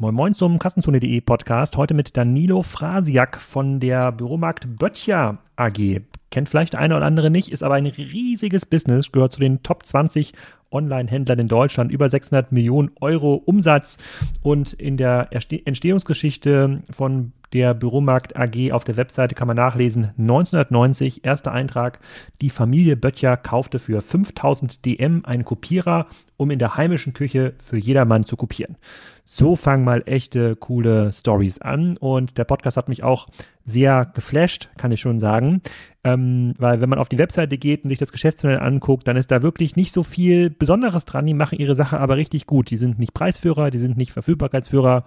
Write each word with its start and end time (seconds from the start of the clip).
Moin 0.00 0.14
Moin 0.14 0.32
zum 0.32 0.60
Kassenzone.de 0.60 1.20
Podcast. 1.22 1.76
Heute 1.76 1.92
mit 1.92 2.16
Danilo 2.16 2.62
Frasiak 2.62 3.40
von 3.42 3.80
der 3.80 4.12
Büromarkt 4.12 4.78
Böttcher 4.78 5.38
AG. 5.56 6.02
Kennt 6.30 6.48
vielleicht 6.48 6.74
eine 6.74 6.96
oder 6.96 7.06
andere 7.06 7.30
nicht, 7.30 7.50
ist 7.50 7.62
aber 7.62 7.74
ein 7.74 7.86
riesiges 7.86 8.66
Business, 8.66 9.12
gehört 9.12 9.32
zu 9.32 9.40
den 9.40 9.62
Top 9.62 9.86
20 9.86 10.32
Online-Händlern 10.70 11.38
in 11.38 11.48
Deutschland, 11.48 11.90
über 11.90 12.08
600 12.08 12.52
Millionen 12.52 12.90
Euro 13.00 13.34
Umsatz. 13.34 13.96
Und 14.42 14.74
in 14.74 14.96
der 14.96 15.30
Entstehungsgeschichte 15.30 16.82
von 16.90 17.32
der 17.52 17.72
Büromarkt 17.72 18.36
AG 18.36 18.72
auf 18.72 18.84
der 18.84 18.98
Webseite 18.98 19.34
kann 19.34 19.48
man 19.48 19.56
nachlesen, 19.56 20.10
1990, 20.18 21.24
erster 21.24 21.52
Eintrag, 21.52 22.00
die 22.42 22.50
Familie 22.50 22.96
Böttcher 22.96 23.38
kaufte 23.38 23.78
für 23.78 24.02
5000 24.02 24.84
DM 24.84 25.24
einen 25.24 25.46
Kopierer, 25.46 26.06
um 26.36 26.50
in 26.50 26.58
der 26.58 26.76
heimischen 26.76 27.14
Küche 27.14 27.54
für 27.58 27.78
jedermann 27.78 28.24
zu 28.24 28.36
kopieren. 28.36 28.76
So 29.24 29.56
fangen 29.56 29.84
mal 29.84 30.02
echte 30.06 30.56
coole 30.56 31.10
Stories 31.12 31.60
an. 31.60 31.96
Und 31.96 32.36
der 32.36 32.44
Podcast 32.44 32.76
hat 32.76 32.88
mich 32.88 33.02
auch 33.02 33.28
sehr 33.64 34.06
geflasht, 34.14 34.68
kann 34.76 34.92
ich 34.92 35.00
schon 35.00 35.18
sagen, 35.18 35.62
ähm, 36.08 36.54
weil 36.58 36.80
wenn 36.80 36.88
man 36.88 36.98
auf 36.98 37.08
die 37.08 37.18
Webseite 37.18 37.58
geht 37.58 37.84
und 37.84 37.90
sich 37.90 37.98
das 37.98 38.12
Geschäftsmodell 38.12 38.60
anguckt, 38.60 39.06
dann 39.06 39.16
ist 39.16 39.30
da 39.30 39.42
wirklich 39.42 39.76
nicht 39.76 39.92
so 39.92 40.02
viel 40.02 40.50
Besonderes 40.50 41.04
dran, 41.04 41.26
die 41.26 41.34
machen 41.34 41.58
ihre 41.58 41.74
Sache 41.74 42.00
aber 42.00 42.16
richtig 42.16 42.46
gut. 42.46 42.70
Die 42.70 42.76
sind 42.76 42.98
nicht 42.98 43.14
Preisführer, 43.14 43.70
die 43.70 43.78
sind 43.78 43.96
nicht 43.96 44.12
Verfügbarkeitsführer, 44.12 45.04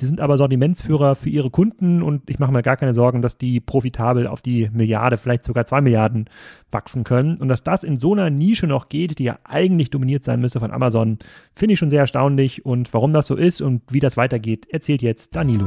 die 0.00 0.04
sind 0.04 0.20
aber 0.20 0.38
Sortimentsführer 0.38 1.16
für 1.16 1.28
ihre 1.28 1.50
Kunden 1.50 2.02
und 2.02 2.30
ich 2.30 2.38
mache 2.38 2.52
mir 2.52 2.62
gar 2.62 2.76
keine 2.76 2.94
Sorgen, 2.94 3.20
dass 3.20 3.36
die 3.36 3.60
profitabel 3.60 4.26
auf 4.26 4.40
die 4.40 4.70
Milliarde, 4.72 5.18
vielleicht 5.18 5.44
sogar 5.44 5.66
zwei 5.66 5.80
Milliarden 5.80 6.30
wachsen 6.70 7.04
können. 7.04 7.36
Und 7.38 7.48
dass 7.48 7.64
das 7.64 7.82
in 7.82 7.98
so 7.98 8.12
einer 8.12 8.30
Nische 8.30 8.66
noch 8.66 8.88
geht, 8.88 9.18
die 9.18 9.24
ja 9.24 9.36
eigentlich 9.44 9.90
dominiert 9.90 10.24
sein 10.24 10.40
müsste 10.40 10.60
von 10.60 10.70
Amazon, 10.70 11.18
finde 11.52 11.72
ich 11.72 11.78
schon 11.78 11.90
sehr 11.90 12.00
erstaunlich. 12.00 12.64
Und 12.64 12.94
warum 12.94 13.12
das 13.12 13.26
so 13.26 13.34
ist 13.34 13.60
und 13.60 13.82
wie 13.90 14.00
das 14.00 14.16
weitergeht, 14.16 14.68
erzählt 14.70 15.02
jetzt 15.02 15.34
Danilo. 15.34 15.66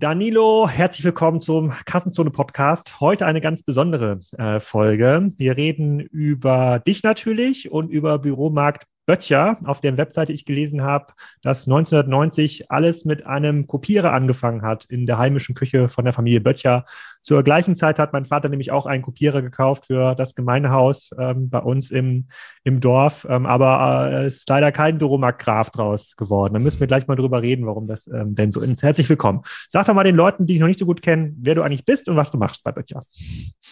Danilo, 0.00 0.68
herzlich 0.68 1.04
willkommen 1.04 1.40
zum 1.40 1.72
Kassenzone 1.84 2.30
Podcast. 2.30 3.00
Heute 3.00 3.26
eine 3.26 3.40
ganz 3.40 3.64
besondere 3.64 4.20
äh, 4.38 4.60
Folge. 4.60 5.32
Wir 5.38 5.56
reden 5.56 5.98
über 5.98 6.78
dich 6.78 7.02
natürlich 7.02 7.72
und 7.72 7.90
über 7.90 8.20
Büromarkt 8.20 8.86
Böttcher, 9.08 9.56
auf 9.64 9.80
deren 9.80 9.96
Webseite 9.96 10.34
ich 10.34 10.44
gelesen 10.44 10.82
habe, 10.82 11.14
dass 11.40 11.66
1990 11.66 12.70
alles 12.70 13.06
mit 13.06 13.24
einem 13.24 13.66
Kopierer 13.66 14.12
angefangen 14.12 14.60
hat 14.60 14.84
in 14.84 15.06
der 15.06 15.16
heimischen 15.16 15.54
Küche 15.54 15.88
von 15.88 16.04
der 16.04 16.12
Familie 16.12 16.42
Böttcher. 16.42 16.84
Zur 17.22 17.42
gleichen 17.42 17.74
Zeit 17.74 17.98
hat 17.98 18.12
mein 18.12 18.26
Vater 18.26 18.50
nämlich 18.50 18.70
auch 18.70 18.84
einen 18.84 19.02
Kopierer 19.02 19.40
gekauft 19.40 19.86
für 19.86 20.14
das 20.14 20.34
Gemeindehaus 20.34 21.08
ähm, 21.18 21.48
bei 21.48 21.60
uns 21.60 21.90
im, 21.90 22.28
im 22.64 22.80
Dorf, 22.80 23.26
ähm, 23.30 23.46
aber 23.46 24.10
äh, 24.12 24.26
es 24.26 24.40
ist 24.40 24.48
leider 24.50 24.72
kein 24.72 24.98
Büromarkt 24.98 25.40
Graf 25.40 25.70
draus 25.70 26.14
geworden. 26.14 26.52
Da 26.52 26.60
müssen 26.60 26.80
wir 26.80 26.86
gleich 26.86 27.06
mal 27.06 27.16
drüber 27.16 27.40
reden, 27.40 27.64
warum 27.64 27.86
das 27.86 28.08
ähm, 28.08 28.34
denn 28.34 28.50
so 28.50 28.60
ist. 28.60 28.82
Herzlich 28.82 29.08
willkommen. 29.08 29.40
Sag 29.70 29.86
doch 29.86 29.94
mal 29.94 30.04
den 30.04 30.16
Leuten, 30.16 30.44
die 30.44 30.52
dich 30.52 30.60
noch 30.60 30.68
nicht 30.68 30.78
so 30.78 30.84
gut 30.84 31.00
kennen, 31.00 31.34
wer 31.40 31.54
du 31.54 31.62
eigentlich 31.62 31.86
bist 31.86 32.10
und 32.10 32.16
was 32.16 32.30
du 32.30 32.36
machst 32.36 32.62
bei 32.62 32.72
Böttcher. 32.72 33.02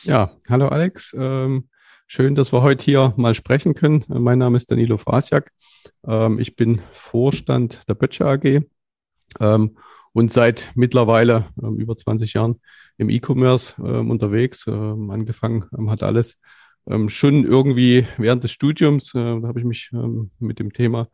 Ja, 0.05 0.31
hallo 0.49 0.69
Alex. 0.69 1.15
Ähm 1.19 1.69
Schön, 2.09 2.37
dass 2.37 2.53
wir 2.53 2.63
heute 2.63 2.85
hier 2.85 3.15
mal 3.17 3.35
sprechen 3.35 3.75
können. 3.75 4.05
Mein 4.07 4.39
Name 4.39 4.57
ist 4.57 4.71
Danilo 4.71 4.97
Frasiak. 4.97 5.51
Ähm, 6.07 6.39
ich 6.39 6.55
bin 6.55 6.81
Vorstand 6.93 7.83
der 7.89 7.95
Böttcher 7.95 8.27
AG 8.27 8.63
ähm, 9.41 9.77
und 10.13 10.31
seit 10.31 10.71
mittlerweile 10.77 11.49
ähm, 11.61 11.79
über 11.79 11.97
20 11.97 12.33
Jahren 12.35 12.61
im 12.97 13.11
E-Commerce 13.11 13.83
unterwegs. 13.83 14.69
Angefangen 14.69 15.67
hat 15.91 16.05
alles 16.05 16.39
schon 17.09 17.45
irgendwie 17.45 18.07
während 18.19 18.45
des 18.45 18.53
Studiums. 18.53 19.13
Äh, 19.13 19.41
da 19.41 19.49
habe 19.49 19.59
ich 19.59 19.67
mich 19.67 19.91
mit 20.39 20.61
dem 20.61 20.73
Thema 20.73 21.09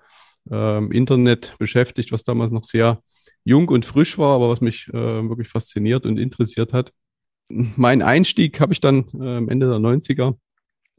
Internet 0.44 1.54
beschäftigt, 1.58 2.12
was 2.12 2.24
damals 2.24 2.50
noch 2.50 2.64
sehr 2.64 3.00
jung 3.44 3.68
und 3.68 3.84
frisch 3.84 4.18
war, 4.18 4.34
aber 4.34 4.50
was 4.50 4.60
mich 4.60 4.88
wirklich 4.88 5.48
fasziniert 5.48 6.04
und 6.04 6.18
interessiert 6.18 6.72
hat. 6.72 6.92
Mein 7.48 8.02
Einstieg 8.02 8.60
habe 8.60 8.72
ich 8.72 8.80
dann 8.80 9.08
Ende 9.48 9.68
der 9.68 9.78
90er 9.78 10.34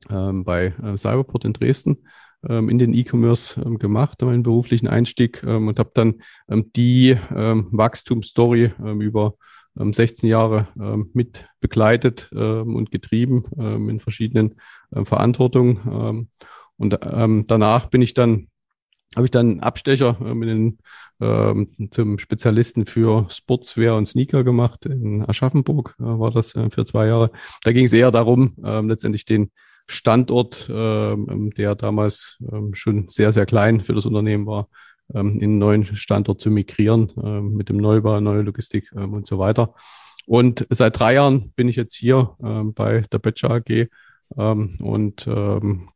ähm, 0.09 0.43
bei 0.43 0.73
äh, 0.83 0.97
Cyberport 0.97 1.45
in 1.45 1.53
Dresden 1.53 1.97
ähm, 2.47 2.69
in 2.69 2.79
den 2.79 2.93
E-Commerce 2.93 3.61
ähm, 3.61 3.77
gemacht, 3.79 4.21
meinen 4.21 4.43
beruflichen 4.43 4.87
Einstieg 4.87 5.43
ähm, 5.43 5.67
und 5.67 5.79
habe 5.79 5.91
dann 5.93 6.21
ähm, 6.49 6.71
die 6.75 7.17
ähm, 7.33 7.67
Wachstumsstory 7.71 8.73
über 8.99 9.35
16 9.75 10.29
Jahre 10.29 10.67
mit 11.13 11.47
begleitet 11.59 12.31
und 12.31 12.91
getrieben 12.91 13.43
in 13.89 13.99
verschiedenen 13.99 14.53
Verantwortungen. 14.91 16.29
und 16.77 16.99
danach 17.01 17.87
bin 17.87 18.03
ich 18.03 18.13
dann 18.13 18.49
habe 19.15 19.25
ich 19.25 19.31
dann 19.31 19.59
Abstecher 19.59 20.17
äh, 20.21 20.45
den, 20.45 20.79
äh, 21.19 21.53
zum 21.91 22.19
Spezialisten 22.19 22.85
für 22.85 23.27
Sportswear 23.29 23.97
und 23.97 24.07
Sneaker 24.07 24.43
gemacht. 24.43 24.85
In 24.85 25.27
Aschaffenburg 25.27 25.95
äh, 25.99 26.03
war 26.03 26.31
das 26.31 26.55
äh, 26.55 26.69
für 26.69 26.85
zwei 26.85 27.07
Jahre. 27.07 27.31
Da 27.63 27.71
ging 27.71 27.85
es 27.85 27.93
eher 27.93 28.11
darum, 28.11 28.55
äh, 28.63 28.81
letztendlich 28.81 29.25
den 29.25 29.51
Standort, 29.87 30.69
ähm, 30.73 31.51
der 31.57 31.75
damals 31.75 32.37
ähm, 32.51 32.73
schon 32.73 33.09
sehr, 33.09 33.31
sehr 33.31 33.45
klein 33.45 33.81
für 33.81 33.93
das 33.93 34.05
Unternehmen 34.05 34.45
war, 34.45 34.69
ähm, 35.13 35.33
in 35.33 35.43
einen 35.43 35.57
neuen 35.57 35.85
Standort 35.85 36.39
zu 36.39 36.49
migrieren 36.49 37.11
mit 37.53 37.69
dem 37.69 37.77
Neubau, 37.77 38.19
neue 38.19 38.41
Logistik 38.41 38.91
und 38.93 39.27
so 39.27 39.39
weiter. 39.39 39.73
Und 40.25 40.65
seit 40.69 40.97
drei 40.97 41.15
Jahren 41.15 41.51
bin 41.55 41.67
ich 41.67 41.75
jetzt 41.75 41.95
hier 41.95 42.37
bei 42.75 43.01
der 43.11 43.19
Böttcher 43.19 43.51
AG 43.51 43.89
und 44.35 45.25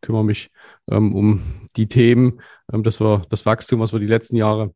kümmere 0.02 0.26
mich 0.26 0.52
um 0.86 1.42
die 1.78 1.88
Themen, 1.88 2.42
dass 2.68 3.00
wir 3.00 3.22
das 3.30 3.46
Wachstum, 3.46 3.80
was 3.80 3.94
wir 3.94 4.02
die 4.02 4.06
letzten 4.06 4.36
Jahre 4.36 4.74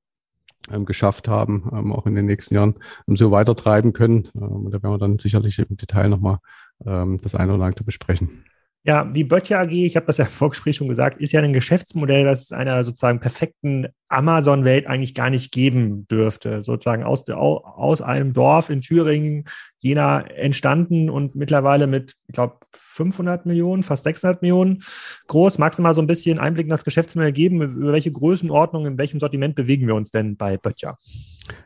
geschafft 0.85 1.27
haben, 1.27 1.69
auch 1.91 2.05
in 2.05 2.15
den 2.15 2.27
nächsten 2.27 2.55
Jahren 2.55 2.75
so 3.07 3.29
weiter 3.31 3.57
treiben 3.57 3.91
können. 3.91 4.29
Und 4.33 4.71
da 4.71 4.81
werden 4.81 4.93
wir 4.93 4.97
dann 4.97 5.19
sicherlich 5.19 5.59
im 5.59 5.75
Detail 5.75 6.07
nochmal 6.07 6.37
das 6.79 7.35
eine 7.35 7.53
oder 7.53 7.65
andere 7.65 7.83
besprechen. 7.83 8.45
Ja, 8.83 9.03
die 9.05 9.23
Böttcher 9.23 9.59
AG, 9.59 9.69
ich 9.71 9.95
habe 9.95 10.07
das 10.07 10.17
ja 10.17 10.25
im 10.25 10.31
Vorgespräch 10.31 10.75
schon 10.75 10.87
gesagt, 10.87 11.21
ist 11.21 11.33
ja 11.33 11.41
ein 11.41 11.53
Geschäftsmodell, 11.53 12.25
das 12.25 12.51
einer 12.51 12.83
sozusagen 12.83 13.19
perfekten 13.19 13.89
Amazon-Welt 14.07 14.87
eigentlich 14.87 15.13
gar 15.13 15.29
nicht 15.29 15.51
geben 15.51 16.07
dürfte. 16.07 16.63
Sozusagen 16.63 17.03
aus, 17.03 17.29
aus 17.29 18.01
einem 18.01 18.33
Dorf 18.33 18.71
in 18.71 18.81
Thüringen, 18.81 19.45
Jena 19.77 20.21
entstanden 20.21 21.11
und 21.11 21.35
mittlerweile 21.35 21.85
mit, 21.85 22.15
ich 22.27 22.33
glaube, 22.33 22.57
500 22.73 23.45
Millionen, 23.45 23.83
fast 23.83 24.03
600 24.03 24.41
Millionen 24.41 24.81
groß. 25.27 25.59
Magst 25.59 25.77
du 25.77 25.83
mal 25.83 25.93
so 25.93 26.01
ein 26.01 26.07
bisschen 26.07 26.39
Einblick 26.39 26.65
in 26.65 26.71
das 26.71 26.83
Geschäftsmodell 26.83 27.33
geben? 27.33 27.61
Über 27.61 27.93
welche 27.93 28.11
Größenordnung, 28.11 28.87
in 28.87 28.97
welchem 28.97 29.19
Sortiment 29.19 29.53
bewegen 29.53 29.85
wir 29.85 29.93
uns 29.93 30.09
denn 30.09 30.37
bei 30.37 30.57
Böttcher? 30.57 30.97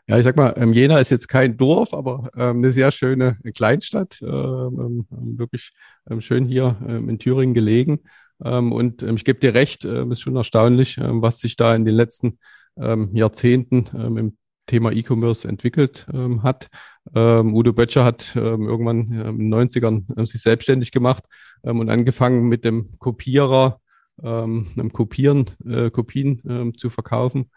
Ja, 0.07 0.17
ich 0.17 0.23
sag 0.23 0.35
mal, 0.35 0.53
ähm, 0.57 0.73
Jena 0.73 0.99
ist 0.99 1.09
jetzt 1.09 1.27
kein 1.27 1.57
Dorf, 1.57 1.93
aber 1.93 2.29
ähm, 2.35 2.57
eine 2.57 2.71
sehr 2.71 2.91
schöne 2.91 3.37
Kleinstadt, 3.55 4.21
ähm, 4.21 5.07
ähm 5.11 5.37
wirklich 5.37 5.71
ähm, 6.09 6.21
schön 6.21 6.45
hier 6.45 6.77
ähm, 6.87 7.09
in 7.09 7.19
Thüringen 7.19 7.53
gelegen. 7.53 8.01
und 8.39 9.01
ich 9.01 9.23
gebe 9.23 9.39
dir 9.39 9.53
recht, 9.53 9.85
äh, 9.85 10.05
ist 10.07 10.21
schon 10.21 10.35
erstaunlich, 10.35 10.97
was 10.99 11.39
sich 11.39 11.55
da 11.55 11.73
in 11.73 11.85
den 11.85 11.95
letzten 11.95 12.39
Jahrzehnten 12.77 13.85
im 14.17 14.37
Thema 14.65 14.91
E-Commerce 14.91 15.47
entwickelt 15.47 16.07
hat. 16.43 16.67
Udo 17.15 17.71
Böttcher 17.71 18.03
hat 18.03 18.35
irgendwann 18.35 19.13
in 19.13 19.49
den 19.49 19.53
90ern 19.53 20.25
sich 20.25 20.41
selbstständig 20.41 20.91
gemacht 20.91 21.23
und 21.61 21.89
angefangen 21.89 22.49
mit 22.49 22.65
dem 22.65 22.99
Kopierer, 22.99 23.79
einem 24.21 24.91
Kopieren, 24.91 25.45
äh, 25.65 25.89
Kopien 25.89 26.73
zu 26.75 26.89
verkaufen 26.89 27.39
ähm, 27.43 27.49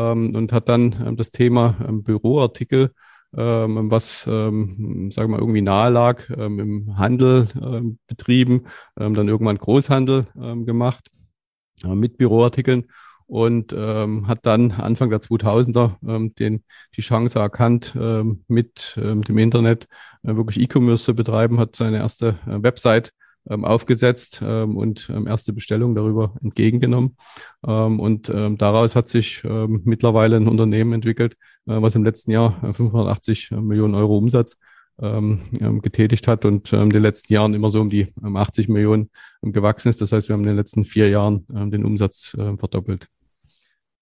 und 0.00 0.52
hat 0.52 0.68
dann 0.68 0.94
ähm, 1.06 1.16
das 1.16 1.30
Thema 1.30 1.76
ähm, 1.86 2.02
Büroartikel, 2.02 2.92
ähm, 3.36 3.90
was, 3.90 4.26
ähm, 4.28 5.10
sagen 5.10 5.28
wir 5.30 5.36
mal, 5.36 5.40
irgendwie 5.40 5.62
nahe 5.62 5.90
lag, 5.90 6.28
ähm, 6.30 6.58
im 6.58 6.98
Handel 6.98 7.48
ähm, 7.60 7.98
betrieben, 8.06 8.66
ähm, 8.98 9.14
dann 9.14 9.28
irgendwann 9.28 9.58
Großhandel 9.58 10.26
ähm, 10.40 10.66
gemacht 10.66 11.10
äh, 11.84 11.94
mit 11.94 12.16
Büroartikeln 12.18 12.86
und 13.26 13.74
ähm, 13.76 14.28
hat 14.28 14.46
dann 14.46 14.72
Anfang 14.72 15.10
der 15.10 15.20
2000er 15.20 15.96
ähm, 16.06 16.34
den, 16.34 16.64
die 16.96 17.00
Chance 17.00 17.38
erkannt, 17.38 17.94
ähm, 17.98 18.44
mit 18.48 18.98
ähm, 19.00 19.22
dem 19.22 19.38
Internet 19.38 19.88
äh, 20.22 20.36
wirklich 20.36 20.60
E-Commerce 20.60 21.04
zu 21.04 21.14
betreiben, 21.14 21.58
hat 21.58 21.74
seine 21.74 21.98
erste 21.98 22.38
äh, 22.46 22.62
Website 22.62 23.08
ähm, 23.08 23.23
aufgesetzt 23.46 24.40
ähm, 24.42 24.76
und 24.76 25.10
ähm, 25.10 25.26
erste 25.26 25.52
Bestellungen 25.52 25.94
darüber 25.94 26.34
entgegengenommen. 26.42 27.16
Ähm, 27.66 28.00
und 28.00 28.30
ähm, 28.30 28.56
daraus 28.56 28.96
hat 28.96 29.08
sich 29.08 29.42
ähm, 29.44 29.82
mittlerweile 29.84 30.36
ein 30.36 30.48
Unternehmen 30.48 30.94
entwickelt, 30.94 31.34
äh, 31.66 31.80
was 31.80 31.94
im 31.94 32.04
letzten 32.04 32.30
Jahr 32.30 32.56
äh, 32.62 32.72
580 32.72 33.50
Millionen 33.52 33.94
Euro 33.94 34.16
Umsatz 34.16 34.56
ähm, 35.00 35.40
ähm, 35.60 35.82
getätigt 35.82 36.28
hat 36.28 36.44
und 36.44 36.72
ähm, 36.72 36.82
in 36.82 36.90
den 36.90 37.02
letzten 37.02 37.32
Jahren 37.32 37.54
immer 37.54 37.70
so 37.70 37.80
um 37.80 37.90
die 37.90 38.12
ähm, 38.24 38.36
80 38.36 38.68
Millionen 38.68 39.10
ähm, 39.42 39.52
gewachsen 39.52 39.88
ist. 39.88 40.00
Das 40.00 40.12
heißt, 40.12 40.28
wir 40.28 40.34
haben 40.34 40.42
in 40.42 40.48
den 40.48 40.56
letzten 40.56 40.84
vier 40.84 41.08
Jahren 41.08 41.46
ähm, 41.54 41.70
den 41.70 41.84
Umsatz 41.84 42.34
äh, 42.38 42.56
verdoppelt. 42.56 43.08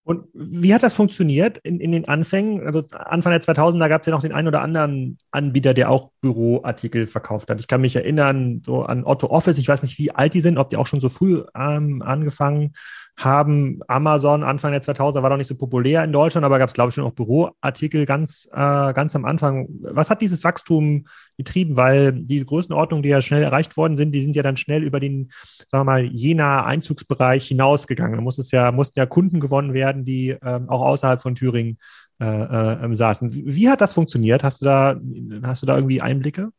Und 0.04 0.26
wie 0.34 0.74
hat 0.74 0.82
das 0.82 0.94
funktioniert 0.94 1.58
in, 1.58 1.78
in 1.78 1.92
den 1.92 2.08
Anfängen? 2.08 2.66
Also 2.66 2.84
Anfang 2.92 3.30
der 3.30 3.40
2000er 3.40 3.88
gab 3.88 4.00
es 4.00 4.06
ja 4.06 4.12
noch 4.12 4.22
den 4.22 4.32
einen 4.32 4.48
oder 4.48 4.60
anderen 4.60 5.18
Anbieter, 5.30 5.74
der 5.74 5.90
auch 5.90 6.10
Büroartikel 6.20 7.06
verkauft 7.06 7.50
hat. 7.50 7.60
Ich 7.60 7.68
kann 7.68 7.80
mich 7.80 7.94
erinnern 7.94 8.62
so 8.66 8.82
an 8.82 9.04
Otto 9.04 9.28
Office. 9.28 9.58
Ich 9.58 9.68
weiß 9.68 9.82
nicht, 9.82 9.98
wie 9.98 10.10
alt 10.10 10.34
die 10.34 10.40
sind, 10.40 10.58
ob 10.58 10.70
die 10.70 10.76
auch 10.76 10.88
schon 10.88 11.00
so 11.00 11.08
früh 11.08 11.44
ähm, 11.54 12.02
angefangen 12.02 12.72
haben. 13.16 13.80
Amazon 13.88 14.42
Anfang 14.42 14.72
der 14.72 14.82
2000er 14.82 15.22
war 15.22 15.30
noch 15.30 15.36
nicht 15.36 15.48
so 15.48 15.54
populär 15.54 16.02
in 16.04 16.12
Deutschland, 16.12 16.44
aber 16.44 16.58
gab 16.58 16.68
es, 16.68 16.74
glaube 16.74 16.88
ich, 16.88 16.94
schon 16.94 17.04
auch 17.04 17.12
Büroartikel 17.12 18.06
ganz, 18.06 18.48
äh, 18.52 18.92
ganz 18.92 19.14
am 19.14 19.24
Anfang. 19.24 19.68
Was 19.82 20.10
hat 20.10 20.22
dieses 20.22 20.44
Wachstum 20.44 21.06
getrieben? 21.36 21.76
Weil 21.76 22.12
die 22.12 22.44
Größenordnungen, 22.44 23.02
die 23.02 23.10
ja 23.10 23.22
schnell 23.22 23.42
erreicht 23.42 23.76
worden 23.76 23.96
sind, 23.96 24.12
die 24.12 24.22
sind 24.22 24.36
ja 24.36 24.42
dann 24.42 24.56
schnell 24.56 24.82
über 24.82 24.98
den, 24.98 25.30
sagen 25.68 25.82
wir 25.86 25.92
mal, 25.92 26.04
Jena 26.04 26.64
Einzugsbereich 26.64 27.46
hinausgegangen. 27.46 28.16
Da 28.16 28.22
muss 28.22 28.38
es 28.38 28.50
ja, 28.50 28.72
mussten 28.72 28.98
ja 28.98 29.06
Kunden 29.06 29.40
gewonnen 29.40 29.74
werden, 29.74 30.04
die 30.04 30.36
ähm, 30.42 30.68
auch 30.68 30.82
außerhalb 30.82 31.20
von 31.20 31.34
Thüringen 31.34 31.78
äh, 32.20 32.24
äh, 32.24 32.94
saßen. 32.94 33.30
Wie 33.32 33.68
hat 33.68 33.80
das 33.80 33.92
funktioniert? 33.92 34.42
Hast 34.42 34.60
du 34.62 34.64
da, 34.64 35.00
hast 35.42 35.62
du 35.62 35.66
da 35.66 35.76
irgendwie 35.76 36.00
Einblicke? 36.00 36.50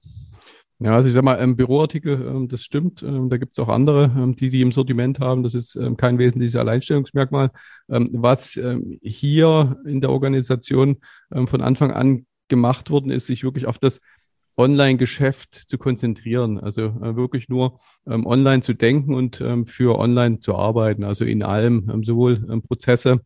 Ja, 0.84 0.96
also 0.96 1.08
ich 1.08 1.14
sag 1.14 1.24
mal, 1.24 1.42
ähm, 1.42 1.56
Büroartikel, 1.56 2.28
ähm, 2.28 2.50
das 2.50 2.62
stimmt. 2.62 3.04
Ähm, 3.04 3.30
da 3.30 3.38
gibt 3.38 3.54
es 3.54 3.60
auch 3.60 3.70
andere, 3.70 4.12
ähm, 4.18 4.36
die 4.36 4.50
die 4.50 4.60
im 4.60 4.74
Sortiment 4.74 5.18
haben. 5.22 5.42
Das 5.42 5.54
ist 5.56 5.78
ähm, 5.78 5.96
kein 5.96 6.18
wesentliches 6.18 6.58
Alleinstellungsmerkmal. 6.58 7.52
Ähm, 7.90 8.10
was 8.12 8.60
hier 9.02 9.78
in 9.86 10.02
der 10.02 10.10
Organisation 10.10 10.98
von 11.30 11.62
Anfang 11.62 11.92
an 11.92 12.26
gemacht 12.50 12.90
worden 12.90 13.12
ist, 13.12 13.28
sich 13.28 13.44
wirklich 13.44 13.66
auf 13.66 13.80
das 13.80 14.02
Online-Geschäft 14.58 15.54
zu 15.54 15.78
konzentrieren. 15.78 16.60
Also 16.60 16.82
äh, 16.82 17.16
wirklich 17.16 17.50
nur 17.50 17.80
online 18.06 18.62
zu 18.62 18.74
denken 18.74 19.14
und 19.14 19.44
für 19.66 19.98
online 19.98 20.40
zu 20.40 20.56
arbeiten. 20.56 21.04
Also 21.04 21.26
in 21.26 21.44
allem, 21.44 22.04
sowohl 22.04 22.62
Prozesse 22.62 23.22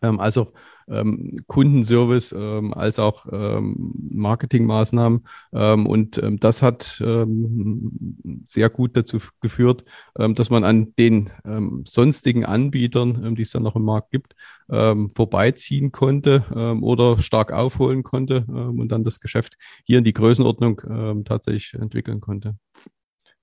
als 0.00 0.38
auch 0.38 0.52
ähm, 0.88 1.44
Kundenservice 1.46 2.34
ähm, 2.36 2.74
als 2.74 2.98
auch 2.98 3.26
ähm, 3.30 3.92
Marketingmaßnahmen. 4.10 5.26
Ähm, 5.52 5.86
und 5.86 6.18
ähm, 6.18 6.38
das 6.40 6.62
hat 6.62 7.02
ähm, 7.04 8.42
sehr 8.44 8.70
gut 8.70 8.96
dazu 8.96 9.18
geführt, 9.40 9.84
ähm, 10.18 10.34
dass 10.34 10.50
man 10.50 10.64
an 10.64 10.94
den 10.96 11.30
ähm, 11.44 11.84
sonstigen 11.86 12.44
Anbietern, 12.44 13.24
ähm, 13.24 13.36
die 13.36 13.42
es 13.42 13.50
dann 13.50 13.62
noch 13.62 13.76
im 13.76 13.84
Markt 13.84 14.10
gibt, 14.10 14.34
ähm, 14.70 15.10
vorbeiziehen 15.10 15.92
konnte 15.92 16.44
ähm, 16.54 16.82
oder 16.82 17.18
stark 17.18 17.52
aufholen 17.52 18.02
konnte 18.02 18.46
ähm, 18.48 18.80
und 18.80 18.88
dann 18.88 19.04
das 19.04 19.20
Geschäft 19.20 19.56
hier 19.84 19.98
in 19.98 20.04
die 20.04 20.14
Größenordnung 20.14 20.80
ähm, 20.88 21.24
tatsächlich 21.24 21.74
entwickeln 21.74 22.20
konnte. 22.20 22.56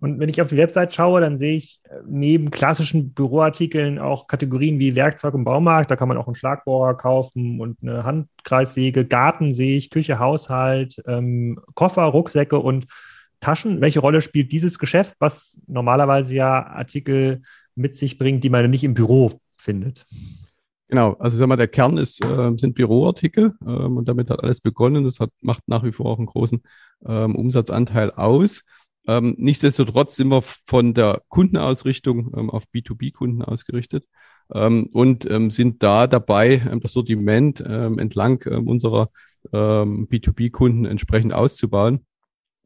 Und 0.02 0.20
wenn 0.20 0.30
ich 0.30 0.42
auf 0.42 0.48
die 0.48 0.58
Website 0.58 0.96
schaue, 0.96 1.22
dann 1.22 1.38
sehe 1.38 1.58
ich 1.58 1.80
äh, 1.84 2.00
neben 2.08 2.50
klassischen 2.50 3.14
Büroartikeln 3.14 4.00
auch 4.00 4.26
Kategorien 4.26 4.80
wie 4.80 4.96
Werkzeug 4.96 5.36
und 5.36 5.44
Baumarkt. 5.44 5.92
Da 5.92 5.96
kann 5.96 6.08
man 6.08 6.18
auch 6.18 6.26
einen 6.26 6.36
Schlagbohrer 6.36 6.96
kaufen 6.96 7.62
und 7.62 7.78
eine 7.84 8.04
Handkreissäge. 8.04 9.06
Garten 9.06 9.54
sehe 9.54 9.78
ich, 9.78 9.92
Küche, 9.92 10.18
Haushalt, 10.18 11.02
ähm, 11.06 11.60
Koffer, 11.76 12.04
Rucksäcke 12.04 12.58
und 12.58 12.88
Taschen. 13.42 13.80
Welche 13.80 14.00
Rolle 14.00 14.22
spielt 14.22 14.52
dieses 14.52 14.80
Geschäft, 14.80 15.16
was 15.20 15.62
normalerweise 15.68 16.34
ja 16.34 16.66
Artikel 16.66 17.44
mit 17.76 17.94
sich 17.94 18.18
bringt, 18.18 18.44
die 18.44 18.50
man 18.50 18.72
nicht 18.72 18.84
im 18.84 18.96
Büro 18.96 19.40
findet? 19.56 20.08
Genau, 20.88 21.14
also 21.20 21.38
sag 21.38 21.48
mal, 21.48 21.58
der 21.58 21.68
Kern 21.68 22.00
ist, 22.00 22.26
äh, 22.26 22.52
sind 22.58 22.74
Büroartikel 22.74 23.54
ähm, 23.66 23.98
und 23.98 24.10
damit 24.10 24.32
hat 24.32 24.42
alles 24.42 24.62
begonnen. 24.62 25.04
Das 25.04 25.20
hat, 25.20 25.30
macht 25.42 25.68
nach 25.68 25.84
wie 25.84 25.92
vor 25.92 26.08
auch 26.08 26.18
einen 26.18 26.26
großen 26.26 26.64
ähm, 27.06 27.36
Umsatzanteil 27.36 28.12
aus. 28.12 28.66
Ähm, 29.08 29.36
nichtsdestotrotz 29.38 30.16
sind 30.16 30.30
wir 30.30 30.44
von 30.66 30.94
der 30.94 31.22
Kundenausrichtung 31.30 32.32
ähm, 32.38 32.50
auf 32.50 32.66
B2B-Kunden 32.74 33.42
ausgerichtet 33.42 34.06
ähm, 34.54 34.88
und 34.92 35.30
ähm, 35.30 35.50
sind 35.50 35.82
da 35.82 36.08
dabei, 36.08 36.62
ähm, 36.72 36.82
das 36.82 36.94
Sortiment 36.94 37.64
ähm, 37.66 38.00
entlang 38.00 38.44
unserer 38.66 39.10
B2B-Kunden 39.52 40.86
entsprechend 40.86 41.34
auszubauen. 41.34 42.06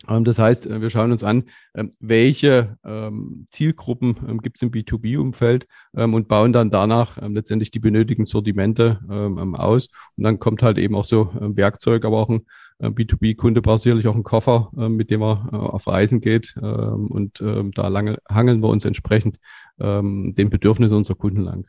Ähm, 0.08 0.24
das 0.24 0.40
heißt, 0.40 0.68
äh, 0.68 0.82
wir 0.82 0.90
schauen 0.90 1.12
uns 1.12 1.24
an, 1.24 1.46
ähm, 1.74 1.92
welche 2.00 2.78
ähm, 2.84 3.48
Zielgruppen 3.50 4.40
gibt 4.42 4.58
es 4.58 4.62
im 4.62 4.72
B2B-Umfeld 4.72 5.68
und 5.94 6.28
bauen 6.28 6.54
dann 6.54 6.70
danach 6.70 7.18
letztendlich 7.22 7.72
die 7.72 7.80
benötigten 7.80 8.26
Sortimente 8.26 9.00
aus. 9.08 9.88
Und 10.18 10.24
dann 10.24 10.40
kommt 10.40 10.62
halt 10.62 10.78
eben 10.78 10.96
auch 10.96 11.06
so 11.06 11.30
Werkzeug, 11.34 12.06
aber 12.06 12.18
auch 12.20 12.30
ein 12.30 12.46
B2B-Kunde 12.80 13.62
braucht 13.62 13.82
sicherlich 13.82 14.08
auch 14.08 14.16
einen 14.16 14.24
Koffer, 14.24 14.72
mit 14.74 15.10
dem 15.10 15.22
er 15.22 15.50
äh, 15.52 15.56
auf 15.56 15.88
Reisen 15.88 16.20
geht. 16.20 16.56
Und 16.58 17.40
da 17.40 17.88
lange 17.88 18.18
hangeln 18.30 18.62
wir 18.62 18.70
uns 18.70 18.86
entsprechend 18.86 19.40
den 19.80 20.50
Bedürfnissen 20.50 20.98
unserer 20.98 21.18
Kunden 21.18 21.42
lang. 21.42 21.66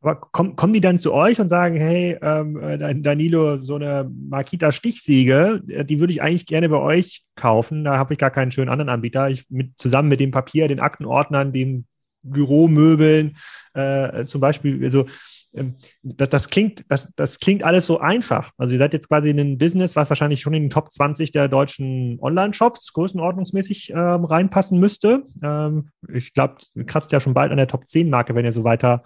Aber 0.00 0.16
komm, 0.32 0.54
kommen 0.54 0.72
die 0.72 0.80
dann 0.80 0.98
zu 0.98 1.12
euch 1.12 1.40
und 1.40 1.48
sagen, 1.48 1.76
hey, 1.76 2.16
ähm, 2.22 2.56
äh, 2.60 2.94
Danilo, 3.00 3.58
so 3.58 3.74
eine 3.74 4.08
Makita 4.08 4.70
Stichsäge, 4.70 5.62
äh, 5.68 5.84
die 5.84 5.98
würde 5.98 6.12
ich 6.12 6.22
eigentlich 6.22 6.46
gerne 6.46 6.68
bei 6.68 6.78
euch 6.78 7.24
kaufen. 7.34 7.82
Da 7.84 7.98
habe 7.98 8.14
ich 8.14 8.18
gar 8.18 8.30
keinen 8.30 8.52
schönen 8.52 8.68
anderen 8.68 8.90
Anbieter. 8.90 9.28
Ich 9.28 9.46
mit, 9.50 9.72
zusammen 9.76 10.08
mit 10.08 10.20
dem 10.20 10.30
Papier, 10.30 10.68
den 10.68 10.80
Aktenordnern, 10.80 11.52
den 11.52 11.86
Büromöbeln, 12.22 13.36
äh, 13.74 14.24
zum 14.24 14.40
Beispiel, 14.40 14.82
also 14.84 15.06
ähm, 15.54 15.76
das, 16.02 16.28
das, 16.28 16.48
klingt, 16.48 16.84
das, 16.88 17.12
das 17.16 17.40
klingt 17.40 17.64
alles 17.64 17.86
so 17.86 17.98
einfach. 17.98 18.52
Also 18.56 18.74
ihr 18.74 18.78
seid 18.78 18.92
jetzt 18.92 19.08
quasi 19.08 19.30
in 19.30 19.38
ein 19.38 19.58
Business, 19.58 19.96
was 19.96 20.10
wahrscheinlich 20.10 20.40
schon 20.40 20.54
in 20.54 20.64
den 20.64 20.70
Top 20.70 20.92
20 20.92 21.32
der 21.32 21.48
deutschen 21.48 22.18
Online-Shops 22.20 22.92
größenordnungsmäßig 22.92 23.90
ähm, 23.90 24.24
reinpassen 24.24 24.78
müsste. 24.78 25.24
Ähm, 25.42 25.88
ich 26.12 26.34
glaube, 26.34 26.56
kratzt 26.86 27.12
ja 27.12 27.20
schon 27.20 27.34
bald 27.34 27.50
an 27.50 27.56
der 27.56 27.68
Top 27.68 27.84
10-Marke, 27.84 28.34
wenn 28.34 28.44
ihr 28.44 28.52
so 28.52 28.64
weiter 28.64 29.02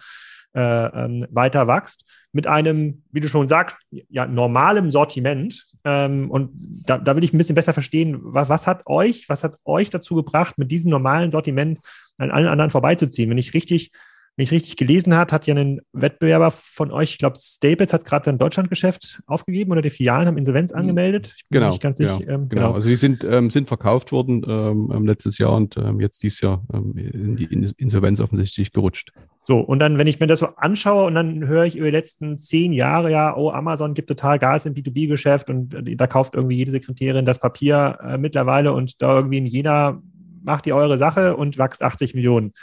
ähm, 0.55 1.27
weiter 1.31 1.67
wächst, 1.67 2.05
mit 2.33 2.47
einem, 2.47 3.03
wie 3.11 3.21
du 3.21 3.29
schon 3.29 3.49
sagst, 3.49 3.81
ja, 4.09 4.27
normalem 4.27 4.91
Sortiment. 4.91 5.67
Ähm, 5.85 6.31
und 6.31 6.51
da, 6.55 6.99
da 6.99 7.17
will 7.17 7.25
ich 7.25 7.33
ein 7.33 7.39
bisschen 7.39 7.55
besser 7.55 7.73
verstehen, 7.73 8.19
was, 8.23 8.49
was 8.49 8.67
hat 8.67 8.87
euch, 8.87 9.29
was 9.29 9.45
hat 9.45 9.59
euch 9.65 9.91
dazu 9.91 10.15
gebracht, 10.15 10.59
mit 10.59 10.71
diesem 10.71 10.91
normalen 10.91 11.31
Sortiment 11.31 11.81
an 12.19 12.31
allen 12.31 12.49
anderen 12.49 12.71
vorbeizuziehen? 12.71 13.31
Wenn 13.31 13.39
ich 13.39 13.55
richtig 13.55 13.93
wenn 14.37 14.45
ich 14.45 14.49
es 14.49 14.53
richtig 14.53 14.77
gelesen 14.79 15.15
habe, 15.15 15.31
hat 15.31 15.47
ja 15.47 15.55
ein 15.55 15.83
Wettbewerber 15.93 16.51
von 16.51 16.91
euch, 16.91 17.13
ich 17.13 17.19
glaube, 17.19 17.37
Staples 17.39 17.93
hat 17.93 18.07
gerade 18.07 18.25
sein 18.25 18.39
Deutschlandgeschäft 18.39 19.21
aufgegeben 19.27 19.73
oder 19.73 19.83
die 19.83 19.91
Filialen 19.91 20.27
haben 20.27 20.39
Insolvenz 20.39 20.73
mhm. 20.73 20.79
angemeldet. 20.79 21.35
Ich 21.37 21.49
bin 21.51 21.61
genau, 21.61 21.77
ganz 21.77 21.99
sicher. 21.99 22.19
Ja, 22.19 22.35
ähm, 22.35 22.49
genau. 22.49 22.63
genau. 22.63 22.73
Also 22.73 22.89
die 22.89 22.97
sind, 22.97 23.25
ähm, 23.25 23.51
sind 23.51 23.69
verkauft 23.69 24.11
worden 24.11 24.43
ähm, 24.49 24.91
ähm, 24.91 25.07
letztes 25.07 25.37
Jahr 25.37 25.53
und 25.53 25.77
ähm, 25.77 26.01
jetzt 26.01 26.23
dieses 26.23 26.41
Jahr 26.41 26.65
ähm, 26.73 26.95
in 26.97 27.37
die 27.37 27.45
Insolvenz 27.77 28.21
offensichtlich 28.21 28.73
gerutscht. 28.73 29.13
So, 29.45 29.59
und 29.59 29.81
dann, 29.81 29.99
wenn 29.99 30.07
ich 30.07 30.19
mir 30.19 30.29
das 30.29 30.39
so 30.39 30.47
anschaue 30.57 31.07
und 31.07 31.15
dann 31.15 31.47
höre 31.47 31.65
ich 31.65 31.77
über 31.77 31.87
die 31.87 31.97
letzten 31.97 32.39
zehn 32.39 32.73
Jahre, 32.73 33.11
ja, 33.11 33.37
oh, 33.37 33.51
Amazon 33.51 33.93
gibt 33.93 34.09
total 34.09 34.39
Gas 34.39 34.65
im 34.65 34.73
B2B-Geschäft 34.73 35.51
und 35.51 35.75
äh, 35.75 35.95
da 35.95 36.07
kauft 36.07 36.37
irgendwie 36.37 36.57
jede 36.57 36.71
Sekretärin 36.71 37.27
das 37.27 37.39
Papier 37.39 37.99
äh, 38.03 38.17
mittlerweile 38.17 38.73
und 38.73 39.03
da 39.03 39.17
irgendwie 39.17 39.39
in 39.39 39.47
Jena 39.47 40.01
macht 40.43 40.67
ihr 40.67 40.75
eure 40.75 40.97
Sache 40.97 41.37
und 41.37 41.59
wächst 41.59 41.83
80 41.83 42.15
Millionen 42.15 42.55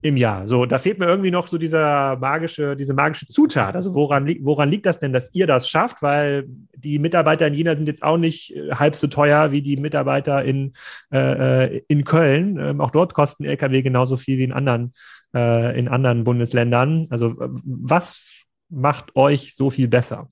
im 0.00 0.16
Jahr. 0.16 0.46
So, 0.46 0.64
da 0.64 0.78
fehlt 0.78 0.98
mir 0.98 1.06
irgendwie 1.06 1.30
noch 1.30 1.48
so 1.48 1.58
dieser 1.58 2.16
magische, 2.16 2.76
diese 2.76 2.94
magische 2.94 3.26
Zutat. 3.26 3.74
Also 3.74 3.94
woran, 3.94 4.26
li 4.26 4.38
woran 4.42 4.70
liegt 4.70 4.86
das 4.86 4.98
denn, 4.98 5.12
dass 5.12 5.34
ihr 5.34 5.46
das 5.46 5.68
schafft? 5.68 6.02
Weil 6.02 6.44
die 6.76 7.00
Mitarbeiter 7.00 7.46
in 7.48 7.54
Jena 7.54 7.74
sind 7.74 7.88
jetzt 7.88 8.04
auch 8.04 8.16
nicht 8.16 8.54
äh, 8.54 8.70
halb 8.74 8.94
so 8.94 9.08
teuer 9.08 9.50
wie 9.50 9.60
die 9.60 9.76
Mitarbeiter 9.76 10.44
in, 10.44 10.72
äh, 11.12 11.66
äh 11.66 11.82
in 11.88 12.04
Köln. 12.04 12.58
Ähm, 12.58 12.80
auch 12.80 12.92
dort 12.92 13.12
kosten 13.12 13.44
Lkw 13.44 13.82
genauso 13.82 14.16
viel 14.16 14.38
wie 14.38 14.44
in 14.44 14.52
anderen, 14.52 14.92
äh, 15.34 15.76
in 15.76 15.88
anderen 15.88 16.22
Bundesländern. 16.22 17.06
Also 17.10 17.34
was 17.38 18.42
macht 18.70 19.16
euch 19.16 19.56
so 19.56 19.70
viel 19.70 19.88
besser? 19.88 20.28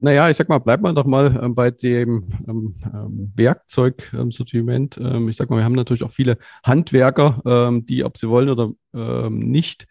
Naja, 0.00 0.30
ich 0.30 0.36
sag 0.36 0.48
mal, 0.48 0.58
bleibt 0.58 0.82
man 0.82 0.94
doch 0.94 1.06
mal 1.06 1.40
ähm, 1.42 1.54
bei 1.56 1.72
dem 1.72 2.24
ähm, 2.46 2.76
ähm, 2.84 3.32
Werkzeugsortiment. 3.34 4.96
Ähm, 4.98 5.28
ich 5.28 5.36
sag 5.36 5.50
mal, 5.50 5.56
wir 5.56 5.64
haben 5.64 5.74
natürlich 5.74 6.04
auch 6.04 6.12
viele 6.12 6.38
Handwerker, 6.64 7.42
ähm, 7.44 7.84
die, 7.84 8.04
ob 8.04 8.16
sie 8.16 8.28
wollen 8.28 8.48
oder 8.48 8.72
ähm, 8.94 9.38
nicht, 9.38 9.86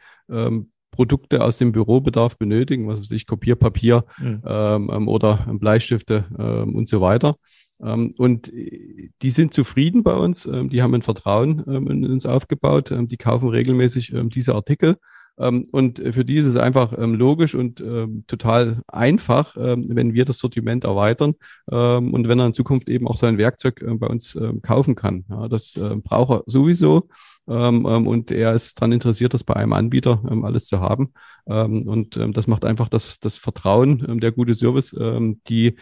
Produkte 0.91 1.41
aus 1.41 1.57
dem 1.57 1.71
Bürobedarf 1.71 2.37
benötigen, 2.37 2.85
was 2.89 2.99
weiß 2.99 3.11
ich, 3.11 3.27
Kopierpapier 3.27 4.03
mhm. 4.17 5.07
oder 5.07 5.47
Bleistifte 5.53 6.25
und 6.67 6.89
so 6.89 6.99
weiter. 6.99 7.37
und 7.79 8.51
die 8.51 9.29
sind 9.29 9.53
zufrieden 9.53 10.03
bei 10.03 10.15
uns, 10.15 10.43
die 10.43 10.81
haben 10.81 10.93
ein 10.95 11.01
Vertrauen 11.01 11.59
in 11.63 12.05
uns 12.05 12.25
aufgebaut, 12.25 12.93
die 12.93 13.15
kaufen 13.15 13.47
regelmäßig 13.47 14.13
diese 14.25 14.53
Artikel. 14.53 14.97
Ähm, 15.39 15.67
und 15.71 15.99
für 15.99 16.25
die 16.25 16.35
ist 16.35 16.45
es 16.45 16.57
einfach 16.57 16.97
ähm, 16.97 17.13
logisch 17.13 17.55
und 17.55 17.79
ähm, 17.81 18.23
total 18.27 18.81
einfach, 18.87 19.55
wenn 19.55 20.13
wir 20.13 20.25
das 20.25 20.39
Sortiment 20.39 20.83
erweitern 20.83 21.35
und 21.65 22.27
wenn 22.27 22.39
er 22.39 22.47
in 22.47 22.53
Zukunft 22.53 22.89
eben 22.89 23.07
auch 23.07 23.15
sein 23.15 23.37
Werkzeug 23.37 23.81
äh, 23.81 23.93
bei 23.95 24.07
uns 24.07 24.37
kaufen 24.61 24.95
kann. 24.95 25.25
Ja, 25.29 25.47
das 25.47 25.79
braucht 26.03 26.31
er 26.31 26.43
sowieso. 26.45 27.07
und 27.45 28.31
er 28.31 28.53
ist 28.53 28.77
daran 28.77 28.91
interessiert, 28.91 29.33
das 29.33 29.43
bei 29.43 29.55
einem 29.55 29.73
Anbieter 29.73 30.21
alles 30.43 30.65
zu 30.65 30.79
haben. 30.79 31.13
und 31.45 32.19
das 32.33 32.47
macht 32.47 32.65
einfach 32.65 32.89
das, 32.89 33.19
das 33.19 33.37
Vertrauen, 33.37 34.19
der 34.19 34.31
gute 34.31 34.53
Service, 34.53 34.95
die 35.47 35.75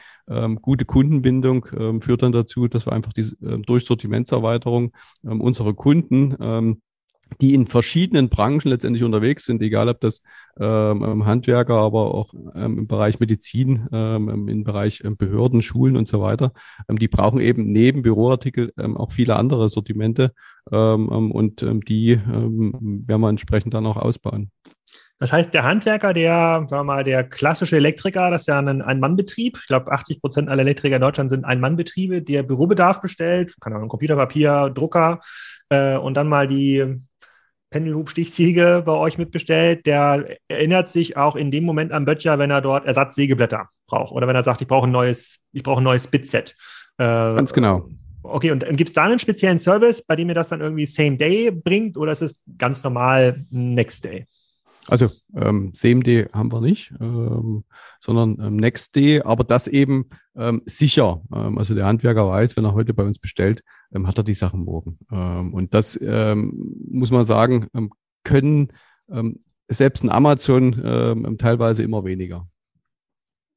gute 0.61 0.85
Kundenbindung 0.85 1.65
führt 2.01 2.23
dann 2.23 2.31
dazu, 2.31 2.67
dass 2.67 2.85
wir 2.85 2.93
einfach 2.93 3.13
die 3.13 3.31
durch 3.65 3.85
Sortimentserweiterung 3.85 4.91
unsere 5.23 5.73
Kunden 5.73 6.81
die 7.41 7.53
in 7.53 7.67
verschiedenen 7.67 8.29
Branchen 8.29 8.69
letztendlich 8.69 9.03
unterwegs 9.03 9.45
sind, 9.45 9.61
egal 9.61 9.89
ob 9.89 9.99
das 9.99 10.21
ähm, 10.59 11.03
ähm, 11.03 11.25
Handwerker, 11.25 11.75
aber 11.75 12.13
auch 12.13 12.33
ähm, 12.55 12.79
im 12.79 12.87
Bereich 12.87 13.19
Medizin, 13.19 13.87
ähm, 13.91 14.29
ähm 14.29 14.47
im 14.47 14.63
Bereich 14.63 15.01
ähm, 15.03 15.17
Behörden, 15.17 15.61
Schulen 15.61 15.97
und 15.97 16.07
so 16.07 16.21
weiter. 16.21 16.53
Die 16.89 17.07
brauchen 17.07 17.39
eben 17.39 17.71
neben 17.71 18.01
Büroartikel 18.03 18.71
auch 18.95 19.11
viele 19.11 19.35
andere 19.35 19.69
Sortimente 19.69 20.33
und 20.65 21.61
die 21.61 22.19
werden 22.25 23.21
wir 23.21 23.29
entsprechend 23.29 23.73
dann 23.73 23.85
auch 23.85 23.97
ausbauen. 23.97 24.51
Das 25.19 25.31
heißt, 25.31 25.53
der 25.53 25.63
Handwerker, 25.63 26.13
der, 26.13 26.65
sagen 26.67 26.69
wir 26.69 26.83
mal, 26.83 27.03
der 27.05 27.23
klassische 27.23 27.77
Elektriker, 27.77 28.29
das 28.31 28.43
ist 28.43 28.47
ja 28.47 28.59
ein 28.59 28.81
Ein-Mann-Betrieb. 28.81 29.57
Ich 29.61 29.67
glaube, 29.67 29.91
80 29.91 30.19
Prozent 30.19 30.49
aller 30.49 30.61
Elektriker 30.61 30.97
in 30.97 31.01
Deutschland 31.01 31.29
sind 31.29 31.45
Ein-Mann-Betriebe, 31.45 32.21
der 32.21 32.43
Bürobedarf 32.43 32.99
bestellt, 32.99 33.55
kann 33.61 33.73
auch 33.73 33.87
Computer, 33.87 34.17
Papier, 34.17 34.71
Drucker 34.73 35.21
äh, 35.69 35.95
und 35.95 36.15
dann 36.17 36.27
mal 36.27 36.47
die 36.47 36.99
Pendelhubstichsäge 37.69 38.83
bei 38.85 38.93
euch 38.93 39.17
mitbestellt, 39.17 39.85
der 39.85 40.37
erinnert 40.47 40.89
sich 40.89 41.17
auch 41.17 41.35
in 41.35 41.51
dem 41.51 41.63
Moment 41.63 41.91
an 41.91 42.05
Böttcher, 42.05 42.39
wenn 42.39 42.51
er 42.51 42.61
dort 42.61 42.85
Ersatzsägeblätter 42.85 43.69
braucht 43.87 44.13
oder 44.13 44.27
wenn 44.27 44.35
er 44.35 44.43
sagt, 44.43 44.61
ich 44.61 44.67
brauche 44.67 44.87
ein 44.87 44.91
neues, 44.91 45.39
ich 45.51 45.63
brauche 45.63 45.81
ein 45.81 45.83
neues 45.83 46.07
Bitset. 46.07 46.55
Äh, 46.97 47.03
Ganz 47.03 47.53
genau. 47.53 47.89
Okay, 48.23 48.51
und 48.51 48.65
gibt 48.75 48.89
es 48.89 48.93
da 48.93 49.03
einen 49.03 49.19
speziellen 49.19 49.59
Service, 49.59 50.01
bei 50.01 50.15
dem 50.15 50.29
ihr 50.29 50.35
das 50.35 50.49
dann 50.49 50.61
irgendwie 50.61 50.85
Same 50.87 51.17
Day 51.17 51.51
bringt 51.51 51.95
oder 51.95 52.11
ist 52.11 52.21
es 52.21 52.41
ganz 52.57 52.83
normal 52.83 53.45
Next 53.51 54.03
Day? 54.03 54.25
Also 54.87 55.09
ähm, 55.35 55.73
CMD 55.73 56.31
haben 56.31 56.51
wir 56.51 56.61
nicht, 56.61 56.93
ähm, 56.99 57.63
sondern 57.99 58.37
ähm, 58.39 58.55
Next 58.57 58.95
Day, 58.95 59.21
aber 59.21 59.43
das 59.43 59.67
eben 59.67 60.05
ähm, 60.35 60.61
sicher. 60.65 61.21
Ähm, 61.33 61.57
also 61.57 61.73
der 61.73 61.85
Handwerker 61.85 62.27
weiß, 62.27 62.55
wenn 62.55 62.65
er 62.65 62.73
heute 62.73 62.93
bei 62.93 63.03
uns 63.03 63.17
bestellt, 63.17 63.63
ähm, 63.93 64.07
hat 64.07 64.17
er 64.17 64.23
die 64.23 64.33
Sachen 64.33 64.63
morgen. 64.63 64.99
Ähm, 65.11 65.53
und 65.53 65.73
das 65.73 65.99
ähm, 66.01 66.75
muss 66.89 67.11
man 67.11 67.23
sagen, 67.23 67.67
ähm, 67.73 67.91
können 68.23 68.73
ähm, 69.09 69.39
selbst 69.67 70.03
ein 70.03 70.11
Amazon 70.11 70.79
ähm, 70.83 71.37
teilweise 71.37 71.83
immer 71.83 72.05
weniger. 72.05 72.47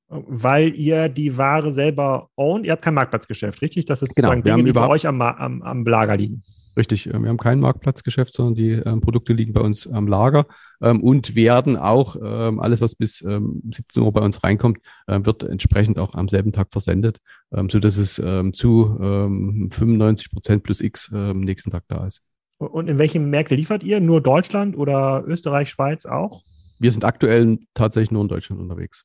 Weil 0.09 0.75
ihr 0.75 1.11
die 1.11 1.37
Ware 1.37 1.71
selber 1.71 2.31
own, 2.35 2.65
ihr 2.65 2.73
habt 2.73 2.83
kein 2.83 2.95
Marktplatzgeschäft, 2.95 3.61
richtig? 3.61 3.85
Das 3.85 4.03
ist 4.03 4.15
genau, 4.15 4.29
sozusagen 4.29 4.43
Dinge, 4.43 4.65
die 4.65 4.73
bei 4.73 4.89
euch 4.89 5.07
am, 5.07 5.21
am, 5.21 5.63
am 5.63 5.85
Lager 5.85 6.17
liegen. 6.17 6.43
Richtig, 6.79 7.09
äh, 7.09 7.21
wir 7.21 7.29
haben 7.29 7.39
kein 7.39 7.59
Marktplatzgeschäft, 7.59 8.33
sondern 8.33 8.55
die 8.55 8.71
ähm, 8.71 9.01
Produkte 9.01 9.33
liegen 9.33 9.53
bei 9.53 9.61
uns 9.61 9.87
am 9.87 10.07
Lager 10.07 10.47
ähm, 10.81 11.03
und 11.03 11.35
werden 11.35 11.77
auch, 11.77 12.17
ähm, 12.23 12.61
alles 12.61 12.81
was 12.81 12.95
bis 12.95 13.21
ähm, 13.23 13.63
17 13.71 14.03
Uhr 14.03 14.13
bei 14.13 14.21
uns 14.21 14.43
reinkommt, 14.45 14.79
äh, 15.09 15.19
wird 15.25 15.43
entsprechend 15.43 15.99
auch 15.99 16.15
am 16.15 16.29
selben 16.29 16.53
Tag 16.53 16.69
versendet, 16.71 17.19
ähm, 17.53 17.69
so 17.69 17.81
dass 17.81 17.97
es 17.97 18.19
ähm, 18.25 18.55
zu 18.55 18.97
ähm, 19.03 19.71
95 19.73 20.31
Prozent 20.31 20.63
plus 20.63 20.81
X 20.81 21.11
ähm, 21.13 21.41
nächsten 21.41 21.71
Tag 21.71 21.83
da 21.89 22.07
ist. 22.07 22.23
Und 22.59 22.89
in 22.89 22.97
welche 22.99 23.21
Märkte 23.21 23.57
liefert 23.57 23.83
ihr? 23.83 24.01
Nur 24.01 24.21
Deutschland 24.21 24.77
oder 24.77 25.25
Österreich, 25.27 25.71
Schweiz 25.71 26.07
auch? 26.07 26.43
Wir 26.79 26.93
sind 26.93 27.05
aktuell 27.05 27.59
tatsächlich 27.75 28.13
nur 28.13 28.23
in 28.23 28.29
Deutschland 28.29 28.61
unterwegs. 28.63 29.05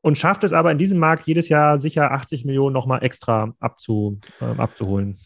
Und 0.00 0.18
schafft 0.18 0.44
es 0.44 0.52
aber 0.52 0.72
in 0.72 0.78
diesem 0.78 0.98
Markt 0.98 1.26
jedes 1.26 1.48
Jahr 1.48 1.78
sicher 1.78 2.12
80 2.12 2.44
Millionen 2.44 2.72
nochmal 2.72 3.02
extra 3.02 3.54
abzu, 3.60 4.18
äh, 4.40 4.44
abzuholen 4.44 5.18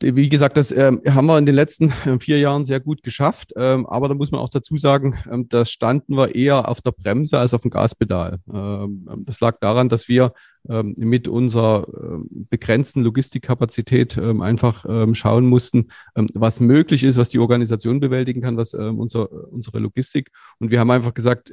wie 0.00 0.28
gesagt, 0.28 0.56
das 0.56 0.70
ähm, 0.70 1.02
haben 1.06 1.26
wir 1.26 1.38
in 1.38 1.46
den 1.46 1.54
letzten 1.54 1.92
äh, 2.06 2.18
vier 2.20 2.38
Jahren 2.38 2.64
sehr 2.64 2.80
gut 2.80 3.02
geschafft. 3.02 3.52
Ähm, 3.56 3.86
aber 3.86 4.08
da 4.08 4.14
muss 4.14 4.30
man 4.30 4.40
auch 4.40 4.48
dazu 4.48 4.76
sagen, 4.76 5.16
ähm, 5.30 5.48
da 5.48 5.64
standen 5.64 6.16
wir 6.16 6.34
eher 6.34 6.68
auf 6.68 6.80
der 6.80 6.92
Bremse 6.92 7.38
als 7.38 7.52
auf 7.52 7.62
dem 7.62 7.70
Gaspedal. 7.70 8.38
Ähm, 8.52 9.08
ähm, 9.10 9.24
das 9.24 9.40
lag 9.40 9.58
daran, 9.60 9.88
dass 9.88 10.08
wir 10.08 10.34
ähm, 10.68 10.94
mit 10.98 11.28
unserer 11.28 11.86
begrenzten 12.50 13.02
Logistikkapazität 13.02 14.18
einfach 14.18 14.84
schauen 15.12 15.46
mussten, 15.46 15.88
was 16.14 16.60
möglich 16.60 17.04
ist, 17.04 17.16
was 17.16 17.30
die 17.30 17.38
Organisation 17.38 18.00
bewältigen 18.00 18.42
kann, 18.42 18.56
was 18.56 18.74
unser, 18.74 19.30
unsere 19.50 19.78
Logistik. 19.78 20.30
Und 20.58 20.70
wir 20.70 20.80
haben 20.80 20.90
einfach 20.90 21.14
gesagt, 21.14 21.52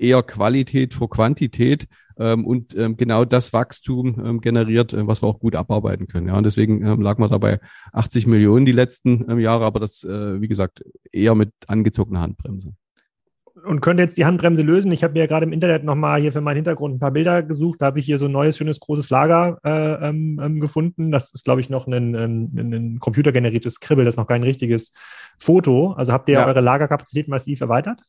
eher 0.00 0.22
Qualität 0.22 0.94
vor 0.94 1.10
Quantität 1.10 1.86
ähm, 2.18 2.46
und 2.46 2.76
ähm, 2.76 2.96
genau 2.96 3.24
das 3.24 3.52
Wachstum 3.52 4.22
ähm, 4.24 4.40
generiert, 4.40 4.92
äh, 4.92 5.06
was 5.06 5.22
wir 5.22 5.28
auch 5.28 5.40
gut 5.40 5.54
abarbeiten 5.54 6.06
können. 6.08 6.28
Ja, 6.28 6.36
und 6.36 6.44
deswegen 6.44 6.82
lag 7.02 7.18
man 7.18 7.30
dabei 7.30 7.60
80 7.92 8.26
Millionen 8.26 8.66
die 8.66 8.72
letzten 8.72 9.38
Jahre, 9.38 9.64
aber 9.64 9.80
das, 9.80 10.04
äh, 10.04 10.40
wie 10.40 10.48
gesagt, 10.48 10.84
eher 11.12 11.34
mit 11.34 11.52
angezogener 11.66 12.20
Handbremse 12.20 12.72
und 13.64 13.80
könnte 13.80 14.02
jetzt 14.02 14.18
die 14.18 14.24
Handbremse 14.24 14.62
lösen. 14.62 14.92
Ich 14.92 15.02
habe 15.02 15.14
mir 15.14 15.26
gerade 15.26 15.46
im 15.46 15.52
Internet 15.52 15.84
nochmal 15.84 16.20
hier 16.20 16.32
für 16.32 16.40
meinen 16.40 16.56
Hintergrund 16.56 16.94
ein 16.94 16.98
paar 16.98 17.10
Bilder 17.10 17.42
gesucht. 17.42 17.80
Da 17.80 17.86
habe 17.86 17.98
ich 17.98 18.06
hier 18.06 18.18
so 18.18 18.26
ein 18.26 18.32
neues, 18.32 18.56
schönes, 18.56 18.80
großes 18.80 19.10
Lager 19.10 19.58
äh, 19.64 20.08
ähm 20.08 20.60
gefunden. 20.60 21.10
Das 21.10 21.32
ist, 21.32 21.44
glaube 21.44 21.60
ich, 21.60 21.70
noch 21.70 21.86
ein, 21.86 22.14
ein, 22.14 22.50
ein 22.54 22.98
computergeneriertes 23.00 23.80
Kribbel, 23.80 24.04
das 24.04 24.14
ist 24.14 24.18
noch 24.18 24.26
kein 24.26 24.42
richtiges 24.42 24.92
Foto. 25.38 25.92
Also 25.92 26.12
habt 26.12 26.28
ihr 26.28 26.34
ja. 26.34 26.46
eure 26.46 26.60
Lagerkapazität 26.60 27.28
massiv 27.28 27.60
erweitert? 27.60 28.02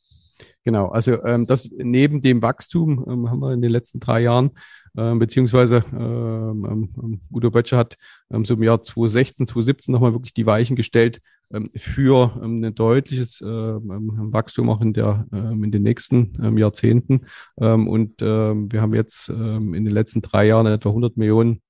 Genau, 0.64 0.88
also 0.88 1.24
ähm, 1.24 1.48
das 1.48 1.70
neben 1.78 2.22
dem 2.22 2.42
Wachstum 2.42 3.06
ähm, 3.08 3.30
haben 3.30 3.40
wir 3.40 3.54
in 3.54 3.62
den 3.62 3.72
letzten 3.72 4.00
drei 4.00 4.22
Jahren, 4.22 4.52
ähm, 4.98 5.20
beziehungsweise 5.20 5.86
ähm, 5.94 6.66
ähm, 6.70 6.90
ähm 7.02 7.22
Udo 7.32 7.52
Böttcher 7.52 7.78
hat 7.78 7.96
ähm, 8.32 8.46
so 8.46 8.56
im 8.56 8.64
Jahr 8.64 8.82
2016, 8.82 9.46
2017 9.46 9.94
nochmal 9.94 10.14
wirklich 10.14 10.34
die 10.34 10.46
Weichen 10.46 10.76
gestellt 10.76 11.22
ähm, 11.54 11.70
für 11.76 12.40
ähm, 12.44 12.64
ein 12.64 12.76
deutliches 12.76 13.42
ähm, 13.42 14.32
Wachstum 14.34 14.70
auch 14.70 14.82
in, 14.82 14.94
der, 14.94 15.26
ähm, 15.32 15.64
in 15.64 15.72
den 15.72 15.84
nächsten 15.84 16.34
ähm, 16.44 16.58
Jahrzehnten. 16.58 17.28
Ähm, 17.60 17.88
und 17.88 18.22
ähm, 18.22 18.72
wir 18.72 18.82
haben 18.82 18.94
jetzt 18.94 19.30
ähm, 19.30 19.74
in 19.74 19.86
den 19.86 19.94
letzten 19.94 20.22
drei 20.22 20.48
Jahren 20.48 20.66
etwa 20.68 20.90
100 20.90 21.16
Millionen 21.16 21.62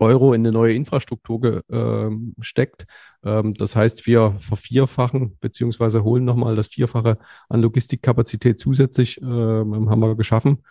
Euro 0.00 0.32
in 0.32 0.42
eine 0.42 0.52
neue 0.52 0.74
Infrastruktur. 0.74 1.62
Ähm, 1.70 2.34
ähm, 3.24 3.54
das 3.54 3.76
heißt, 3.76 4.06
wir 4.06 4.36
vervierfachen 4.38 5.36
beziehungsweise 5.40 6.04
holen 6.04 6.24
nochmal 6.24 6.56
das 6.56 6.68
Vierfache 6.68 7.18
an 7.48 7.62
Logistikkapazität 7.62 8.58
zusätzlich, 8.58 9.20
ähm, 9.20 9.90
haben 9.90 10.00
wir 10.00 10.16
geschaffen. 10.16 10.62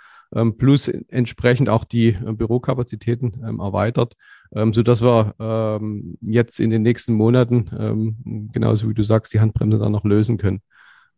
Plus 0.57 0.87
entsprechend 0.87 1.69
auch 1.69 1.85
die 1.85 2.07
äh, 2.09 2.33
Bürokapazitäten 2.33 3.43
erweitert, 3.59 4.15
ähm, 4.53 4.73
so 4.73 4.81
dass 4.81 5.03
wir 5.03 5.35
ähm, 5.39 6.17
jetzt 6.19 6.59
in 6.59 6.71
den 6.71 6.81
nächsten 6.81 7.13
Monaten, 7.13 7.69
ähm, 7.77 8.49
genauso 8.51 8.89
wie 8.89 8.95
du 8.95 9.03
sagst, 9.03 9.33
die 9.33 9.39
Handbremse 9.39 9.77
dann 9.77 9.91
noch 9.91 10.03
lösen 10.03 10.37
können 10.37 10.61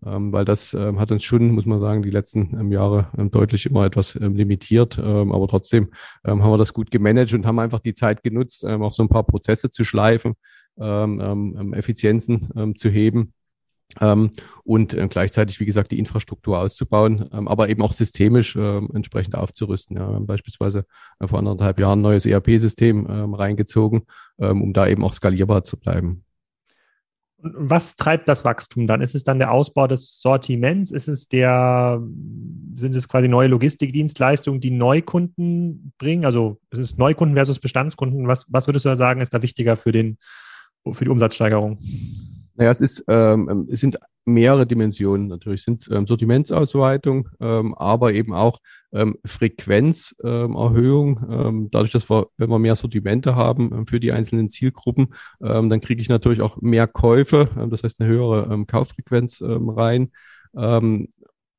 weil 0.01 0.45
das 0.45 0.73
ähm, 0.73 0.99
hat 0.99 1.11
uns 1.11 1.23
schon, 1.23 1.51
muss 1.51 1.65
man 1.65 1.79
sagen, 1.79 2.03
die 2.03 2.11
letzten 2.11 2.57
ähm, 2.59 2.71
Jahre 2.71 3.07
ähm, 3.17 3.31
deutlich 3.31 3.65
immer 3.65 3.85
etwas 3.85 4.15
ähm, 4.15 4.35
limitiert. 4.35 4.99
Ähm, 4.99 5.31
aber 5.31 5.47
trotzdem 5.47 5.89
ähm, 6.23 6.43
haben 6.43 6.51
wir 6.51 6.57
das 6.57 6.73
gut 6.73 6.91
gemanagt 6.91 7.33
und 7.33 7.45
haben 7.45 7.59
einfach 7.59 7.79
die 7.79 7.93
Zeit 7.93 8.23
genutzt, 8.23 8.63
ähm, 8.67 8.83
auch 8.83 8.93
so 8.93 9.03
ein 9.03 9.09
paar 9.09 9.23
Prozesse 9.23 9.71
zu 9.71 9.83
schleifen, 9.83 10.35
ähm, 10.79 11.19
ähm, 11.19 11.73
Effizienzen 11.73 12.49
ähm, 12.55 12.75
zu 12.75 12.89
heben. 12.89 13.33
Ähm, 14.01 14.31
und 14.63 14.93
äh, 14.93 15.07
gleichzeitig, 15.07 15.59
wie 15.59 15.65
gesagt, 15.65 15.91
die 15.91 15.99
Infrastruktur 15.99 16.59
auszubauen, 16.59 17.29
ähm, 17.31 17.47
aber 17.47 17.69
eben 17.69 17.81
auch 17.81 17.93
systemisch 17.93 18.55
äh, 18.55 18.77
entsprechend 18.93 19.35
aufzurüsten. 19.35 19.97
Ja. 19.97 20.09
Wir 20.09 20.15
haben 20.15 20.27
beispielsweise 20.27 20.85
äh, 21.19 21.27
vor 21.27 21.39
anderthalb 21.39 21.79
Jahren 21.79 21.99
ein 21.99 22.03
neues 22.03 22.25
ERP-System 22.25 23.07
ähm, 23.09 23.33
reingezogen, 23.33 24.03
ähm, 24.39 24.61
um 24.61 24.73
da 24.73 24.87
eben 24.87 25.03
auch 25.03 25.13
skalierbar 25.13 25.63
zu 25.63 25.77
bleiben. 25.79 26.25
Was 27.55 27.95
treibt 27.95 28.27
das 28.27 28.45
Wachstum 28.45 28.87
dann? 28.87 29.01
Ist 29.01 29.15
es 29.15 29.23
dann 29.23 29.39
der 29.39 29.51
Ausbau 29.51 29.87
des 29.87 30.21
Sortiments? 30.21 30.91
Ist 30.91 31.07
es 31.07 31.27
der, 31.27 32.01
sind 32.75 32.95
es 32.95 33.07
quasi 33.07 33.27
neue 33.27 33.47
Logistikdienstleistungen, 33.47 34.61
die 34.61 34.71
Neukunden 34.71 35.93
bringen? 35.97 36.25
Also 36.25 36.59
ist 36.71 36.79
es 36.79 36.97
Neukunden 36.97 37.35
versus 37.35 37.59
Bestandskunden? 37.59 38.27
Was, 38.27 38.45
was 38.49 38.67
würdest 38.67 38.85
du 38.85 38.89
da 38.89 38.95
sagen, 38.95 39.21
ist 39.21 39.33
da 39.33 39.41
wichtiger 39.41 39.75
für, 39.75 39.91
den, 39.91 40.17
für 40.91 41.05
die 41.05 41.11
Umsatzsteigerung? 41.11 41.79
Naja, 42.55 42.71
es 42.71 42.81
ist, 42.81 43.05
ähm, 43.07 43.67
es 43.71 43.79
sind 43.79 43.97
mehrere 44.27 44.67
Dimensionen 44.67 45.27
natürlich. 45.27 45.63
Sind 45.63 45.87
ähm, 45.91 46.05
Sortimentsausweitung, 46.05 47.29
ähm, 47.39 47.73
aber 47.75 48.13
eben 48.13 48.33
auch 48.33 48.59
ähm, 48.91 49.17
Frequenzerhöhung. 49.25 51.25
Ähm, 51.29 51.69
dadurch, 51.71 51.91
dass 51.91 52.09
wir, 52.09 52.27
wenn 52.37 52.49
wir 52.49 52.59
mehr 52.59 52.75
Sortimente 52.75 53.35
haben 53.35 53.71
ähm, 53.73 53.87
für 53.87 53.99
die 53.99 54.11
einzelnen 54.11 54.49
Zielgruppen, 54.49 55.13
ähm, 55.41 55.69
dann 55.69 55.81
kriege 55.81 56.01
ich 56.01 56.09
natürlich 56.09 56.41
auch 56.41 56.57
mehr 56.61 56.87
Käufe, 56.87 57.49
ähm, 57.57 57.69
das 57.69 57.83
heißt 57.83 58.01
eine 58.01 58.09
höhere 58.09 58.53
ähm, 58.53 58.67
Kauffrequenz 58.67 59.41
ähm, 59.41 59.69
rein. 59.69 60.11
Ähm, 60.55 61.09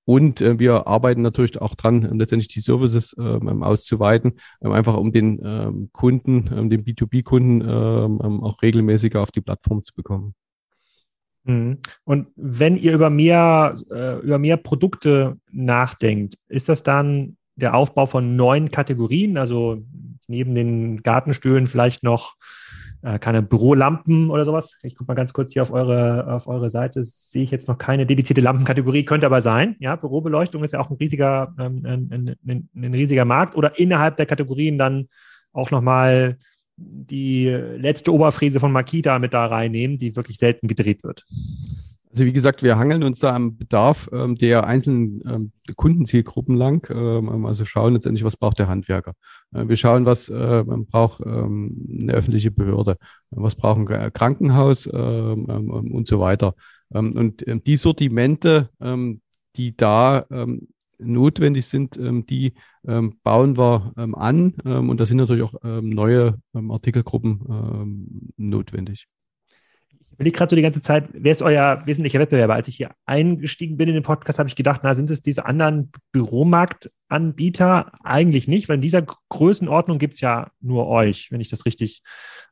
und 0.08 0.40
äh, 0.40 0.58
wir 0.58 0.86
arbeiten 0.86 1.20
natürlich 1.20 1.60
auch 1.60 1.74
dran, 1.74 2.08
ähm, 2.10 2.18
letztendlich 2.18 2.48
die 2.48 2.60
Services 2.60 3.14
ähm, 3.18 3.62
auszuweiten, 3.62 4.40
ähm, 4.62 4.72
einfach 4.72 4.96
um 4.96 5.12
den 5.12 5.38
ähm, 5.44 5.90
Kunden, 5.92 6.48
ähm, 6.50 6.70
den 6.70 6.82
B2B-Kunden 6.82 7.60
ähm, 7.60 8.18
ähm, 8.24 8.42
auch 8.42 8.62
regelmäßiger 8.62 9.20
auf 9.20 9.30
die 9.30 9.42
Plattform 9.42 9.82
zu 9.82 9.94
bekommen. 9.94 10.34
Mhm. 11.44 11.78
Und 12.04 12.28
wenn 12.36 12.76
ihr 12.76 12.92
über 12.92 13.10
mehr, 13.10 13.74
äh, 13.90 14.18
über 14.20 14.38
mehr 14.38 14.56
Produkte 14.56 15.36
nachdenkt, 15.50 16.34
ist 16.48 16.68
das 16.68 16.82
dann 16.82 17.36
der 17.56 17.74
Aufbau 17.74 18.06
von 18.06 18.36
neuen 18.36 18.70
Kategorien? 18.70 19.38
Also 19.38 19.82
neben 20.28 20.54
den 20.54 21.02
Gartenstühlen 21.02 21.66
vielleicht 21.66 22.02
noch 22.02 22.36
äh, 23.02 23.18
keine 23.18 23.42
Bürolampen 23.42 24.30
oder 24.30 24.44
sowas? 24.44 24.76
Ich 24.82 24.94
gucke 24.94 25.10
mal 25.10 25.14
ganz 25.14 25.32
kurz 25.32 25.52
hier 25.52 25.62
auf 25.62 25.72
eure, 25.72 26.32
auf 26.32 26.48
eure 26.48 26.70
Seite. 26.70 27.02
Sehe 27.04 27.42
ich 27.42 27.50
jetzt 27.50 27.68
noch 27.68 27.78
keine 27.78 28.06
dedizierte 28.06 28.40
Lampenkategorie, 28.40 29.04
könnte 29.04 29.26
aber 29.26 29.40
sein. 29.40 29.76
Ja, 29.78 29.96
Bürobeleuchtung 29.96 30.64
ist 30.64 30.72
ja 30.72 30.80
auch 30.80 30.90
ein 30.90 30.96
riesiger, 30.96 31.54
ähm, 31.58 31.82
ein, 31.84 32.36
ein, 32.46 32.68
ein 32.74 32.94
riesiger 32.94 33.24
Markt 33.24 33.56
oder 33.56 33.78
innerhalb 33.78 34.16
der 34.16 34.26
Kategorien 34.26 34.78
dann 34.78 35.08
auch 35.52 35.70
nochmal 35.70 36.38
die 36.78 37.46
letzte 37.48 38.12
Oberfräse 38.12 38.60
von 38.60 38.72
Makita 38.72 39.18
mit 39.18 39.34
da 39.34 39.46
reinnehmen, 39.46 39.98
die 39.98 40.14
wirklich 40.14 40.38
selten 40.38 40.68
gedreht 40.68 41.02
wird. 41.02 41.24
Also 42.10 42.24
wie 42.24 42.32
gesagt, 42.32 42.62
wir 42.62 42.78
hangeln 42.78 43.02
uns 43.02 43.20
da 43.20 43.34
am 43.34 43.58
Bedarf 43.58 44.08
ähm, 44.12 44.36
der 44.36 44.66
einzelnen 44.66 45.22
ähm, 45.28 45.52
Kundenzielgruppen 45.76 46.56
lang. 46.56 46.88
Ähm, 46.90 47.44
also 47.44 47.64
schauen 47.64 47.92
letztendlich, 47.92 48.24
was 48.24 48.36
braucht 48.36 48.58
der 48.58 48.68
Handwerker. 48.68 49.12
Äh, 49.52 49.68
wir 49.68 49.76
schauen, 49.76 50.06
was 50.06 50.28
äh, 50.28 50.64
braucht 50.66 51.20
ähm, 51.26 51.98
eine 52.00 52.14
öffentliche 52.14 52.50
Behörde, 52.50 52.96
was 53.30 53.56
braucht 53.56 53.90
ein 53.90 54.12
Krankenhaus 54.12 54.86
ähm, 54.86 55.46
ähm, 55.50 55.70
und 55.92 56.08
so 56.08 56.18
weiter. 56.18 56.54
Ähm, 56.94 57.12
und 57.14 57.46
ähm, 57.46 57.62
die 57.62 57.76
Sortimente, 57.76 58.70
die 59.56 59.76
da 59.76 60.24
notwendig 60.98 61.66
sind, 61.66 61.98
die 62.00 62.54
bauen 62.82 63.56
wir 63.56 63.92
an. 63.96 64.52
und 64.52 64.98
da 64.98 65.06
sind 65.06 65.18
natürlich 65.18 65.42
auch 65.42 65.54
neue 65.62 66.38
Artikelgruppen 66.54 68.32
notwendig 68.36 69.08
überlege 70.18 70.36
gerade 70.36 70.50
so 70.50 70.56
die 70.56 70.62
ganze 70.62 70.80
Zeit, 70.80 71.08
wer 71.12 71.30
ist 71.30 71.42
euer 71.42 71.80
wesentlicher 71.86 72.18
Wettbewerber? 72.18 72.54
Als 72.54 72.66
ich 72.66 72.76
hier 72.76 72.90
eingestiegen 73.06 73.76
bin 73.76 73.88
in 73.88 73.94
den 73.94 74.02
Podcast, 74.02 74.40
habe 74.40 74.48
ich 74.48 74.56
gedacht, 74.56 74.80
na, 74.82 74.96
sind 74.96 75.10
es 75.10 75.22
diese 75.22 75.46
anderen 75.46 75.92
Büromarktanbieter? 76.10 77.92
Eigentlich 78.02 78.48
nicht, 78.48 78.68
weil 78.68 78.76
in 78.76 78.80
dieser 78.80 79.02
Größenordnung 79.28 79.98
gibt 79.98 80.14
es 80.14 80.20
ja 80.20 80.50
nur 80.60 80.88
euch, 80.88 81.30
wenn 81.30 81.40
ich 81.40 81.50
das 81.50 81.66
richtig, 81.66 82.02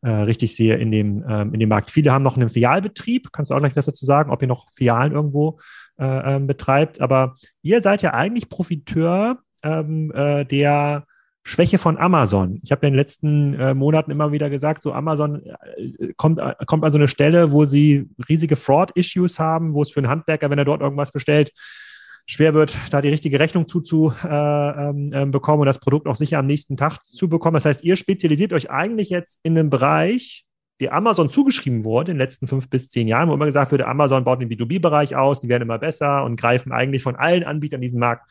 äh, 0.02 0.10
richtig 0.10 0.54
sehe 0.54 0.76
in 0.76 0.92
dem, 0.92 1.24
ähm, 1.28 1.54
in 1.54 1.58
dem 1.58 1.68
Markt. 1.68 1.90
Viele 1.90 2.12
haben 2.12 2.22
noch 2.22 2.36
einen 2.36 2.48
Filialbetrieb. 2.48 3.32
Kannst 3.32 3.50
du 3.50 3.56
auch 3.56 3.58
gleich 3.58 3.74
was 3.74 3.86
dazu 3.86 4.06
sagen, 4.06 4.30
ob 4.30 4.42
ihr 4.42 4.48
noch 4.48 4.68
Filialen 4.72 5.12
irgendwo 5.12 5.58
äh, 5.98 6.34
ähm, 6.34 6.46
betreibt? 6.46 7.00
Aber 7.00 7.36
ihr 7.62 7.80
seid 7.80 8.02
ja 8.02 8.12
eigentlich 8.14 8.48
Profiteur 8.48 9.38
ähm, 9.62 10.12
äh, 10.14 10.44
der 10.44 11.04
Schwäche 11.42 11.78
von 11.78 11.96
Amazon. 11.96 12.58
Ich 12.64 12.72
habe 12.72 12.84
in 12.86 12.92
den 12.92 12.98
letzten 12.98 13.54
äh, 13.54 13.72
Monaten 13.72 14.10
immer 14.10 14.32
wieder 14.32 14.50
gesagt, 14.50 14.82
so 14.82 14.92
Amazon 14.92 15.42
äh, 15.44 16.12
kommt, 16.16 16.40
äh, 16.40 16.54
kommt 16.66 16.84
an 16.84 16.90
so 16.90 16.98
eine 16.98 17.06
Stelle, 17.06 17.52
wo 17.52 17.64
sie 17.64 18.08
riesige 18.28 18.56
Fraud-Issues 18.56 19.38
haben, 19.38 19.72
wo 19.72 19.82
es 19.82 19.92
für 19.92 20.00
einen 20.00 20.08
Handwerker, 20.08 20.50
wenn 20.50 20.58
er 20.58 20.64
dort 20.64 20.80
irgendwas 20.80 21.12
bestellt, 21.12 21.52
schwer 22.26 22.52
wird, 22.54 22.76
da 22.90 23.00
die 23.00 23.10
richtige 23.10 23.38
Rechnung 23.38 23.68
zuzubekommen 23.68 25.12
äh, 25.12 25.20
ähm, 25.20 25.32
ähm, 25.32 25.60
und 25.60 25.66
das 25.66 25.78
Produkt 25.78 26.08
auch 26.08 26.16
sicher 26.16 26.40
am 26.40 26.46
nächsten 26.46 26.76
Tag 26.76 27.02
zu 27.04 27.28
bekommen. 27.28 27.54
Das 27.54 27.64
heißt, 27.64 27.84
ihr 27.84 27.94
spezialisiert 27.94 28.52
euch 28.52 28.68
eigentlich 28.70 29.10
jetzt 29.10 29.38
in 29.44 29.56
einem 29.56 29.70
Bereich, 29.70 30.45
der 30.80 30.92
Amazon 30.92 31.30
zugeschrieben 31.30 31.84
wurde 31.84 32.12
in 32.12 32.16
den 32.16 32.22
letzten 32.22 32.46
fünf 32.46 32.68
bis 32.68 32.88
zehn 32.88 33.08
Jahren, 33.08 33.28
wo 33.28 33.34
immer 33.34 33.46
gesagt 33.46 33.72
wurde, 33.72 33.86
Amazon 33.86 34.24
baut 34.24 34.40
den 34.40 34.50
B2B-Bereich 34.50 35.16
aus, 35.16 35.40
die 35.40 35.48
werden 35.48 35.62
immer 35.62 35.78
besser 35.78 36.24
und 36.24 36.38
greifen 36.38 36.72
eigentlich 36.72 37.02
von 37.02 37.16
allen 37.16 37.44
Anbietern 37.44 37.80
diesem 37.80 38.00
Markt 38.00 38.30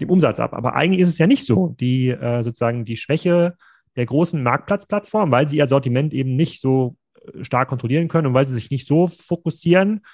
dem 0.00 0.10
Umsatz 0.10 0.40
ab. 0.40 0.54
Aber 0.54 0.74
eigentlich 0.74 1.00
ist 1.00 1.08
es 1.08 1.18
ja 1.18 1.26
nicht 1.26 1.46
so. 1.46 1.76
Die 1.78 2.08
äh, 2.08 2.42
sozusagen 2.42 2.84
die 2.84 2.96
Schwäche 2.96 3.54
der 3.96 4.06
großen 4.06 4.42
Marktplatzplattform, 4.42 5.30
weil 5.30 5.48
sie 5.48 5.58
ihr 5.58 5.68
Sortiment 5.68 6.12
eben 6.14 6.34
nicht 6.34 6.60
so 6.60 6.96
äh, 7.32 7.44
stark 7.44 7.68
kontrollieren 7.68 8.08
können 8.08 8.26
und 8.26 8.34
weil 8.34 8.48
sie 8.48 8.54
sich 8.54 8.70
nicht 8.70 8.86
so 8.86 9.06
fokussieren, 9.06 10.04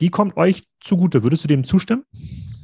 die 0.00 0.10
kommt 0.10 0.36
euch 0.36 0.64
zugute. 0.80 1.22
Würdest 1.22 1.44
du 1.44 1.48
dem 1.48 1.64
zustimmen? 1.64 2.04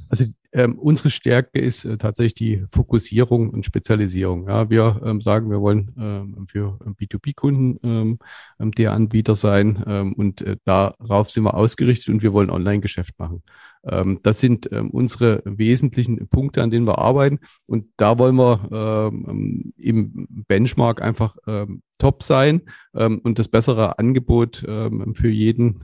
Also 0.09 0.25
ähm, 0.55 0.79
unsere 0.79 1.11
Stärke 1.11 1.59
ist 1.59 1.85
äh, 1.85 1.99
tatsächlich 1.99 2.35
die 2.35 2.65
Fokussierung 2.71 3.51
und 3.51 3.65
Spezialisierung. 3.65 4.49
Ja, 4.49 4.71
wir 4.71 5.03
ähm, 5.05 5.21
sagen, 5.21 5.51
wir 5.51 5.61
wollen 5.61 5.93
ähm, 5.99 6.47
für 6.47 6.79
B2B-Kunden 7.01 7.81
ähm, 7.83 8.19
ähm, 8.61 8.71
der 8.71 8.93
Anbieter 8.93 9.35
sein 9.35 9.83
ähm, 9.87 10.13
und 10.13 10.43
äh, 10.43 10.57
darauf 10.65 11.31
sind 11.33 11.43
wir 11.43 11.55
ausgerichtet 11.55 12.15
und 12.15 12.23
wir 12.23 12.33
wollen 12.33 12.51
Online-Geschäft 12.51 13.19
machen. 13.19 13.43
Ähm, 13.85 14.21
das 14.23 14.39
sind 14.39 14.71
ähm, 14.71 14.91
unsere 14.91 15.43
wesentlichen 15.45 16.29
Punkte, 16.29 16.63
an 16.63 16.71
denen 16.71 16.87
wir 16.87 16.99
arbeiten 16.99 17.41
und 17.67 17.87
da 17.97 18.17
wollen 18.19 18.37
wir 18.37 19.11
ähm, 19.13 19.73
im 19.77 20.27
Benchmark 20.47 21.03
einfach 21.03 21.37
ähm, 21.49 21.83
top 21.99 22.23
sein 22.23 22.63
ähm, 22.95 23.19
und 23.25 23.41
das 23.41 23.49
bessere 23.49 23.99
Angebot 23.99 24.65
ähm, 24.69 25.15
für 25.17 25.29
jeden 25.29 25.83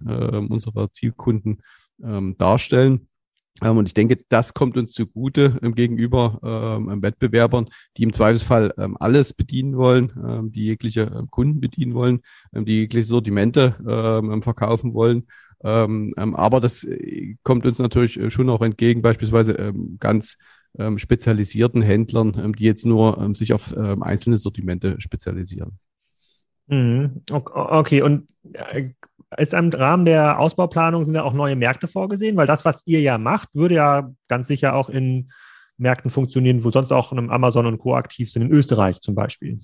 unserer 0.48 0.90
Zielkunden 0.92 1.62
darstellen. 1.98 3.09
Ähm, 3.62 3.76
und 3.76 3.86
ich 3.86 3.94
denke, 3.94 4.18
das 4.28 4.54
kommt 4.54 4.76
uns 4.76 4.92
zugute 4.92 5.58
ähm, 5.62 5.74
gegenüber 5.74 6.40
ähm, 6.42 7.02
Wettbewerbern, 7.02 7.68
die 7.96 8.02
im 8.02 8.12
Zweifelsfall 8.12 8.72
ähm, 8.78 8.96
alles 8.98 9.32
bedienen 9.32 9.76
wollen, 9.76 10.12
ähm, 10.26 10.52
die 10.52 10.64
jegliche 10.64 11.02
ähm, 11.02 11.30
Kunden 11.30 11.60
bedienen 11.60 11.94
wollen, 11.94 12.20
die 12.52 12.80
jegliche 12.80 13.06
Sortimente 13.06 13.76
verkaufen 14.42 14.94
wollen. 14.94 15.26
aber 15.62 16.60
das 16.60 16.84
äh, 16.84 17.36
kommt 17.42 17.66
uns 17.66 17.78
natürlich 17.78 18.18
äh, 18.18 18.30
schon 18.30 18.48
auch 18.48 18.62
entgegen, 18.62 19.02
beispielsweise 19.02 19.72
ganz 19.98 20.36
spezialisierten 20.96 21.82
Händlern, 21.82 22.52
die 22.56 22.64
jetzt 22.64 22.86
nur 22.86 23.34
sich 23.34 23.52
auf 23.52 23.76
einzelne 23.76 24.38
Sortimente 24.38 25.00
spezialisieren. 25.00 25.80
Mhm. 26.68 27.22
Okay, 27.28 28.02
und 28.02 28.28
äh, 28.52 28.90
ist 29.36 29.54
im 29.54 29.70
Rahmen 29.70 30.04
der 30.04 30.38
Ausbauplanung 30.38 31.04
sind 31.04 31.14
ja 31.14 31.22
auch 31.22 31.32
neue 31.32 31.56
Märkte 31.56 31.88
vorgesehen, 31.88 32.36
weil 32.36 32.46
das, 32.46 32.64
was 32.64 32.82
ihr 32.86 33.00
ja 33.00 33.18
macht, 33.18 33.48
würde 33.54 33.76
ja 33.76 34.10
ganz 34.28 34.48
sicher 34.48 34.74
auch 34.74 34.88
in 34.88 35.30
Märkten 35.76 36.10
funktionieren, 36.10 36.64
wo 36.64 36.70
sonst 36.70 36.92
auch 36.92 37.12
Amazon 37.12 37.66
und 37.66 37.78
Co. 37.78 37.94
aktiv 37.94 38.30
sind, 38.30 38.42
in 38.42 38.50
Österreich 38.50 39.00
zum 39.00 39.14
Beispiel. 39.14 39.58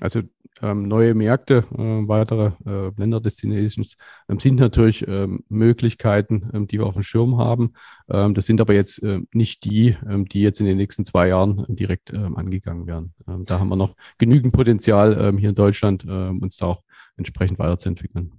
Also 0.00 0.22
ähm, 0.60 0.88
neue 0.88 1.14
Märkte, 1.14 1.64
äh, 1.72 2.08
weitere 2.08 2.52
äh, 2.66 2.90
Länderdestinations 2.96 3.96
ähm, 4.28 4.40
sind 4.40 4.56
natürlich 4.56 5.06
ähm, 5.06 5.44
Möglichkeiten, 5.48 6.50
ähm, 6.52 6.66
die 6.66 6.78
wir 6.78 6.86
auf 6.86 6.94
dem 6.94 7.02
Schirm 7.02 7.38
haben. 7.38 7.74
Ähm, 8.08 8.34
das 8.34 8.46
sind 8.46 8.60
aber 8.60 8.74
jetzt 8.74 9.02
äh, 9.02 9.20
nicht 9.32 9.64
die, 9.64 9.96
ähm, 10.08 10.26
die 10.26 10.42
jetzt 10.42 10.60
in 10.60 10.66
den 10.66 10.76
nächsten 10.76 11.04
zwei 11.04 11.28
Jahren 11.28 11.64
direkt 11.68 12.12
angegangen 12.14 12.86
werden. 12.86 13.14
da 13.44 13.58
haben 13.58 13.68
wir 13.68 13.76
noch 13.76 13.94
genügend 14.18 14.52
Potenzial 14.52 15.34
hier 15.38 15.50
in 15.50 15.54
Deutschland, 15.54 16.04
uns 16.04 16.56
da 16.56 16.66
auch 16.66 16.82
entsprechend 17.16 17.58
weiterzuentwickeln 17.58 18.32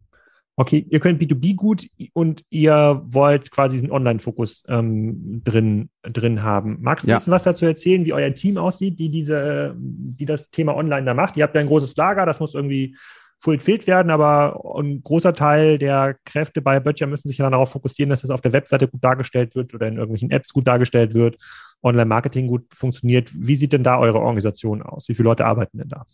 okay, 0.60 0.86
ihr 0.90 1.00
könnt 1.00 1.22
B2B 1.22 1.56
gut 1.56 1.88
und 2.12 2.44
ihr 2.50 3.02
wollt 3.06 3.50
quasi 3.50 3.78
diesen 3.78 3.92
Online-Fokus 3.92 4.66
ähm, 4.68 5.42
drin, 5.42 5.90
drin 6.04 6.44
haben. 6.44 6.80
Magst 6.82 7.06
du 7.06 7.10
ja. 7.10 7.16
ein 7.16 7.20
bisschen 7.20 7.32
was 7.32 7.44
dazu 7.44 7.66
erzählen, 7.66 8.04
wie 8.04 8.12
euer 8.12 8.34
Team 8.34 8.58
aussieht, 8.58 9.00
die 9.00 9.10
diese, 9.10 9.74
die 9.78 10.26
das 10.26 10.50
Thema 10.50 10.76
Online 10.76 11.06
da 11.06 11.14
macht? 11.14 11.38
Ihr 11.38 11.44
habt 11.44 11.56
ja 11.56 11.62
ein 11.62 11.68
großes 11.68 11.96
Lager, 11.96 12.26
das 12.26 12.42
muss 12.42 12.56
irgendwie 12.56 12.98
fulfilled 13.40 13.88
werden, 13.88 14.12
aber 14.12 14.62
ein 14.78 15.02
großer 15.02 15.34
Teil 15.34 15.78
der 15.78 16.18
Kräfte 16.26 16.62
bei 16.62 16.82
Böttcher 16.82 17.08
müssen 17.08 17.30
sich 17.30 17.38
dann 17.38 17.54
darauf 17.54 17.72
fokussieren, 17.72 18.10
dass 18.10 18.20
das 18.22 18.30
auf 18.30 18.42
der 18.42 18.52
Webseite 18.52 18.90
gut 18.90 19.02
dargestellt 19.02 19.56
wird 19.56 19.74
oder 19.74 19.88
in 19.88 19.96
irgendwelchen 19.96 20.30
Apps 20.30 20.52
gut 20.52 20.68
dargestellt 20.68 21.14
wird, 21.14 21.38
Online-Marketing 21.84 22.48
gut 22.48 22.66
funktioniert. 22.74 23.32
Wie 23.34 23.56
sieht 23.56 23.72
denn 23.72 23.86
da 23.86 23.98
eure 23.98 24.20
Organisation 24.20 24.82
aus? 24.82 25.08
Wie 25.08 25.16
viele 25.16 25.30
Leute 25.30 25.46
arbeiten 25.46 25.78
denn 25.78 25.88
da? 25.88 26.06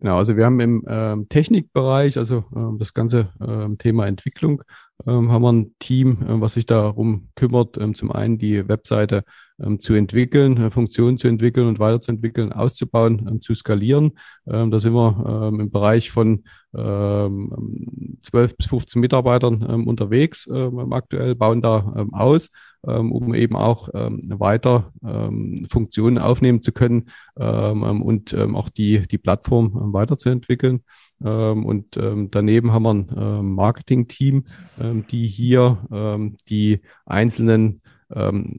Genau, 0.00 0.18
also 0.18 0.36
wir 0.36 0.44
haben 0.46 0.60
im 0.60 0.84
ähm, 0.88 1.28
Technikbereich, 1.28 2.18
also 2.18 2.44
ähm, 2.54 2.76
das 2.78 2.94
ganze 2.94 3.30
ähm, 3.40 3.78
Thema 3.78 4.06
Entwicklung, 4.06 4.62
ähm, 5.06 5.32
haben 5.32 5.42
wir 5.42 5.52
ein 5.52 5.74
Team, 5.80 6.18
ähm, 6.28 6.40
was 6.40 6.52
sich 6.52 6.66
darum 6.66 7.30
kümmert, 7.34 7.76
ähm, 7.78 7.96
zum 7.96 8.12
einen 8.12 8.38
die 8.38 8.68
Webseite 8.68 9.24
ähm, 9.60 9.80
zu 9.80 9.94
entwickeln, 9.94 10.56
äh, 10.56 10.70
Funktionen 10.70 11.18
zu 11.18 11.26
entwickeln 11.26 11.66
und 11.66 11.80
weiterzuentwickeln, 11.80 12.52
auszubauen, 12.52 13.40
zu 13.42 13.54
skalieren. 13.54 14.12
Da 14.44 14.78
sind 14.78 14.94
wir 14.94 15.48
im 15.48 15.70
Bereich 15.70 16.10
von 16.10 16.44
ähm, 16.76 18.18
12 18.22 18.56
bis 18.56 18.66
15 18.66 19.00
Mitarbeitern 19.00 19.62
unterwegs 19.84 20.48
aktuell, 20.48 21.34
bauen 21.34 21.60
da 21.60 22.06
aus 22.12 22.50
um 22.88 23.34
eben 23.34 23.56
auch 23.56 23.88
ähm, 23.94 24.20
weiter 24.28 24.92
ähm, 25.04 25.66
Funktionen 25.70 26.18
aufnehmen 26.18 26.62
zu 26.62 26.72
können 26.72 27.10
ähm, 27.38 27.84
ähm 27.84 28.02
und 28.02 28.32
ähm, 28.32 28.56
auch 28.56 28.68
die, 28.68 29.06
die 29.06 29.18
Plattform 29.18 29.78
ähm, 29.80 29.92
weiterzuentwickeln. 29.92 30.82
Ähm, 31.24 31.64
und 31.64 31.96
ähm, 31.96 32.30
daneben 32.30 32.72
haben 32.72 32.82
wir 32.82 32.90
ein 32.90 33.10
ähm, 33.16 33.54
Marketing-Team, 33.54 34.44
ähm, 34.80 35.04
die 35.10 35.26
hier 35.26 35.78
ähm, 35.90 36.36
die 36.48 36.80
einzelnen 37.06 37.82
ähm, 38.14 38.56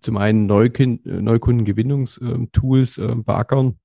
zum 0.00 0.16
einen 0.16 0.46
Neukund 0.46 1.04
Neukundengewinnungstools 1.04 2.98
ähm, 2.98 3.24
beackern 3.24 3.78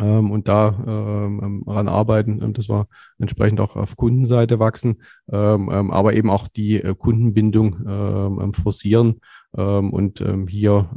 ähm, 0.00 0.30
und 0.30 0.48
da 0.48 0.68
ähm, 0.86 1.40
ähm, 1.42 1.64
ran 1.66 1.88
arbeiten, 1.88 2.40
ähm, 2.42 2.52
dass 2.52 2.68
wir 2.68 2.86
entsprechend 3.18 3.60
auch 3.60 3.76
auf 3.76 3.96
Kundenseite 3.96 4.58
wachsen, 4.58 5.02
ähm, 5.30 5.70
ähm, 5.72 5.90
aber 5.90 6.14
eben 6.14 6.30
auch 6.30 6.48
die 6.48 6.76
äh, 6.76 6.94
Kundenbindung 6.94 8.54
forcieren 8.54 9.20
und 9.52 10.24
hier 10.48 10.88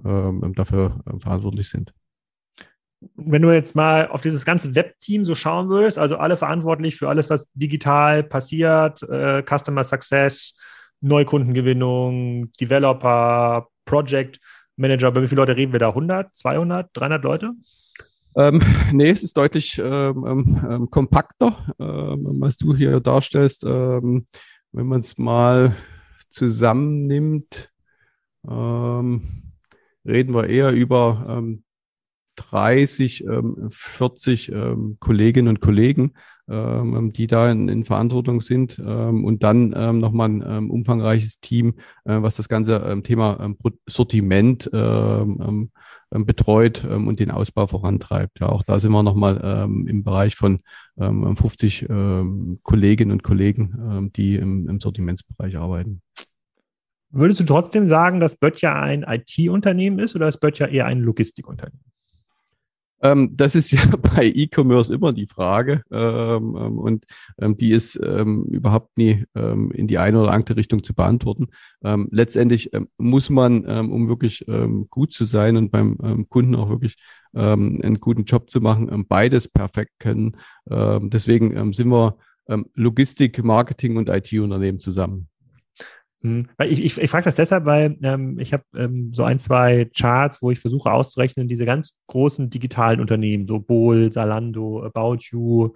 dafür 0.55 1.03
verantwortlich 1.19 1.69
sind. 1.69 1.93
Wenn 3.15 3.43
du 3.43 3.51
jetzt 3.51 3.75
mal 3.75 4.07
auf 4.07 4.21
dieses 4.21 4.45
ganze 4.45 4.73
Webteam 4.73 5.25
so 5.25 5.35
schauen 5.35 5.69
würdest, 5.69 5.99
also 5.99 6.17
alle 6.17 6.37
verantwortlich 6.37 6.95
für 6.95 7.09
alles, 7.09 7.29
was 7.29 7.51
digital 7.53 8.23
passiert, 8.23 9.03
äh, 9.03 9.43
Customer 9.43 9.83
Success, 9.83 10.55
Neukundengewinnung, 11.01 12.51
Developer, 12.59 13.67
Project 13.85 14.39
Manager, 14.77 15.11
bei 15.11 15.21
wie 15.21 15.27
viele 15.27 15.41
Leute 15.41 15.55
reden 15.55 15.71
wir 15.71 15.79
da? 15.79 15.89
100, 15.89 16.35
200, 16.35 16.89
300 16.93 17.23
Leute? 17.23 17.51
Ähm, 18.37 18.61
nee, 18.93 19.09
es 19.09 19.23
ist 19.23 19.35
deutlich 19.35 19.79
ähm, 19.79 20.25
ähm, 20.25 20.67
ähm 20.69 20.89
kompakter, 20.89 21.73
ähm, 21.79 22.37
was 22.39 22.57
du 22.57 22.75
hier 22.75 22.99
darstellst. 22.99 23.63
Ähm, 23.65 24.27
wenn 24.71 24.85
man 24.87 24.99
es 24.99 25.17
mal 25.17 25.75
zusammennimmt, 26.29 27.71
reden 28.45 29.21
wir 30.05 30.47
eher 30.47 30.71
über 30.71 31.41
30, 32.35 33.25
40 33.69 34.51
Kolleginnen 34.99 35.47
und 35.47 35.61
Kollegen, 35.61 36.03
ähm, 36.03 36.13
die 36.49 37.27
da 37.27 37.51
in, 37.51 37.67
in 37.67 37.83
Verantwortung 37.83 38.39
sind 38.39 38.79
ähm, 38.79 39.25
und 39.25 39.43
dann 39.43 39.73
ähm, 39.75 39.99
nochmal 39.99 40.29
ein 40.29 40.43
ähm, 40.47 40.71
umfangreiches 40.71 41.41
Team, 41.41 41.75
äh, 42.05 42.21
was 42.21 42.37
das 42.37 42.47
ganze 42.47 42.77
ähm, 42.77 43.03
Thema 43.03 43.37
ähm, 43.41 43.57
Sortiment 43.85 44.69
ähm, 44.71 45.39
ähm, 45.41 45.71
ähm, 46.09 46.25
betreut 46.25 46.85
ähm, 46.89 47.09
und 47.09 47.19
den 47.19 47.31
Ausbau 47.31 47.67
vorantreibt. 47.67 48.39
Ja, 48.39 48.47
auch 48.47 48.63
da 48.63 48.79
sind 48.79 48.93
wir 48.93 49.03
nochmal 49.03 49.41
ähm, 49.43 49.87
im 49.87 50.05
Bereich 50.05 50.35
von 50.35 50.61
ähm, 50.97 51.35
50 51.35 51.89
ähm, 51.89 52.59
Kolleginnen 52.63 53.11
und 53.11 53.23
Kollegen, 53.23 53.75
ähm, 53.77 54.11
die 54.13 54.35
im, 54.35 54.69
im 54.69 54.79
Sortimentsbereich 54.79 55.57
arbeiten. 55.57 56.01
Würdest 57.09 57.41
du 57.41 57.43
trotzdem 57.43 57.89
sagen, 57.89 58.21
dass 58.21 58.37
Böttcher 58.37 58.73
ein 58.73 59.03
IT-Unternehmen 59.03 59.99
ist 59.99 60.15
oder 60.15 60.29
ist 60.29 60.39
Böttcher 60.39 60.69
eher 60.69 60.85
ein 60.85 61.01
Logistikunternehmen? 61.01 61.86
Ähm, 63.01 63.31
das 63.35 63.55
ist 63.55 63.71
ja 63.71 63.81
bei 64.15 64.25
E-Commerce 64.25 64.93
immer 64.93 65.13
die 65.13 65.27
Frage 65.27 65.83
ähm, 65.91 66.55
ähm, 66.59 66.79
und 66.79 67.05
ähm, 67.39 67.55
die 67.55 67.71
ist 67.71 67.99
ähm, 68.03 68.45
überhaupt 68.45 68.97
nie 68.97 69.25
ähm, 69.35 69.71
in 69.71 69.87
die 69.87 69.97
eine 69.97 70.21
oder 70.21 70.31
andere 70.31 70.57
Richtung 70.57 70.83
zu 70.83 70.93
beantworten. 70.93 71.47
letztendlich 71.81 72.71
muss 72.97 73.29
man, 73.29 73.65
um 73.65 74.07
wirklich 74.07 74.45
gut 74.89 75.13
zu 75.13 75.25
sein 75.25 75.57
und 75.57 75.71
beim 75.71 76.27
Kunden 76.29 76.55
auch 76.55 76.69
wirklich 76.69 76.95
einen 77.33 77.99
guten 77.99 78.23
Job 78.23 78.49
zu 78.49 78.61
machen, 78.61 79.05
beides 79.07 79.47
perfekt 79.47 79.93
können. 79.99 80.37
deswegen 80.67 81.73
sind 81.73 81.89
wir 81.89 82.17
Logistik, 82.73 83.43
Marketing 83.43 83.97
und 83.97 84.09
IT-Unternehmen 84.09 84.79
zusammen. 84.79 85.29
Hm. 86.21 86.47
Ich, 86.63 86.83
ich, 86.83 86.97
ich 86.97 87.09
frage 87.09 87.25
das 87.25 87.35
deshalb, 87.35 87.65
weil 87.65 87.97
ähm, 88.01 88.39
ich 88.39 88.53
habe 88.53 88.63
ähm, 88.75 89.11
so 89.13 89.23
ein, 89.23 89.39
zwei 89.39 89.89
Charts, 89.95 90.41
wo 90.41 90.51
ich 90.51 90.59
versuche 90.59 90.91
auszurechnen, 90.91 91.47
diese 91.47 91.65
ganz 91.65 91.95
großen 92.07 92.49
digitalen 92.49 92.99
Unternehmen, 92.99 93.45
so 93.47 93.59
Bol, 93.59 94.11
Salando, 94.11 94.83
About 94.83 95.17
You, 95.31 95.73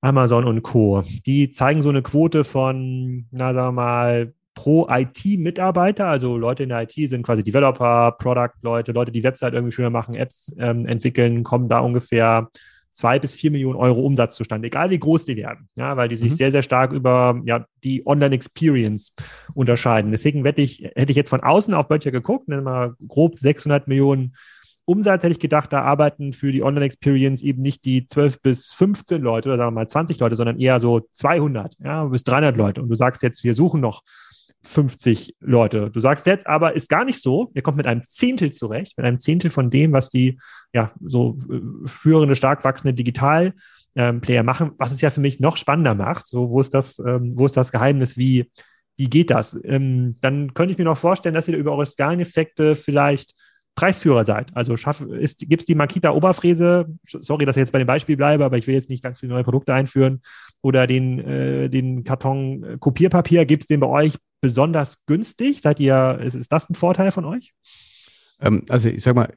Amazon 0.00 0.44
und 0.44 0.62
Co. 0.62 1.02
Die 1.24 1.50
zeigen 1.50 1.82
so 1.82 1.88
eine 1.88 2.02
Quote 2.02 2.44
von, 2.44 3.26
na 3.30 3.54
sagen 3.54 3.68
wir 3.68 3.82
mal, 3.82 4.34
pro 4.54 4.86
IT-Mitarbeiter, 4.88 6.06
also 6.06 6.36
Leute 6.36 6.62
in 6.62 6.68
der 6.68 6.82
IT 6.82 6.92
sind 6.92 7.24
quasi 7.24 7.42
Developer, 7.42 8.12
Product-Leute, 8.12 8.92
Leute, 8.92 9.12
die 9.12 9.24
Website 9.24 9.54
irgendwie 9.54 9.72
schöner 9.72 9.90
machen, 9.90 10.14
Apps 10.14 10.52
ähm, 10.58 10.86
entwickeln, 10.86 11.42
kommen 11.42 11.68
da 11.68 11.80
ungefähr 11.80 12.48
zwei 12.94 13.18
bis 13.18 13.34
vier 13.34 13.50
Millionen 13.50 13.76
Euro 13.76 14.00
Umsatz 14.00 14.36
zustande, 14.36 14.68
egal 14.68 14.90
wie 14.90 14.98
groß 14.98 15.24
die 15.26 15.36
werden, 15.36 15.68
ja, 15.76 15.96
weil 15.96 16.08
die 16.08 16.16
sich 16.16 16.32
mhm. 16.32 16.36
sehr, 16.36 16.50
sehr 16.52 16.62
stark 16.62 16.92
über 16.92 17.40
ja, 17.44 17.66
die 17.82 18.06
Online-Experience 18.06 19.14
unterscheiden. 19.52 20.12
Deswegen 20.12 20.44
hätte 20.44 20.62
ich, 20.62 20.90
hätte 20.94 21.10
ich 21.10 21.16
jetzt 21.16 21.30
von 21.30 21.40
außen 21.40 21.74
auf 21.74 21.88
Böttcher 21.88 22.12
geguckt, 22.12 22.48
nennen 22.48 22.64
wir 22.64 22.70
mal 22.70 22.94
grob 23.06 23.38
600 23.38 23.88
Millionen 23.88 24.34
Umsatz, 24.86 25.24
hätte 25.24 25.32
ich 25.32 25.40
gedacht, 25.40 25.72
da 25.72 25.82
arbeiten 25.82 26.32
für 26.32 26.52
die 26.52 26.62
Online-Experience 26.62 27.42
eben 27.42 27.62
nicht 27.62 27.84
die 27.84 28.06
12 28.06 28.42
bis 28.42 28.72
15 28.74 29.22
Leute 29.22 29.48
oder 29.48 29.58
sagen 29.58 29.74
wir 29.74 29.80
mal 29.80 29.88
20 29.88 30.18
Leute, 30.20 30.36
sondern 30.36 30.60
eher 30.60 30.78
so 30.78 31.00
200 31.12 31.74
ja, 31.82 32.04
bis 32.04 32.22
300 32.24 32.56
Leute. 32.56 32.82
Und 32.82 32.90
du 32.90 32.94
sagst 32.94 33.22
jetzt, 33.22 33.44
wir 33.44 33.54
suchen 33.54 33.80
noch 33.80 34.02
50 34.64 35.36
Leute. 35.40 35.90
Du 35.90 36.00
sagst 36.00 36.26
jetzt 36.26 36.46
aber, 36.46 36.74
ist 36.74 36.88
gar 36.88 37.04
nicht 37.04 37.20
so. 37.22 37.50
Ihr 37.54 37.62
kommt 37.62 37.76
mit 37.76 37.86
einem 37.86 38.02
Zehntel 38.08 38.52
zurecht, 38.52 38.96
mit 38.96 39.06
einem 39.06 39.18
Zehntel 39.18 39.50
von 39.50 39.70
dem, 39.70 39.92
was 39.92 40.08
die 40.08 40.38
ja 40.72 40.92
so 41.04 41.36
äh, 41.50 41.60
führende, 41.86 42.34
stark 42.34 42.64
wachsende 42.64 42.94
Digital-Player 42.94 44.40
ähm, 44.40 44.46
machen, 44.46 44.72
was 44.78 44.92
es 44.92 45.00
ja 45.00 45.10
für 45.10 45.20
mich 45.20 45.38
noch 45.38 45.56
spannender 45.56 45.94
macht. 45.94 46.26
So, 46.26 46.50
wo 46.50 46.60
ist 46.60 46.72
das, 46.72 46.98
ähm, 46.98 47.32
wo 47.36 47.46
ist 47.46 47.56
das 47.56 47.72
Geheimnis? 47.72 48.16
Wie, 48.16 48.50
wie 48.96 49.10
geht 49.10 49.30
das? 49.30 49.58
Ähm, 49.64 50.16
dann 50.20 50.54
könnte 50.54 50.72
ich 50.72 50.78
mir 50.78 50.84
noch 50.84 50.98
vorstellen, 50.98 51.34
dass 51.34 51.48
ihr 51.48 51.56
über 51.56 51.72
eure 51.72 51.86
Skaleneffekte 51.86 52.74
vielleicht 52.74 53.34
Preisführer 53.74 54.24
seid. 54.24 54.56
Also 54.56 54.74
gibt 54.76 55.62
es 55.62 55.66
die 55.66 55.74
Makita 55.74 56.12
Oberfräse, 56.12 56.86
sorry, 57.04 57.44
dass 57.44 57.56
ich 57.56 57.60
jetzt 57.60 57.72
bei 57.72 57.78
dem 57.78 57.86
Beispiel 57.86 58.16
bleibe, 58.16 58.44
aber 58.44 58.56
ich 58.56 58.66
will 58.66 58.74
jetzt 58.74 58.88
nicht 58.88 59.02
ganz 59.02 59.20
viele 59.20 59.32
neue 59.32 59.44
Produkte 59.44 59.74
einführen, 59.74 60.22
oder 60.62 60.86
den, 60.86 61.18
äh, 61.18 61.68
den 61.68 62.04
Karton 62.04 62.64
äh, 62.64 62.76
Kopierpapier, 62.78 63.44
gibt 63.44 63.64
es 63.64 63.66
den 63.66 63.80
bei 63.80 63.86
euch 63.86 64.14
besonders 64.40 65.04
günstig? 65.06 65.60
Seid 65.60 65.80
ihr, 65.80 66.20
ist, 66.22 66.34
ist 66.34 66.52
das 66.52 66.70
ein 66.70 66.74
Vorteil 66.74 67.10
von 67.12 67.24
euch? 67.24 67.52
Ähm, 68.40 68.64
also 68.68 68.88
ich 68.88 69.02
sag 69.02 69.16
mal, 69.16 69.34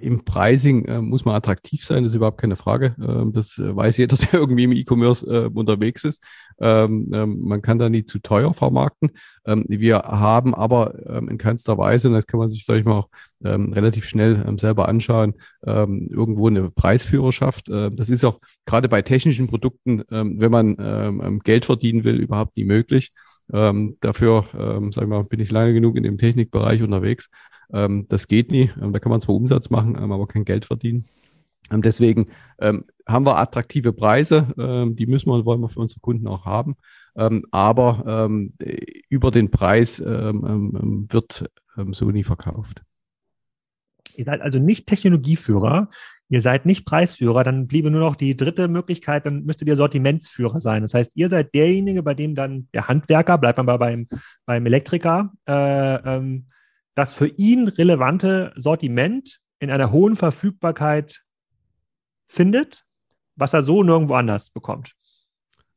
im 0.00 0.24
Pricing 0.24 0.84
äh, 0.86 1.00
muss 1.00 1.24
man 1.24 1.36
attraktiv 1.36 1.84
sein, 1.84 2.02
das 2.02 2.12
ist 2.12 2.16
überhaupt 2.16 2.40
keine 2.40 2.56
Frage. 2.56 2.96
Ähm, 3.00 3.32
das 3.32 3.58
äh, 3.58 3.74
weiß 3.74 3.96
jeder, 3.96 4.16
der 4.32 4.34
irgendwie 4.40 4.64
im 4.64 4.72
E-Commerce 4.72 5.50
unterwegs 5.50 6.04
ist. 6.04 6.22
Ähm, 6.60 7.08
man 7.08 7.62
kann 7.62 7.78
da 7.78 7.88
nie 7.88 8.04
zu 8.04 8.18
teuer 8.18 8.54
vermarkten. 8.54 9.10
wir 9.44 9.98
haben 9.98 10.54
aber 10.54 11.22
in 11.28 11.38
keinster 11.38 11.78
Weise, 11.78 12.08
und 12.08 12.14
das 12.14 12.26
kann 12.26 12.38
man 12.38 12.50
sich, 12.50 12.64
sag 12.64 12.76
ich 12.76 12.84
mal, 12.84 12.98
auch 12.98 13.08
relativ 13.42 14.06
schnell 14.06 14.44
selber 14.58 14.88
anschauen, 14.88 15.34
irgendwo 15.64 16.48
eine 16.48 16.70
Preisführerschaft. 16.70 17.68
das 17.68 18.08
ist 18.08 18.24
auch 18.24 18.38
gerade 18.66 18.88
bei 18.88 19.02
technischen 19.02 19.48
Produkten, 19.48 20.04
wenn 20.08 20.50
man 20.50 21.40
Geld 21.42 21.64
verdienen 21.64 22.04
will, 22.04 22.20
überhaupt 22.20 22.56
nie 22.56 22.64
möglich. 22.64 23.12
Dafür, 23.52 24.44
ähm, 24.58 24.92
sag 24.92 25.04
ich 25.04 25.08
mal, 25.08 25.24
bin 25.24 25.40
ich 25.40 25.50
lange 25.50 25.74
genug 25.74 25.96
in 25.96 26.02
dem 26.02 26.18
Technikbereich 26.18 26.82
unterwegs. 26.82 27.28
Ähm, 27.72 28.06
das 28.08 28.28
geht 28.28 28.50
nie. 28.50 28.70
Ähm, 28.80 28.92
da 28.92 28.98
kann 28.98 29.10
man 29.10 29.20
zwar 29.20 29.34
Umsatz 29.34 29.70
machen, 29.70 29.96
ähm, 29.96 30.12
aber 30.12 30.26
kein 30.26 30.44
Geld 30.44 30.64
verdienen. 30.64 31.06
Ähm, 31.70 31.82
deswegen 31.82 32.28
ähm, 32.58 32.84
haben 33.06 33.26
wir 33.26 33.38
attraktive 33.38 33.92
Preise, 33.92 34.48
ähm, 34.58 34.96
die 34.96 35.06
müssen 35.06 35.30
wir 35.30 35.34
und 35.34 35.46
wollen 35.46 35.60
wir 35.60 35.68
für 35.68 35.80
unsere 35.80 36.00
Kunden 36.00 36.26
auch 36.28 36.44
haben. 36.44 36.76
aber 37.50 38.30
über 39.10 39.30
den 39.30 39.50
Preis 39.50 40.00
wird 40.00 41.50
so 41.90 42.10
nie 42.10 42.24
verkauft. 42.24 42.82
Ihr 44.16 44.24
seid 44.24 44.40
also 44.40 44.58
nicht 44.58 44.86
Technologieführer, 44.86 45.88
ihr 46.28 46.40
seid 46.40 46.66
nicht 46.66 46.86
Preisführer, 46.86 47.44
dann 47.44 47.66
bliebe 47.66 47.90
nur 47.90 48.00
noch 48.00 48.16
die 48.16 48.36
dritte 48.36 48.68
Möglichkeit, 48.68 49.26
dann 49.26 49.44
müsstet 49.44 49.68
ihr 49.68 49.76
Sortimentsführer 49.76 50.60
sein. 50.60 50.82
Das 50.82 50.94
heißt, 50.94 51.12
ihr 51.14 51.28
seid 51.28 51.54
derjenige, 51.54 52.02
bei 52.02 52.14
dem 52.14 52.34
dann 52.34 52.68
der 52.72 52.88
Handwerker, 52.88 53.38
bleibt 53.38 53.58
man 53.58 53.66
mal 53.66 53.76
beim, 53.76 54.08
beim 54.46 54.64
Elektriker, 54.66 55.32
äh, 55.46 55.94
ähm, 56.16 56.46
das 56.94 57.14
für 57.14 57.28
ihn 57.28 57.68
relevante 57.68 58.52
Sortiment 58.56 59.40
in 59.58 59.70
einer 59.70 59.92
hohen 59.92 60.16
Verfügbarkeit 60.16 61.22
findet, 62.28 62.84
was 63.36 63.52
er 63.52 63.62
so 63.62 63.82
nirgendwo 63.82 64.14
anders 64.14 64.50
bekommt. 64.50 64.94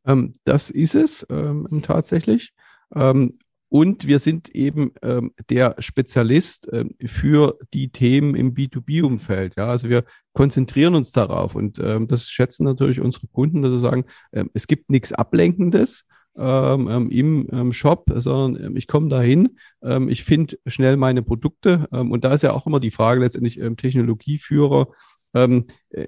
Ähm, 0.05 0.33
das 0.43 0.69
ist 0.69 0.95
es 0.95 1.25
ähm, 1.29 1.67
tatsächlich. 1.83 2.53
Ähm, 2.95 3.37
und 3.69 4.07
wir 4.07 4.19
sind 4.19 4.49
eben 4.49 4.91
ähm, 5.01 5.33
der 5.49 5.75
Spezialist 5.79 6.71
äh, 6.71 6.85
für 7.05 7.57
die 7.73 7.89
Themen 7.89 8.35
im 8.35 8.53
B2B-Umfeld. 8.53 9.55
Ja, 9.57 9.67
also 9.67 9.89
wir 9.89 10.05
konzentrieren 10.33 10.95
uns 10.95 11.11
darauf 11.11 11.55
und 11.55 11.79
ähm, 11.79 12.07
das 12.07 12.29
schätzen 12.29 12.63
natürlich 12.63 13.01
unsere 13.01 13.27
Kunden, 13.27 13.61
dass 13.61 13.71
sie 13.71 13.79
sagen, 13.79 14.05
äh, 14.31 14.45
es 14.53 14.67
gibt 14.67 14.89
nichts 14.89 15.13
Ablenkendes 15.13 16.05
ähm, 16.37 16.87
ähm, 16.89 17.11
im 17.11 17.47
ähm, 17.51 17.73
Shop, 17.73 18.05
sondern 18.15 18.63
ähm, 18.63 18.77
ich 18.77 18.87
komme 18.87 19.09
dahin, 19.09 19.57
ich 20.07 20.23
finde 20.23 20.57
schnell 20.65 20.97
meine 20.97 21.21
Produkte 21.21 21.85
und 21.91 22.23
da 22.25 22.33
ist 22.33 22.41
ja 22.41 22.53
auch 22.53 22.65
immer 22.65 22.79
die 22.79 22.89
Frage 22.89 23.21
letztendlich 23.21 23.61
Technologieführer. 23.77 24.87
Ähm, 25.35 25.67
äh, 25.91 26.07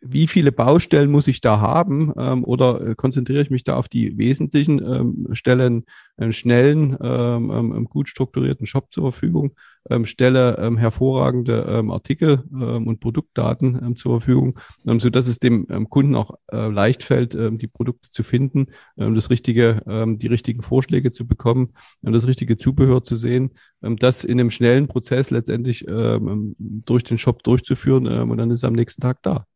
wie 0.00 0.26
viele 0.26 0.50
Baustellen 0.50 1.10
muss 1.10 1.28
ich 1.28 1.40
da 1.40 1.60
haben 1.60 2.12
ähm, 2.16 2.44
oder 2.44 2.80
äh, 2.80 2.94
konzentriere 2.94 3.42
ich 3.42 3.50
mich 3.50 3.64
da 3.64 3.76
auf 3.76 3.88
die 3.88 4.16
wesentlichen 4.16 4.78
ähm, 4.78 5.28
Stellen, 5.32 5.84
einen 6.16 6.32
schnellen, 6.32 6.96
ähm, 7.02 7.50
ähm, 7.50 7.84
gut 7.84 8.08
strukturierten 8.08 8.66
Shop 8.66 8.92
zur 8.92 9.12
Verfügung, 9.12 9.52
ähm, 9.88 10.06
stelle 10.06 10.58
ähm, 10.58 10.78
hervorragende 10.78 11.66
ähm, 11.68 11.90
Artikel 11.90 12.44
ähm, 12.52 12.86
und 12.86 13.00
Produktdaten 13.00 13.78
ähm, 13.82 13.96
zur 13.96 14.20
Verfügung, 14.20 14.58
ähm, 14.86 15.00
so 15.00 15.10
dass 15.10 15.28
es 15.28 15.38
dem 15.38 15.66
ähm, 15.70 15.88
Kunden 15.90 16.14
auch 16.14 16.34
äh, 16.50 16.68
leicht 16.68 17.02
fällt, 17.02 17.34
ähm, 17.34 17.58
die 17.58 17.66
Produkte 17.66 18.10
zu 18.10 18.22
finden, 18.22 18.68
ähm, 18.96 19.14
das 19.14 19.28
richtige, 19.28 19.82
ähm, 19.86 20.18
die 20.18 20.28
richtigen 20.28 20.62
Vorschläge 20.62 21.10
zu 21.10 21.26
bekommen, 21.26 21.74
ähm, 22.04 22.12
das 22.12 22.26
richtige 22.26 22.56
Zubehör 22.56 23.02
zu 23.02 23.16
sehen, 23.16 23.50
ähm, 23.82 23.96
das 23.96 24.24
in 24.24 24.40
einem 24.40 24.50
schnellen 24.50 24.88
Prozess 24.88 25.30
letztendlich 25.30 25.86
ähm, 25.88 26.54
durch 26.58 27.04
den 27.04 27.18
Shop 27.18 27.42
durchzuführen 27.42 28.06
ähm, 28.06 28.30
und 28.30 28.38
dann 28.38 28.50
ist 28.50 28.62
er 28.62 28.68
am 28.68 28.74
nächsten 28.74 29.02
Tag 29.02 29.22
da. 29.22 29.46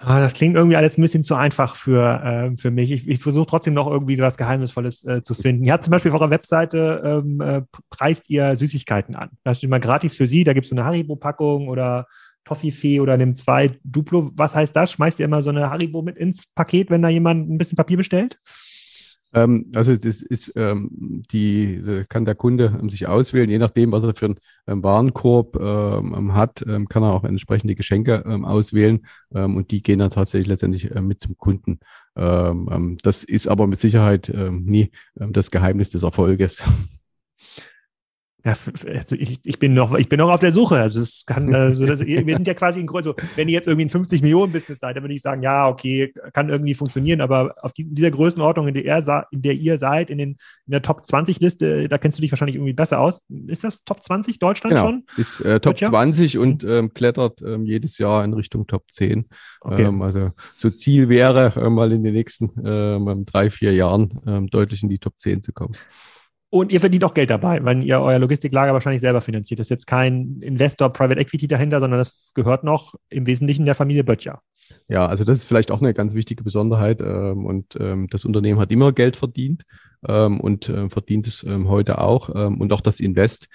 Ah, 0.00 0.20
das 0.20 0.34
klingt 0.34 0.54
irgendwie 0.54 0.76
alles 0.76 0.96
ein 0.96 1.02
bisschen 1.02 1.24
zu 1.24 1.34
einfach 1.34 1.74
für, 1.74 2.22
äh, 2.22 2.56
für 2.56 2.70
mich. 2.70 2.92
Ich, 2.92 3.08
ich 3.08 3.18
versuche 3.18 3.46
trotzdem 3.46 3.74
noch 3.74 3.88
irgendwie 3.88 4.16
was 4.18 4.36
Geheimnisvolles 4.36 5.04
äh, 5.04 5.22
zu 5.24 5.34
finden. 5.34 5.64
Ihr 5.64 5.72
habt 5.72 5.82
zum 5.82 5.90
Beispiel 5.90 6.12
auf 6.12 6.20
eurer 6.20 6.30
Webseite, 6.30 7.02
ähm, 7.04 7.40
äh, 7.40 7.62
preist 7.90 8.30
ihr 8.30 8.54
Süßigkeiten 8.54 9.16
an. 9.16 9.30
Das 9.42 9.58
steht 9.58 9.70
mal 9.70 9.80
gratis 9.80 10.14
für 10.14 10.28
Sie, 10.28 10.44
da 10.44 10.52
gibt 10.52 10.66
es 10.66 10.70
so 10.70 10.76
eine 10.76 10.84
Haribo-Packung 10.84 11.66
oder 11.66 12.06
Toffifee 12.44 13.00
oder 13.00 13.16
nimm 13.16 13.34
zwei 13.34 13.76
Duplo. 13.82 14.30
Was 14.34 14.54
heißt 14.54 14.74
das? 14.76 14.92
Schmeißt 14.92 15.18
ihr 15.18 15.24
immer 15.24 15.42
so 15.42 15.50
eine 15.50 15.68
Haribo 15.68 16.00
mit 16.02 16.16
ins 16.16 16.46
Paket, 16.46 16.90
wenn 16.90 17.02
da 17.02 17.08
jemand 17.08 17.50
ein 17.50 17.58
bisschen 17.58 17.76
Papier 17.76 17.96
bestellt? 17.96 18.38
Ähm, 19.34 19.70
also 19.74 19.94
das 19.94 20.22
ist 20.22 20.52
ähm, 20.56 21.22
die 21.30 22.04
kann 22.08 22.24
der 22.24 22.34
Kunde 22.34 22.78
ähm, 22.80 22.88
sich 22.88 23.06
auswählen, 23.06 23.50
je 23.50 23.58
nachdem, 23.58 23.92
was 23.92 24.04
er 24.04 24.14
für 24.14 24.26
einen 24.26 24.40
ähm, 24.66 24.82
Warenkorb 24.82 25.56
ähm, 25.56 26.14
ähm, 26.16 26.34
hat, 26.34 26.64
kann 26.88 27.02
er 27.02 27.12
auch 27.12 27.24
entsprechende 27.24 27.74
Geschenke 27.74 28.24
auswählen 28.44 29.06
und 29.30 29.70
die 29.70 29.82
gehen 29.82 29.98
dann 29.98 30.10
tatsächlich 30.10 30.48
letztendlich 30.48 30.90
äh, 30.90 31.00
mit 31.00 31.20
zum 31.20 31.36
Kunden. 31.36 31.80
das 32.14 33.24
ist 33.24 33.48
aber 33.48 33.66
mit 33.66 33.78
Sicherheit 33.78 34.32
nie 34.50 34.90
das 35.16 35.50
Geheimnis 35.50 35.90
des 35.90 36.02
Erfolges. 36.02 36.62
Ja, 38.48 38.56
also 38.98 39.16
ich, 39.16 39.40
ich, 39.44 39.58
bin 39.58 39.74
noch, 39.74 39.94
ich 39.94 40.08
bin 40.08 40.18
noch 40.18 40.30
auf 40.30 40.40
der 40.40 40.52
Suche. 40.52 40.76
Also 40.76 41.00
es 41.00 41.24
kann, 41.26 41.54
also 41.54 41.86
das, 41.86 42.04
wir 42.04 42.34
sind 42.34 42.46
ja 42.46 42.54
quasi 42.54 42.80
in 42.80 42.86
Größe. 42.86 43.10
Also 43.10 43.28
wenn 43.36 43.48
ihr 43.48 43.54
jetzt 43.54 43.68
irgendwie 43.68 43.86
ein 43.86 43.90
50 43.90 44.22
Millionen 44.22 44.52
Business 44.52 44.80
seid, 44.80 44.96
dann 44.96 45.02
würde 45.02 45.14
ich 45.14 45.22
sagen, 45.22 45.42
ja, 45.42 45.68
okay, 45.68 46.12
kann 46.32 46.48
irgendwie 46.48 46.74
funktionieren. 46.74 47.20
Aber 47.20 47.54
auf 47.60 47.72
die, 47.72 47.84
dieser 47.84 48.10
Größenordnung, 48.10 48.68
in 48.68 48.74
der, 48.74 48.84
er, 48.84 49.26
in 49.30 49.42
der 49.42 49.54
ihr 49.54 49.78
seid, 49.78 50.10
in, 50.10 50.18
den, 50.18 50.30
in 50.30 50.70
der 50.70 50.82
Top 50.82 51.06
20 51.06 51.40
Liste, 51.40 51.88
da 51.88 51.98
kennst 51.98 52.18
du 52.18 52.22
dich 52.22 52.32
wahrscheinlich 52.32 52.56
irgendwie 52.56 52.72
besser 52.72 53.00
aus. 53.00 53.22
Ist 53.46 53.64
das 53.64 53.84
Top 53.84 54.02
20 54.02 54.38
Deutschland 54.38 54.76
genau. 54.76 54.86
schon? 54.86 55.04
Ist 55.16 55.40
äh, 55.40 55.60
Top 55.60 55.78
20 55.78 56.38
und 56.38 56.64
ähm, 56.64 56.94
klettert 56.94 57.42
ähm, 57.42 57.64
jedes 57.64 57.98
Jahr 57.98 58.24
in 58.24 58.32
Richtung 58.32 58.66
Top 58.66 58.84
10. 58.90 59.26
Okay. 59.60 59.82
Ähm, 59.82 60.00
also 60.02 60.30
so 60.56 60.70
Ziel 60.70 61.08
wäre, 61.08 61.52
äh, 61.56 61.68
mal 61.68 61.92
in 61.92 62.02
den 62.02 62.14
nächsten 62.14 62.50
ähm, 62.64 63.24
drei, 63.26 63.50
vier 63.50 63.74
Jahren 63.74 64.20
ähm, 64.26 64.48
deutlich 64.48 64.82
in 64.82 64.88
die 64.88 64.98
Top 64.98 65.14
10 65.18 65.42
zu 65.42 65.52
kommen. 65.52 65.74
Und 66.50 66.72
ihr 66.72 66.80
verdient 66.80 67.04
auch 67.04 67.12
Geld 67.12 67.28
dabei, 67.28 67.62
weil 67.62 67.82
ihr 67.84 68.00
euer 68.00 68.18
Logistiklager 68.18 68.72
wahrscheinlich 68.72 69.02
selber 69.02 69.20
finanziert. 69.20 69.60
Das 69.60 69.66
ist 69.66 69.70
jetzt 69.70 69.86
kein 69.86 70.40
Investor 70.40 70.90
Private 70.92 71.20
Equity 71.20 71.46
dahinter, 71.46 71.80
sondern 71.80 71.98
das 71.98 72.32
gehört 72.34 72.64
noch 72.64 72.94
im 73.10 73.26
Wesentlichen 73.26 73.66
der 73.66 73.74
Familie 73.74 74.02
Böttcher. 74.02 74.40
Ja, 74.88 75.06
also 75.06 75.24
das 75.24 75.38
ist 75.38 75.44
vielleicht 75.44 75.70
auch 75.70 75.80
eine 75.80 75.92
ganz 75.94 76.14
wichtige 76.14 76.42
Besonderheit. 76.42 77.00
Ähm, 77.00 77.44
und 77.44 77.76
ähm, 77.78 78.08
das 78.10 78.24
Unternehmen 78.24 78.60
hat 78.60 78.72
immer 78.72 78.92
Geld 78.92 79.16
verdient 79.16 79.64
ähm, 80.06 80.40
und 80.40 80.72
verdient 80.88 81.26
es 81.26 81.44
heute 81.44 81.98
auch. 81.98 82.28
Und 82.28 82.72
auch 82.72 82.80
das 82.80 83.00
Invest 83.00 83.48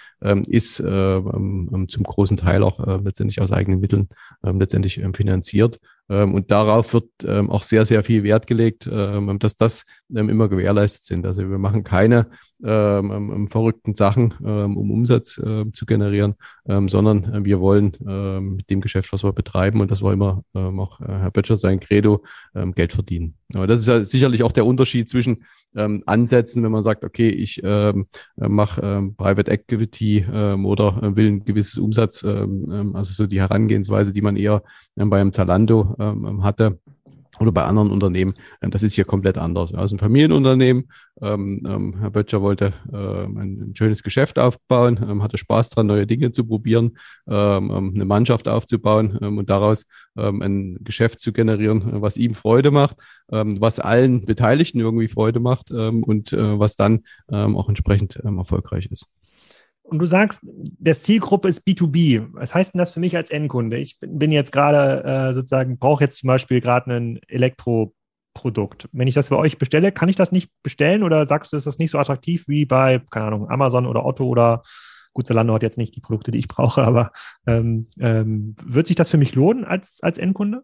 ist 0.47 0.79
äh, 0.79 0.83
zum 0.83 2.03
großen 2.03 2.37
Teil 2.37 2.63
auch 2.63 2.85
äh, 2.85 2.97
letztendlich 3.03 3.41
aus 3.41 3.51
eigenen 3.51 3.79
Mitteln 3.79 4.09
letztendlich 4.41 5.01
finanziert. 5.13 5.79
Ähm, 6.13 6.35
und 6.35 6.51
darauf 6.51 6.93
wird 6.93 7.09
ähm, 7.25 7.49
auch 7.49 7.63
sehr, 7.63 7.85
sehr 7.85 8.03
viel 8.03 8.23
Wert 8.23 8.45
gelegt, 8.45 8.87
ähm, 8.91 9.39
dass 9.39 9.57
das 9.57 9.85
immer 10.09 10.47
gewährleistet 10.47 11.05
sind. 11.05 11.25
Also 11.25 11.49
wir 11.49 11.57
machen 11.57 11.83
keine 11.83 12.27
verrückten 12.61 13.93
Sachen, 13.93 14.31
um 14.31 14.89
Umsatz 14.91 15.33
zu 15.33 15.85
generieren, 15.85 16.35
sondern 16.65 17.33
äh, 17.33 17.43
wir 17.43 17.59
wollen 17.59 17.97
mit 18.55 18.69
dem 18.69 18.79
Geschäft, 18.79 19.11
was 19.11 19.23
wir 19.23 19.33
betreiben, 19.33 19.81
und 19.81 19.91
das 19.91 20.01
war 20.01 20.13
immer 20.13 20.43
auch 20.53 21.01
äh, 21.01 21.07
Herr 21.07 21.31
Böttcher 21.31 21.57
sein 21.57 21.81
Credo, 21.81 22.23
Geld 22.75 22.93
verdienen. 22.93 23.35
Aber 23.55 23.67
das 23.67 23.79
ist 23.81 23.87
ja 23.87 24.01
sicherlich 24.01 24.43
auch 24.43 24.51
der 24.51 24.65
Unterschied 24.65 25.09
zwischen 25.09 25.45
ähm, 25.75 26.03
Ansätzen, 26.05 26.63
wenn 26.63 26.71
man 26.71 26.83
sagt, 26.83 27.03
okay, 27.03 27.29
ich 27.29 27.61
ähm, 27.63 28.07
mache 28.35 28.81
ähm, 28.81 29.15
Private 29.15 29.51
Activity 29.51 30.25
ähm, 30.31 30.65
oder 30.65 31.01
äh, 31.01 31.15
will 31.15 31.27
ein 31.27 31.45
gewisses 31.45 31.77
Umsatz, 31.77 32.23
ähm, 32.23 32.67
ähm, 32.71 32.95
also 32.95 33.13
so 33.13 33.27
die 33.27 33.41
Herangehensweise, 33.41 34.13
die 34.13 34.21
man 34.21 34.35
eher 34.35 34.63
ähm, 34.97 35.09
bei 35.09 35.19
einem 35.19 35.31
Zalando 35.31 35.95
ähm, 35.99 36.43
hatte 36.43 36.79
oder 37.39 37.51
bei 37.51 37.63
anderen 37.63 37.91
Unternehmen. 37.91 38.35
Ähm, 38.61 38.71
das 38.71 38.83
ist 38.83 38.93
hier 38.93 39.05
komplett 39.05 39.37
anders. 39.37 39.73
Also 39.73 39.95
ein 39.95 39.99
Familienunternehmen. 39.99 40.89
Ähm, 41.21 41.61
ähm, 41.65 41.95
Herr 41.99 42.11
Böttcher 42.11 42.41
wollte 42.41 42.73
ähm, 42.91 43.37
ein, 43.37 43.75
schönes 43.75 44.03
Geschäft 44.03 44.39
aufbauen, 44.39 44.99
ähm, 45.07 45.23
hatte 45.23 45.37
Spaß 45.37 45.71
dran, 45.71 45.87
neue 45.87 46.07
Dinge 46.07 46.31
zu 46.31 46.45
probieren, 46.45 46.97
ähm, 47.27 47.91
eine 47.93 48.05
Mannschaft 48.05 48.47
aufzubauen 48.47 49.17
und 49.17 49.49
daraus 49.49 49.85
ein 50.15 50.77
Geschäft 50.83 51.19
zu 51.19 51.33
generieren, 51.33 52.01
was 52.01 52.17
ihm 52.17 52.35
Freude 52.35 52.69
macht, 52.69 52.97
was 53.27 53.79
allen 53.79 54.25
Beteiligten 54.25 54.79
irgendwie 54.79 55.07
Freude 55.07 55.39
macht 55.39 55.71
und 55.71 56.33
äh, 56.33 56.59
was 56.59 56.75
dann 56.75 57.03
auch 57.27 57.67
entsprechend 57.67 58.17
erfolgreich 58.17 58.87
ist 58.91 59.07
und 59.83 59.99
du 59.99 60.05
sagst, 60.05 60.39
der 60.43 60.95
Zielgruppe 60.95 61.49
ist 61.49 61.67
B2B. 61.67 62.27
Was 62.31 62.55
heißt 62.55 62.73
denn 62.73 62.79
das 62.79 62.91
für 62.91 62.99
mich 62.99 63.15
als 63.15 63.29
Endkunde? 63.29 63.77
Ich 63.77 63.99
bin 63.99 64.31
jetzt 64.31 64.51
gerade 64.51 65.03
äh, 65.03 65.33
sozusagen, 65.33 65.77
brauche 65.77 66.03
jetzt 66.03 66.19
zum 66.19 66.27
Beispiel 66.27 66.61
gerade 66.61 66.93
ein 66.93 67.19
Elektroprodukt. 67.27 68.89
Wenn 68.91 69.07
ich 69.07 69.15
das 69.15 69.29
bei 69.29 69.35
euch 69.35 69.57
bestelle, 69.57 69.91
kann 69.91 70.09
ich 70.09 70.15
das 70.15 70.31
nicht 70.31 70.49
bestellen 70.63 71.03
oder 71.03 71.25
sagst 71.27 71.51
du, 71.51 71.57
ist 71.57 71.67
das 71.67 71.77
nicht 71.77 71.91
so 71.91 71.99
attraktiv 71.99 72.47
wie 72.47 72.65
bei, 72.65 73.01
keine 73.11 73.27
Ahnung, 73.27 73.49
Amazon 73.49 73.85
oder 73.85 74.05
Otto 74.05 74.25
oder 74.25 74.63
gut, 75.13 75.27
Zalando 75.27 75.53
hat 75.53 75.63
jetzt 75.63 75.77
nicht 75.77 75.95
die 75.95 76.01
Produkte, 76.01 76.31
die 76.31 76.39
ich 76.39 76.47
brauche, 76.47 76.81
aber 76.83 77.11
ähm, 77.45 77.87
ähm, 77.99 78.55
wird 78.65 78.87
sich 78.87 78.95
das 78.95 79.09
für 79.09 79.17
mich 79.17 79.35
lohnen 79.35 79.63
als, 79.63 79.99
als 80.01 80.17
Endkunde? 80.17 80.63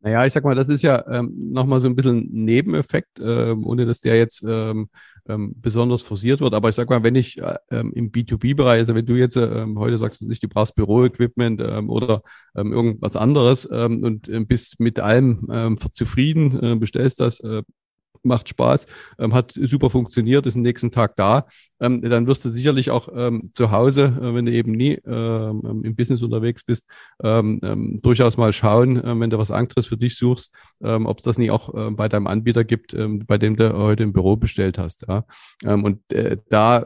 Naja, 0.00 0.24
ich 0.24 0.32
sag 0.32 0.44
mal, 0.44 0.54
das 0.54 0.68
ist 0.68 0.82
ja 0.82 1.04
ähm, 1.08 1.34
nochmal 1.38 1.80
so 1.80 1.88
ein 1.88 1.96
bisschen 1.96 2.18
ein 2.18 2.44
Nebeneffekt, 2.44 3.18
ähm, 3.20 3.66
ohne 3.66 3.84
dass 3.84 4.00
der 4.00 4.16
jetzt 4.16 4.44
ähm, 4.46 4.88
ähm, 5.28 5.54
besonders 5.56 6.02
forciert 6.02 6.40
wird. 6.40 6.54
Aber 6.54 6.68
ich 6.68 6.76
sag 6.76 6.88
mal, 6.88 7.02
wenn 7.02 7.16
ich 7.16 7.38
äh, 7.38 7.56
ähm, 7.70 7.92
im 7.94 8.12
B2B-Bereich, 8.12 8.78
also 8.78 8.94
wenn 8.94 9.06
du 9.06 9.16
jetzt 9.16 9.36
ähm, 9.36 9.76
heute 9.78 9.98
sagst, 9.98 10.22
was 10.22 10.28
ich, 10.30 10.38
du 10.38 10.48
brauchst 10.48 10.76
Büroequipment 10.76 11.60
ähm, 11.62 11.90
oder 11.90 12.22
ähm, 12.56 12.72
irgendwas 12.72 13.16
anderes 13.16 13.68
ähm, 13.72 14.04
und 14.04 14.28
ähm, 14.28 14.46
bist 14.46 14.78
mit 14.78 15.00
allem 15.00 15.48
ähm, 15.50 15.76
zufrieden, 15.92 16.62
äh, 16.62 16.76
bestellst 16.76 17.18
das, 17.18 17.40
äh, 17.40 17.62
macht 18.28 18.48
Spaß, 18.48 18.86
ähm, 19.18 19.34
hat 19.34 19.52
super 19.52 19.90
funktioniert, 19.90 20.46
ist 20.46 20.56
am 20.56 20.62
nächsten 20.62 20.90
Tag 20.90 21.16
da, 21.16 21.46
ähm, 21.80 22.02
dann 22.02 22.26
wirst 22.26 22.44
du 22.44 22.50
sicherlich 22.50 22.90
auch 22.90 23.08
ähm, 23.14 23.50
zu 23.52 23.70
Hause, 23.70 24.16
äh, 24.20 24.34
wenn 24.34 24.46
du 24.46 24.52
eben 24.52 24.72
nie 24.72 24.98
ähm, 25.06 25.82
im 25.84 25.96
Business 25.96 26.22
unterwegs 26.22 26.64
bist, 26.64 26.88
ähm, 27.22 27.60
ähm, 27.62 28.00
durchaus 28.02 28.36
mal 28.36 28.52
schauen, 28.52 28.96
äh, 28.96 29.18
wenn 29.20 29.30
du 29.30 29.38
was 29.38 29.50
anderes 29.50 29.86
für 29.86 29.96
dich 29.96 30.16
suchst, 30.16 30.54
ob 30.80 31.18
es 31.18 31.24
das 31.24 31.38
nicht 31.38 31.50
auch 31.50 31.74
äh, 31.74 31.90
bei 31.90 32.08
deinem 32.08 32.26
Anbieter 32.26 32.64
gibt, 32.64 32.96
bei 33.26 33.38
dem 33.38 33.56
du 33.56 33.76
heute 33.76 34.02
im 34.02 34.12
Büro 34.12 34.36
bestellt 34.36 34.78
hast. 34.78 35.06
Ja? 35.08 35.24
und 35.64 36.12
äh, 36.12 36.36
da, 36.48 36.84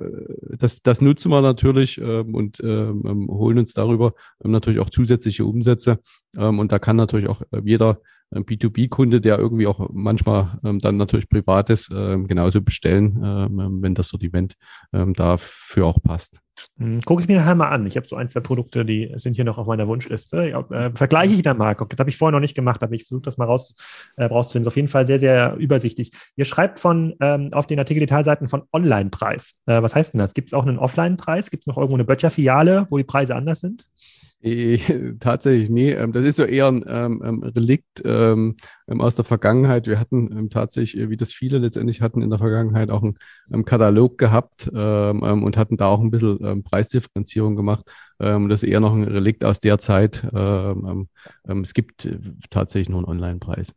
das, 0.59 0.83
das 0.83 1.01
nutzen 1.01 1.31
wir 1.31 1.41
natürlich 1.41 2.01
und 2.01 2.59
holen 2.61 3.59
uns 3.59 3.75
darüber 3.75 4.15
natürlich 4.43 4.81
auch 4.81 4.91
zusätzliche 4.91 5.45
Umsätze. 5.45 5.99
und 6.35 6.73
da 6.73 6.79
kann 6.79 6.97
natürlich 6.97 7.29
auch 7.29 7.43
jeder 7.65 7.99
B2B-Kunde, 8.41 9.21
der 9.21 9.39
irgendwie 9.39 9.67
auch 9.67 9.91
manchmal 9.93 10.59
ähm, 10.65 10.79
dann 10.79 10.97
natürlich 10.97 11.29
privates 11.29 11.91
ähm, 11.95 12.27
genauso 12.27 12.63
bestellen, 12.63 13.21
ähm, 13.25 13.83
wenn 13.83 13.95
das 13.95 14.09
Sortiment 14.09 14.57
ähm, 14.93 15.15
dafür 15.15 15.87
auch 15.87 16.03
passt. 16.03 16.41
Hm, 16.79 17.01
Gucke 17.03 17.23
ich 17.23 17.29
mir 17.29 17.39
nachher 17.39 17.55
mal 17.55 17.69
an. 17.69 17.87
Ich 17.87 17.97
habe 17.97 18.07
so 18.07 18.17
ein, 18.17 18.29
zwei 18.29 18.41
Produkte, 18.41 18.85
die 18.85 19.13
sind 19.17 19.35
hier 19.35 19.45
noch 19.45 19.59
auf 19.59 19.67
meiner 19.67 19.89
Wunschliste. 19.89 20.49
Ja, 20.49 20.61
äh, 20.71 20.91
vergleiche 20.95 21.35
ich 21.35 21.43
dann 21.43 21.59
mal. 21.59 21.75
Das 21.75 21.99
habe 21.99 22.11
ich 22.11 22.17
vorher 22.17 22.33
noch 22.33 22.41
nicht 22.41 22.55
gemacht, 22.55 22.83
aber 22.83 22.95
ich 22.95 23.05
versuche 23.05 23.23
das 23.23 23.39
mal 23.39 23.47
raus, 23.47 23.75
äh, 24.17 24.25
rauszufinden. 24.25 24.65
Ist 24.65 24.73
auf 24.73 24.77
jeden 24.77 24.89
Fall 24.89 25.07
sehr, 25.07 25.19
sehr 25.19 25.57
übersichtlich. 25.57 26.13
Ihr 26.37 26.45
schreibt 26.45 26.79
von 26.81 27.15
ähm, 27.21 27.53
auf 27.53 27.67
den 27.67 27.79
Artikel-Detailseiten 27.79 28.49
von 28.49 28.63
Online-Preis. 28.73 29.55
Äh, 29.67 29.83
was 29.83 29.95
heißt 29.95 30.13
denn 30.13 30.19
das? 30.19 30.35
Gibt 30.35 30.49
es 30.49 30.55
auch 30.55 30.67
einen 30.67 30.79
Offline-Preis? 30.79 31.51
Gibt 31.51 31.65
es 31.65 31.67
noch 31.67 31.77
irgendwo 31.77 31.97
eine 31.97 32.05
Böttcher-Filiale, 32.05 32.87
wo 32.91 32.99
die 32.99 33.05
Preise 33.05 33.35
anders 33.35 33.61
sind? 33.61 33.87
Tatsächlich, 35.21 35.71
nee. 35.71 35.93
Ähm, 35.93 36.13
das 36.13 36.25
ist 36.25 36.37
so 36.37 36.43
eher 36.43 36.67
ein 36.67 36.85
ähm, 36.89 37.23
ähm 37.25 37.43
Relikt 37.45 38.03
ähm, 38.05 38.57
ähm, 38.89 39.01
aus 39.01 39.15
der 39.15 39.25
Vergangenheit. 39.25 39.87
Wir 39.87 40.01
hatten 40.01 40.37
ähm, 40.37 40.51
tatsächlich, 40.51 41.01
äh, 41.01 41.11
wie 41.11 41.17
das 41.17 41.33
viele 41.33 41.59
letztendlich 41.59 42.01
hatten, 42.01 42.23
in 42.23 42.31
der 42.31 42.41
Vergangenheit 42.41 42.91
auch 42.91 43.03
einen 43.03 43.19
ähm, 43.53 43.65
Katalog 43.65 44.19
gehabt 44.19 44.69
und 44.73 45.57
hatten 45.57 45.77
da 45.77 45.87
auch 45.87 46.01
ein 46.01 46.11
bisschen 46.11 46.63
Preisdifferenzierung 46.63 47.57
gemacht. 47.57 47.85
Das 48.19 48.63
ist 48.63 48.69
eher 48.69 48.81
noch 48.81 48.95
ein 48.95 49.05
Relikt 49.05 49.45
aus 49.45 49.61
der 49.61 49.79
Zeit. 49.79 50.23
Es 50.25 51.75
gibt 51.75 52.05
äh, 52.05 52.19
tatsächlich 52.51 52.89
nur 52.89 52.99
einen 53.01 53.09
Online-Preis. 53.09 53.75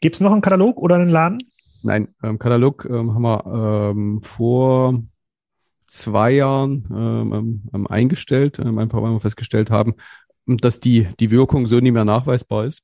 Gibt 0.00 0.16
es 0.16 0.20
noch 0.20 0.32
einen 0.32 0.42
Katalog 0.42 0.78
oder 0.78 0.96
einen 0.96 1.10
Laden? 1.10 1.38
Nein, 1.82 2.08
Katalog 2.20 2.88
haben 2.88 3.22
wir 3.22 4.20
vor 4.22 5.02
zwei 5.86 6.32
Jahren 6.32 6.86
ähm, 6.90 7.32
ähm, 7.32 7.62
ähm, 7.72 7.86
eingestellt, 7.86 8.58
ähm, 8.58 8.78
einfach 8.78 9.02
weil 9.02 9.12
wir 9.12 9.20
festgestellt 9.20 9.70
haben, 9.70 9.94
dass 10.46 10.80
die, 10.80 11.08
die 11.18 11.30
Wirkung 11.30 11.66
so 11.66 11.78
nicht 11.80 11.92
mehr 11.92 12.04
nachweisbar 12.04 12.66
ist. 12.66 12.82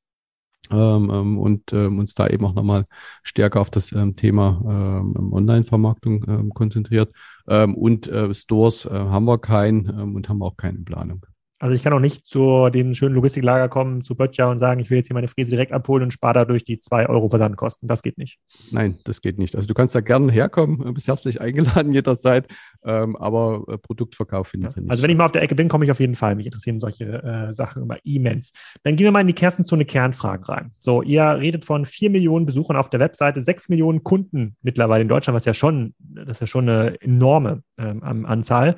Ähm, 0.71 1.11
ähm, 1.13 1.39
und 1.39 1.73
ähm, 1.73 1.99
uns 1.99 2.15
da 2.15 2.29
eben 2.29 2.47
auch 2.47 2.55
nochmal 2.55 2.87
stärker 3.23 3.61
auf 3.61 3.69
das 3.69 3.93
ähm, 3.93 4.17
Thema 4.17 4.63
ähm, 4.65 5.33
Online-Vermarktung 5.33 6.25
ähm, 6.29 6.51
konzentriert. 6.55 7.13
Ähm, 7.49 7.75
und 7.75 8.07
äh, 8.07 8.33
Stores 8.33 8.87
äh, 8.87 8.91
haben 8.91 9.27
wir 9.27 9.39
keinen 9.39 9.89
ähm, 9.89 10.15
und 10.15 10.29
haben 10.29 10.41
auch 10.43 10.57
keine 10.57 10.79
Planung. 10.79 11.27
Also 11.63 11.77
ich 11.77 11.85
kann 11.85 11.93
auch 11.93 12.01
nicht 12.01 12.27
zu 12.27 12.71
dem 12.71 12.93
schönen 12.93 13.15
Logistiklager 13.15 13.69
kommen, 13.69 14.03
zu 14.03 14.17
Böttcher 14.17 14.51
und 14.51 14.59
sagen, 14.59 14.81
ich 14.81 14.91
will 14.91 14.99
jetzt 14.99 15.07
hier 15.07 15.15
meine 15.15 15.29
Fräse 15.29 15.53
direkt 15.53 15.71
abholen 15.71 16.03
und 16.03 16.11
spare 16.11 16.35
dadurch 16.35 16.65
die 16.65 16.81
zwei 16.81 17.09
Euro 17.09 17.29
Versandkosten. 17.29 17.87
Das 17.87 18.03
geht 18.03 18.19
nicht. 18.19 18.41
Nein, 18.73 18.99
das 19.05 19.21
geht 19.21 19.39
nicht. 19.39 19.55
Also 19.55 19.69
du 19.69 19.75
kannst 19.75 19.95
da 19.95 20.01
gerne 20.01 20.33
herkommen, 20.33 20.93
bist 20.93 21.07
herzlich 21.07 21.41
eingeladen 21.41 21.93
jederzeit, 21.93 22.49
ähm, 22.85 23.15
aber 23.15 23.63
äh, 23.69 23.79
Produktverkauf 23.79 24.49
findet 24.49 24.75
ja. 24.75 24.83
nicht. 24.83 24.91
Also 24.91 25.05
wenn 25.05 25.11
ich 25.11 25.17
mal 25.17 25.27
auf 25.27 25.31
der 25.31 25.43
Ecke 25.43 25.55
bin, 25.55 25.69
komme 25.69 25.85
ich 25.85 25.93
auf 25.93 26.01
jeden 26.01 26.17
Fall. 26.17 26.35
Mich 26.35 26.47
interessieren 26.47 26.81
solche 26.81 27.05
äh, 27.23 27.53
Sachen 27.53 27.85
immer 27.85 27.99
immens. 28.03 28.53
Dann 28.83 28.97
gehen 28.97 29.05
wir 29.05 29.13
mal 29.13 29.21
in 29.21 29.29
die 29.29 29.33
Kerstzone 29.33 29.85
Kernfragen 29.85 30.45
rein. 30.45 30.73
So, 30.79 31.01
ihr 31.01 31.23
redet 31.23 31.65
von 31.65 31.87
vier 31.87 32.11
Millionen 32.11 32.45
Besuchern 32.45 32.77
auf 32.77 32.91
der 32.91 32.99
Webseite, 32.99 33.41
sechs 33.41 33.69
Millionen 33.69 34.03
Kunden 34.03 34.57
mittlerweile 34.63 35.03
in 35.03 35.09
Deutschland, 35.09 35.37
was 35.37 35.45
ja 35.45 35.55
schon, 35.55 35.95
das 36.01 36.39
ist 36.39 36.41
ja 36.41 36.47
schon 36.49 36.69
eine 36.69 37.01
enorme 37.01 37.63
ähm, 37.79 38.03
Anzahl. 38.03 38.75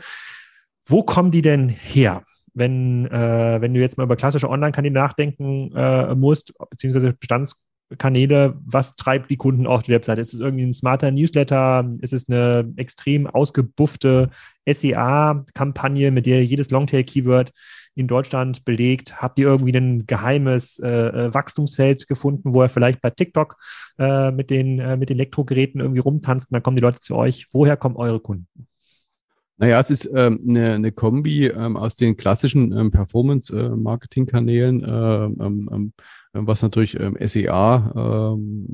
Wo 0.85 1.03
kommen 1.03 1.31
die 1.31 1.41
denn 1.41 1.71
her? 1.71 2.23
Wenn, 2.55 3.07
äh, 3.07 3.61
wenn 3.61 3.75
du 3.75 3.81
jetzt 3.81 3.99
mal 3.99 4.05
über 4.05 4.17
klassische 4.17 4.49
Online-Kanäle 4.49 4.95
nachdenken 4.95 5.73
äh, 5.75 6.15
musst, 6.15 6.53
beziehungsweise 6.71 7.13
Bestandskanäle, 7.13 8.57
was 8.65 8.95
treibt 8.95 9.31
die 9.31 9.37
Kunden 9.37 9.67
auf 9.67 9.83
die 9.83 9.93
Webseite? 9.93 10.21
Ist 10.21 10.35
es 10.35 10.41
irgendwie 10.41 10.65
ein 10.65 10.73
smarter 10.73 11.11
Newsletter? 11.11 11.85
Ist 12.01 12.13
es 12.13 12.29
eine 12.29 12.73
extrem 12.77 13.27
ausgebuffte 13.27 14.31
SEA-Kampagne, 14.67 16.13
mit 16.13 16.27
der 16.27 16.45
jedes 16.45 16.71
Longtail-Keyword 16.71 17.53
in 17.97 18.07
Deutschland 18.07 18.65
belegt? 18.65 19.21
Habt 19.21 19.39
ihr 19.41 19.49
irgendwie 19.49 19.77
ein 19.77 20.07
geheimes 20.07 20.79
äh, 20.79 20.89
äh 20.89 21.35
Wachstumsfeld 21.35 22.07
gefunden, 22.07 22.55
wo 22.55 22.63
ihr 22.63 22.69
vielleicht 22.69 23.01
bei 23.01 23.11
TikTok 23.11 23.57
äh, 23.99 24.31
mit 24.31 24.51
den 24.51 24.79
äh, 24.79 24.97
mit 24.97 25.11
Elektrogeräten 25.11 25.81
irgendwie 25.81 26.01
rumtanzt 26.01 26.51
und 26.51 26.55
dann 26.55 26.63
kommen 26.63 26.77
die 26.77 26.83
Leute 26.83 27.01
zu 27.01 27.17
euch? 27.17 27.49
Woher 27.53 27.77
kommen 27.77 27.97
eure 27.97 28.21
Kunden? 28.21 28.69
Naja, 29.57 29.79
es 29.79 29.91
ist 29.91 30.11
ähm, 30.13 30.41
eine, 30.49 30.73
eine 30.75 30.93
Kombi 30.93 31.47
ähm, 31.47 31.77
aus 31.77 31.95
den 31.95 32.17
klassischen 32.17 32.73
ähm, 32.73 32.91
Performance-Marketing-Kanälen, 32.91 34.83
äh, 34.83 35.25
ähm, 35.45 35.69
ähm, 35.73 35.93
was 36.33 36.63
natürlich 36.63 36.99
ähm, 36.99 37.17
SEA 37.21 37.93
ähm, 38.35 38.67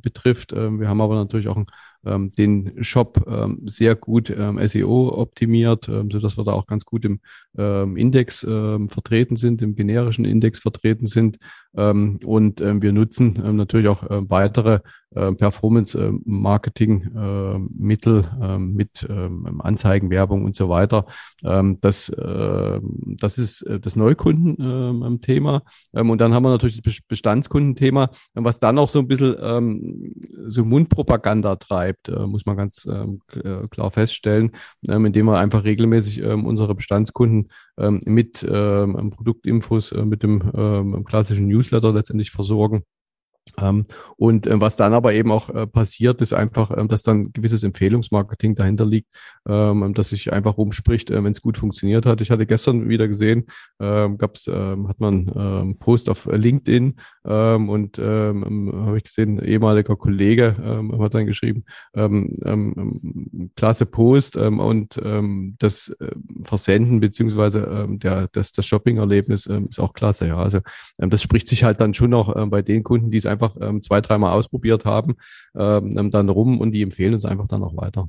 betrifft. 0.00 0.52
Ähm, 0.52 0.78
wir 0.78 0.88
haben 0.88 1.00
aber 1.00 1.16
natürlich 1.16 1.48
auch 1.48 1.56
ein 1.56 1.66
ähm, 2.04 2.32
den 2.32 2.82
Shop 2.82 3.24
ähm, 3.28 3.62
sehr 3.66 3.94
gut 3.94 4.30
ähm, 4.30 4.58
SEO 4.66 5.12
optimiert, 5.16 5.88
ähm, 5.88 6.10
sodass 6.10 6.36
wir 6.36 6.44
da 6.44 6.52
auch 6.52 6.66
ganz 6.66 6.84
gut 6.84 7.04
im 7.04 7.20
ähm, 7.56 7.96
Index 7.96 8.44
ähm, 8.44 8.88
vertreten 8.88 9.36
sind, 9.36 9.62
im 9.62 9.74
generischen 9.74 10.24
Index 10.24 10.60
vertreten 10.60 11.06
sind. 11.06 11.38
Ähm, 11.76 12.18
und 12.24 12.60
ähm, 12.60 12.82
wir 12.82 12.92
nutzen 12.92 13.40
ähm, 13.44 13.56
natürlich 13.56 13.88
auch 13.88 14.04
ähm, 14.10 14.30
weitere 14.30 14.80
äh, 15.14 15.32
Performance-Marketing-Mittel 15.32 18.26
äh, 18.40 18.54
äh, 18.54 18.58
mit 18.58 19.06
ähm, 19.08 19.62
Anzeigenwerbung 19.62 20.44
und 20.44 20.54
so 20.54 20.68
weiter. 20.68 21.06
Ähm, 21.42 21.78
das, 21.80 22.10
äh, 22.10 22.78
das 23.16 23.38
ist 23.38 23.62
äh, 23.62 23.80
das 23.80 23.96
Neukundenthema. 23.96 25.62
Ähm, 25.94 26.10
und 26.10 26.20
dann 26.20 26.34
haben 26.34 26.42
wir 26.42 26.50
natürlich 26.50 26.82
das 26.82 27.00
Bestandskundenthema, 27.00 28.10
was 28.34 28.60
dann 28.60 28.78
auch 28.78 28.90
so 28.90 28.98
ein 28.98 29.08
bisschen 29.08 29.34
ähm, 29.40 30.12
so 30.46 30.62
Mundpropaganda 30.64 31.56
treibt, 31.56 31.87
äh, 32.08 32.26
muss 32.26 32.46
man 32.46 32.56
ganz 32.56 32.86
ähm, 32.90 33.20
äh, 33.32 33.66
klar 33.68 33.90
feststellen, 33.90 34.52
ähm, 34.88 35.06
indem 35.06 35.26
wir 35.26 35.38
einfach 35.38 35.64
regelmäßig 35.64 36.22
ähm, 36.22 36.46
unsere 36.46 36.74
Bestandskunden 36.74 37.48
mit 38.04 38.40
Produktinfos, 38.40 39.92
äh, 39.92 40.04
mit 40.04 40.24
dem 40.24 41.04
klassischen 41.04 41.46
Newsletter 41.46 41.92
letztendlich 41.92 42.32
versorgen. 42.32 42.82
Ähm, 43.60 43.86
und 44.16 44.46
äh, 44.46 44.60
was 44.60 44.76
dann 44.76 44.92
aber 44.92 45.14
eben 45.14 45.30
auch 45.30 45.48
äh, 45.50 45.66
passiert, 45.66 46.20
ist 46.20 46.32
einfach, 46.32 46.70
ähm, 46.76 46.88
dass 46.88 47.02
dann 47.02 47.32
gewisses 47.32 47.62
Empfehlungsmarketing 47.62 48.54
dahinter 48.54 48.84
liegt, 48.84 49.08
ähm, 49.48 49.94
dass 49.94 50.10
sich 50.10 50.32
einfach 50.32 50.58
rumspricht, 50.58 51.10
äh, 51.10 51.22
wenn 51.22 51.32
es 51.32 51.40
gut 51.42 51.56
funktioniert 51.56 52.06
hat. 52.06 52.20
Ich 52.20 52.30
hatte 52.30 52.46
gestern 52.46 52.88
wieder 52.88 53.06
gesehen, 53.08 53.46
gab's, 53.78 54.46
hat 54.46 55.00
man 55.00 55.28
einen 55.28 55.78
Post 55.78 56.10
auf 56.10 56.26
LinkedIn 56.26 56.96
und 57.22 57.98
habe 57.98 58.96
ich 58.96 59.04
gesehen, 59.04 59.38
ehemaliger 59.38 59.94
Kollege 59.96 60.56
hat 61.00 61.14
dann 61.14 61.26
geschrieben, 61.26 61.64
klasse 63.56 63.86
Post 63.86 64.36
und 64.36 65.00
das 65.58 65.96
Versenden 66.42 67.00
beziehungsweise 67.00 67.86
der, 67.90 68.28
das, 68.32 68.52
das 68.52 68.66
Shopping-Erlebnis 68.66 69.46
ist 69.46 69.80
auch 69.80 69.92
klasse. 69.92 70.26
Ja. 70.26 70.38
Also 70.38 70.60
das 70.98 71.22
spricht 71.22 71.48
sich 71.48 71.64
halt 71.64 71.80
dann 71.80 71.94
schon 71.94 72.14
auch 72.14 72.34
bei 72.48 72.62
den 72.62 72.82
Kunden, 72.82 73.10
die 73.10 73.18
es 73.18 73.26
einfach 73.26 73.37
ähm, 73.60 73.82
zwei, 73.82 74.00
dreimal 74.00 74.32
ausprobiert 74.32 74.84
haben, 74.84 75.16
ähm, 75.56 76.10
dann 76.10 76.28
rum 76.28 76.60
und 76.60 76.72
die 76.72 76.82
empfehlen 76.82 77.14
es 77.14 77.24
einfach 77.24 77.48
dann 77.48 77.62
auch 77.62 77.76
weiter. 77.76 78.08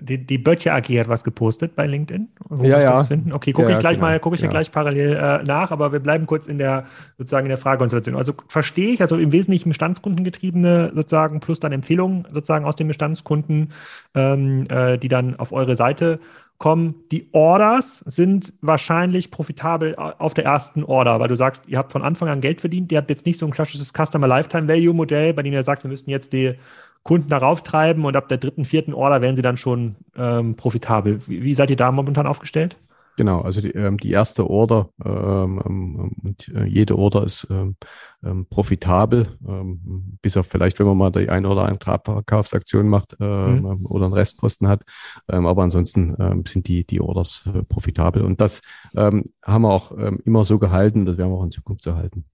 Die, 0.00 0.26
die 0.26 0.38
Böttcher 0.38 0.74
AG 0.74 0.88
hat 0.98 1.08
was 1.08 1.22
gepostet 1.22 1.76
bei 1.76 1.86
LinkedIn. 1.86 2.28
Wo 2.48 2.64
ja, 2.64 2.80
ja. 2.80 3.04
finden? 3.04 3.32
Okay, 3.32 3.52
gucke 3.52 3.68
ja, 3.68 3.76
ich 3.76 3.80
gleich 3.80 3.94
genau. 3.98 4.08
mal, 4.08 4.18
gucke 4.18 4.34
ich 4.34 4.42
ja. 4.42 4.48
gleich 4.48 4.72
parallel 4.72 5.12
äh, 5.14 5.44
nach, 5.44 5.70
aber 5.70 5.92
wir 5.92 6.00
bleiben 6.00 6.26
kurz 6.26 6.48
in 6.48 6.58
der 6.58 6.86
sozusagen 7.18 7.46
in 7.46 7.50
der 7.50 7.58
Fragekonstellation. 7.58 8.16
Also 8.16 8.34
verstehe 8.48 8.92
ich, 8.92 9.00
also 9.00 9.16
im 9.16 9.30
Wesentlichen 9.30 9.68
Bestandskundengetriebene 9.68 10.90
sozusagen 10.92 11.38
plus 11.38 11.60
dann 11.60 11.70
Empfehlungen 11.70 12.26
sozusagen 12.32 12.64
aus 12.64 12.74
den 12.74 12.88
Bestandskunden, 12.88 13.68
ähm, 14.16 14.66
äh, 14.68 14.98
die 14.98 15.08
dann 15.08 15.36
auf 15.36 15.52
eure 15.52 15.76
Seite 15.76 16.18
kommen. 16.60 16.94
Die 17.10 17.26
Orders 17.32 18.04
sind 18.06 18.52
wahrscheinlich 18.60 19.32
profitabel 19.32 19.96
auf 19.96 20.34
der 20.34 20.44
ersten 20.44 20.84
Order, 20.84 21.18
weil 21.18 21.26
du 21.26 21.36
sagst, 21.36 21.64
ihr 21.66 21.78
habt 21.78 21.90
von 21.90 22.02
Anfang 22.02 22.28
an 22.28 22.40
Geld 22.40 22.60
verdient. 22.60 22.92
Ihr 22.92 22.98
habt 22.98 23.10
jetzt 23.10 23.26
nicht 23.26 23.38
so 23.38 23.46
ein 23.46 23.50
klassisches 23.50 23.92
Customer 23.92 24.28
Lifetime 24.28 24.68
Value 24.68 24.94
Modell, 24.94 25.34
bei 25.34 25.42
dem 25.42 25.54
ihr 25.54 25.64
sagt, 25.64 25.82
wir 25.82 25.90
müssen 25.90 26.10
jetzt 26.10 26.32
die 26.32 26.54
Kunden 27.02 27.30
darauf 27.30 27.62
treiben 27.62 28.04
und 28.04 28.14
ab 28.14 28.28
der 28.28 28.36
dritten, 28.36 28.66
vierten 28.66 28.92
Order 28.92 29.22
werden 29.22 29.36
sie 29.36 29.42
dann 29.42 29.56
schon 29.56 29.96
ähm, 30.16 30.54
profitabel. 30.54 31.20
Wie, 31.26 31.42
wie 31.42 31.54
seid 31.54 31.70
ihr 31.70 31.76
da 31.76 31.90
momentan 31.90 32.26
aufgestellt? 32.26 32.76
Genau, 33.20 33.42
also 33.42 33.60
die, 33.60 33.72
ähm, 33.72 33.98
die 33.98 34.12
erste 34.12 34.48
Order 34.48 34.88
ähm, 35.04 35.60
ähm, 35.66 36.12
und 36.22 36.48
äh, 36.54 36.64
jede 36.64 36.96
Order 36.96 37.22
ist 37.22 37.46
ähm, 37.50 37.76
ähm, 38.24 38.46
profitabel, 38.46 39.36
ähm, 39.46 40.16
bis 40.22 40.38
auf 40.38 40.46
vielleicht, 40.46 40.78
wenn 40.78 40.86
man 40.86 40.96
mal 40.96 41.12
die 41.12 41.28
eine 41.28 41.46
oder 41.46 41.66
andere 41.66 42.00
Verkaufsaktion 42.02 42.88
macht 42.88 43.18
ähm, 43.20 43.60
mhm. 43.60 43.84
oder 43.84 44.06
einen 44.06 44.14
Restposten 44.14 44.68
hat. 44.68 44.84
Aber 45.26 45.62
ansonsten 45.62 46.16
sind 46.48 46.66
die, 46.66 46.86
die 46.86 47.02
Orders 47.02 47.46
äh, 47.54 47.62
profitabel. 47.62 48.22
Und 48.22 48.40
das 48.40 48.62
haben 48.96 49.30
wir 49.44 49.70
auch 49.70 49.92
immer 49.92 50.46
so 50.46 50.58
gehalten, 50.58 51.04
das 51.04 51.18
werden 51.18 51.30
wir 51.30 51.36
auch 51.36 51.44
in 51.44 51.50
Zukunft 51.50 51.82
so 51.82 51.96
halten. 51.96 52.24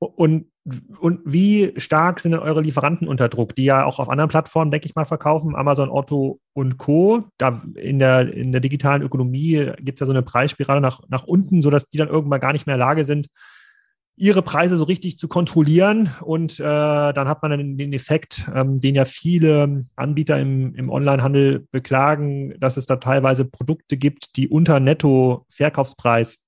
Und, 0.00 0.46
und 0.98 1.20
wie 1.26 1.74
stark 1.76 2.20
sind 2.20 2.32
denn 2.32 2.40
eure 2.40 2.62
Lieferanten 2.62 3.06
unter 3.06 3.28
Druck, 3.28 3.54
die 3.54 3.64
ja 3.64 3.84
auch 3.84 3.98
auf 3.98 4.08
anderen 4.08 4.30
Plattformen, 4.30 4.70
denke 4.70 4.86
ich 4.86 4.94
mal, 4.94 5.04
verkaufen, 5.04 5.54
Amazon, 5.54 5.90
Otto 5.90 6.40
und 6.54 6.78
Co. 6.78 7.24
Da 7.36 7.62
in 7.74 7.98
der, 7.98 8.32
in 8.32 8.50
der 8.50 8.62
digitalen 8.62 9.02
Ökonomie 9.02 9.70
gibt 9.78 9.96
es 9.96 10.00
ja 10.00 10.06
so 10.06 10.12
eine 10.12 10.22
Preisspirale 10.22 10.80
nach, 10.80 11.02
nach 11.08 11.24
unten, 11.24 11.60
sodass 11.60 11.86
die 11.86 11.98
dann 11.98 12.08
irgendwann 12.08 12.40
gar 12.40 12.54
nicht 12.54 12.66
mehr 12.66 12.76
in 12.76 12.78
der 12.78 12.86
Lage 12.86 13.04
sind, 13.04 13.26
ihre 14.16 14.40
Preise 14.40 14.78
so 14.78 14.84
richtig 14.84 15.18
zu 15.18 15.28
kontrollieren. 15.28 16.08
Und 16.22 16.58
äh, 16.60 16.62
dann 16.64 17.28
hat 17.28 17.42
man 17.42 17.50
dann 17.50 17.76
den 17.76 17.92
Effekt, 17.92 18.48
ähm, 18.54 18.78
den 18.78 18.94
ja 18.94 19.04
viele 19.04 19.84
Anbieter 19.96 20.40
im, 20.40 20.74
im 20.76 20.88
Onlinehandel 20.88 21.66
beklagen, 21.72 22.58
dass 22.58 22.78
es 22.78 22.86
da 22.86 22.96
teilweise 22.96 23.44
Produkte 23.44 23.98
gibt, 23.98 24.36
die 24.36 24.48
unter 24.48 24.80
Netto-Verkaufspreis 24.80 26.42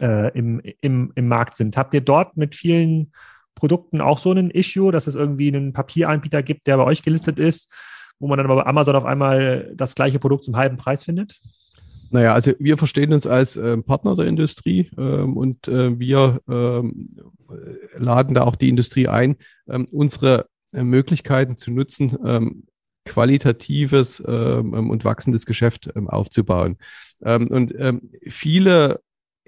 äh, 0.00 0.36
im, 0.36 0.60
im, 0.80 1.12
im 1.14 1.28
Markt 1.28 1.56
sind. 1.56 1.76
Habt 1.76 1.94
ihr 1.94 2.00
dort 2.00 2.36
mit 2.36 2.54
vielen 2.54 3.12
Produkten 3.54 4.00
auch 4.00 4.18
so 4.18 4.32
ein 4.32 4.50
Issue, 4.50 4.92
dass 4.92 5.06
es 5.06 5.14
irgendwie 5.14 5.48
einen 5.48 5.72
Papieranbieter 5.72 6.42
gibt, 6.42 6.66
der 6.66 6.76
bei 6.76 6.84
euch 6.84 7.02
gelistet 7.02 7.38
ist, 7.38 7.70
wo 8.18 8.28
man 8.28 8.38
dann 8.38 8.46
aber 8.46 8.62
bei 8.62 8.66
Amazon 8.66 8.96
auf 8.96 9.04
einmal 9.04 9.72
das 9.74 9.94
gleiche 9.94 10.18
Produkt 10.18 10.44
zum 10.44 10.56
halben 10.56 10.76
Preis 10.76 11.04
findet? 11.04 11.40
Naja, 12.10 12.34
also 12.34 12.52
wir 12.58 12.76
verstehen 12.76 13.12
uns 13.12 13.26
als 13.26 13.56
äh, 13.56 13.76
Partner 13.78 14.16
der 14.16 14.26
Industrie 14.26 14.90
ähm, 14.98 15.36
und 15.36 15.68
äh, 15.68 15.96
wir 15.98 16.40
ähm, 16.48 17.16
laden 17.96 18.34
da 18.34 18.42
auch 18.42 18.56
die 18.56 18.68
Industrie 18.68 19.06
ein, 19.06 19.36
ähm, 19.68 19.86
unsere 19.92 20.46
äh, 20.72 20.82
Möglichkeiten 20.82 21.56
zu 21.56 21.70
nutzen, 21.70 22.16
ähm, 22.24 22.64
qualitatives 23.04 24.22
ähm, 24.26 24.90
und 24.90 25.04
wachsendes 25.04 25.46
Geschäft 25.46 25.90
ähm, 25.94 26.08
aufzubauen. 26.08 26.76
und 27.20 27.74
viele 28.28 29.00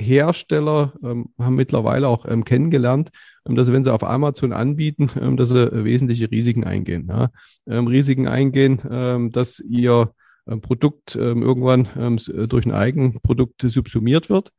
Hersteller 0.03 0.93
ähm, 1.03 1.31
haben 1.39 1.55
mittlerweile 1.55 2.09
auch 2.09 2.27
ähm, 2.27 2.45
kennengelernt, 2.45 3.11
ähm, 3.47 3.57
dass 3.57 3.73
wenn 3.73 3.85
sie 3.85 3.93
auf 3.93 4.05
Amazon 4.05 4.53
anbieten, 4.53 5.11
ähm, 5.21 5.37
dass 5.37 5.51
sie 5.51 5.85
wesentliche 5.85 6.31
Risiken 6.31 6.65
eingehen. 6.65 7.07
Ja? 7.09 7.31
Ähm, 7.67 7.87
Risiken 7.87 8.29
eingehen, 8.29 8.81
ähm, 8.91 9.31
dass 9.31 9.61
ihr 9.61 10.13
Produkt 10.45 11.15
irgendwann 11.15 12.19
durch 12.49 12.67
ein 12.67 12.73
Eigenprodukt 12.73 13.63
subsumiert 13.63 14.29
wird. 14.29 14.51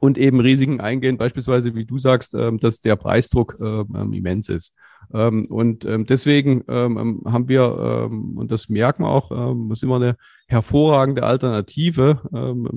Und 0.00 0.18
eben 0.18 0.40
Risiken 0.40 0.80
eingehen, 0.80 1.18
beispielsweise, 1.18 1.74
wie 1.74 1.84
du 1.84 1.98
sagst, 1.98 2.34
dass 2.34 2.80
der 2.80 2.96
Preisdruck 2.96 3.58
immens 3.60 4.48
ist. 4.48 4.74
und 5.10 5.84
deswegen 5.84 6.64
haben 6.66 7.48
wir, 7.48 8.08
und 8.10 8.50
das 8.50 8.68
merken 8.68 9.04
wir 9.04 9.10
auch, 9.10 9.30
ähm, 9.30 9.70
ist 9.70 9.82
immer 9.82 9.96
eine 9.96 10.16
hervorragende 10.46 11.22
Alternative 11.22 12.20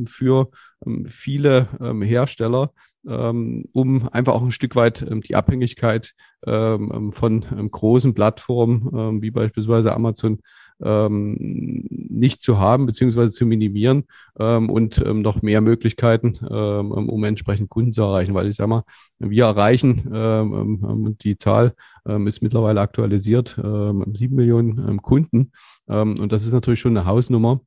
für 0.06 0.50
ähm, 0.86 1.06
viele 1.08 1.70
ähm, 1.82 2.02
Hersteller, 2.02 2.72
ähm, 3.08 3.66
um 3.74 4.08
einfach 4.10 4.34
auch 4.34 4.44
ein 4.44 4.52
Stück 4.52 4.76
weit 4.76 5.06
die 5.28 5.36
Abhängigkeit 5.36 6.14
von 6.46 7.72
großen 7.72 8.14
Plattformen 8.14 9.22
wie 9.22 9.32
beispielsweise 9.32 9.94
Amazon 9.94 10.40
nicht 10.80 12.42
zu 12.42 12.60
haben 12.60 12.86
beziehungsweise 12.86 13.32
zu 13.32 13.46
minimieren 13.46 14.06
und 14.36 15.04
noch 15.06 15.42
mehr 15.42 15.62
Möglichkeiten, 15.62 16.36
um 16.46 17.24
entsprechend 17.24 17.70
Kunden 17.70 17.94
zu 17.94 18.02
erreichen. 18.02 18.34
Weil 18.34 18.48
ich 18.48 18.56
sage 18.56 18.70
mal, 18.70 18.84
wir 19.20 19.46
erreichen, 19.46 21.16
die 21.22 21.38
Zahl 21.38 21.74
ist 22.26 22.42
mittlerweile 22.42 22.82
aktualisiert, 22.82 23.60
sieben 24.14 24.36
Millionen 24.36 25.02
Kunden. 25.02 25.52
und 25.88 26.32
das 26.32 26.46
ist 26.46 26.54
natürlich 26.54 26.80
schon 26.80 26.98
eine 26.98 27.06
Hausnummer. 27.06 27.62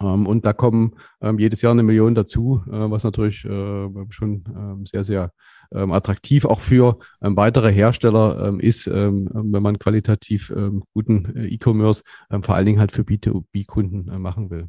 Ähm, 0.00 0.26
und 0.26 0.44
da 0.44 0.52
kommen 0.52 0.94
ähm, 1.20 1.38
jedes 1.38 1.62
Jahr 1.62 1.72
eine 1.72 1.82
Million 1.82 2.14
dazu, 2.14 2.62
äh, 2.66 2.70
was 2.70 3.04
natürlich 3.04 3.44
äh, 3.44 3.88
schon 4.10 4.44
ähm, 4.48 4.86
sehr, 4.86 5.04
sehr 5.04 5.32
attraktiv 5.74 6.44
auch 6.44 6.60
für 6.60 6.98
weitere 7.20 7.72
Hersteller 7.72 8.58
ist, 8.58 8.88
wenn 8.88 9.62
man 9.62 9.78
qualitativ 9.78 10.52
guten 10.92 11.34
äh, 11.34 11.46
E-Commerce 11.46 12.02
vor 12.42 12.54
allen 12.54 12.66
Dingen 12.66 12.78
halt 12.78 12.92
für 12.92 13.04
B2B-Kunden 13.04 14.08
äh, 14.08 14.18
machen 14.18 14.50
will. 14.50 14.68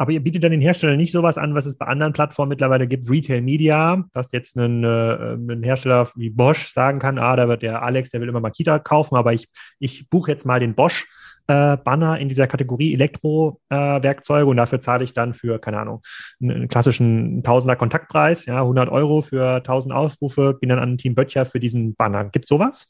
Aber 0.00 0.12
ihr 0.12 0.22
bietet 0.24 0.42
dann 0.42 0.50
den 0.50 0.62
Herstellern 0.62 0.96
nicht 0.96 1.12
sowas 1.12 1.36
an, 1.36 1.54
was 1.54 1.66
es 1.66 1.76
bei 1.76 1.84
anderen 1.84 2.14
Plattformen 2.14 2.48
mittlerweile 2.48 2.88
gibt, 2.88 3.10
Retail 3.10 3.42
Media, 3.42 4.02
dass 4.14 4.32
jetzt 4.32 4.56
ein, 4.56 4.82
äh, 4.82 5.34
ein 5.34 5.62
Hersteller 5.62 6.08
wie 6.16 6.30
Bosch 6.30 6.72
sagen 6.72 6.98
kann, 6.98 7.18
ah, 7.18 7.36
da 7.36 7.48
wird 7.48 7.60
der 7.60 7.82
Alex, 7.82 8.08
der 8.08 8.22
will 8.22 8.30
immer 8.30 8.40
Makita 8.40 8.78
kaufen, 8.78 9.16
aber 9.16 9.34
ich, 9.34 9.50
ich 9.78 10.08
buche 10.08 10.30
jetzt 10.30 10.46
mal 10.46 10.58
den 10.58 10.74
Bosch 10.74 11.06
äh, 11.48 11.76
Banner 11.76 12.18
in 12.18 12.30
dieser 12.30 12.46
Kategorie 12.46 12.94
Elektro-Werkzeuge 12.94 14.46
äh, 14.46 14.50
und 14.50 14.56
dafür 14.56 14.80
zahle 14.80 15.04
ich 15.04 15.12
dann 15.12 15.34
für, 15.34 15.58
keine 15.58 15.80
Ahnung, 15.80 16.00
einen, 16.40 16.68
klassischen 16.68 17.42
Tausender 17.42 17.76
Kontaktpreis, 17.76 18.46
ja, 18.46 18.62
100 18.62 18.88
Euro 18.88 19.20
für 19.20 19.56
1000 19.56 19.92
Aufrufe, 19.92 20.54
bin 20.54 20.70
dann 20.70 20.78
an 20.78 20.96
Team 20.96 21.14
Böttcher 21.14 21.44
für 21.44 21.60
diesen 21.60 21.94
Banner. 21.94 22.24
Gibt 22.24 22.46
sowas? 22.46 22.88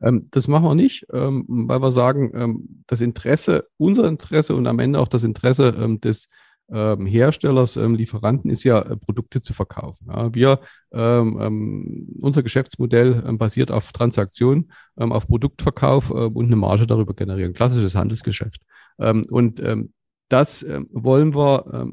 Ähm, 0.00 0.28
das 0.30 0.48
machen 0.48 0.64
wir 0.64 0.74
nicht, 0.74 1.06
ähm, 1.12 1.44
weil 1.48 1.80
wir 1.80 1.90
sagen, 1.90 2.30
ähm, 2.34 2.84
das 2.86 3.00
Interesse, 3.00 3.68
unser 3.76 4.06
Interesse 4.06 4.54
und 4.54 4.66
am 4.66 4.78
Ende 4.78 5.00
auch 5.00 5.08
das 5.08 5.24
Interesse 5.24 5.74
ähm, 5.78 6.00
des 6.00 6.28
ähm, 6.70 7.06
Herstellers, 7.06 7.76
ähm, 7.76 7.94
Lieferanten 7.94 8.50
ist 8.50 8.62
ja, 8.62 8.80
äh, 8.80 8.96
Produkte 8.96 9.40
zu 9.40 9.54
verkaufen. 9.54 10.08
Ja, 10.08 10.34
wir, 10.34 10.60
unser 10.90 12.42
Geschäftsmodell 12.42 13.36
basiert 13.36 13.70
auf 13.70 13.92
Transaktion, 13.92 14.70
ähm, 14.98 15.12
auf 15.12 15.26
Produktverkauf 15.26 16.08
äh, 16.08 16.14
und 16.14 16.46
eine 16.46 16.56
Marge 16.56 16.86
darüber 16.86 17.12
generieren. 17.12 17.52
Klassisches 17.52 17.94
Handelsgeschäft. 17.94 18.62
und 18.96 19.62
das 20.30 20.66
wollen 20.90 21.34
wir 21.34 21.92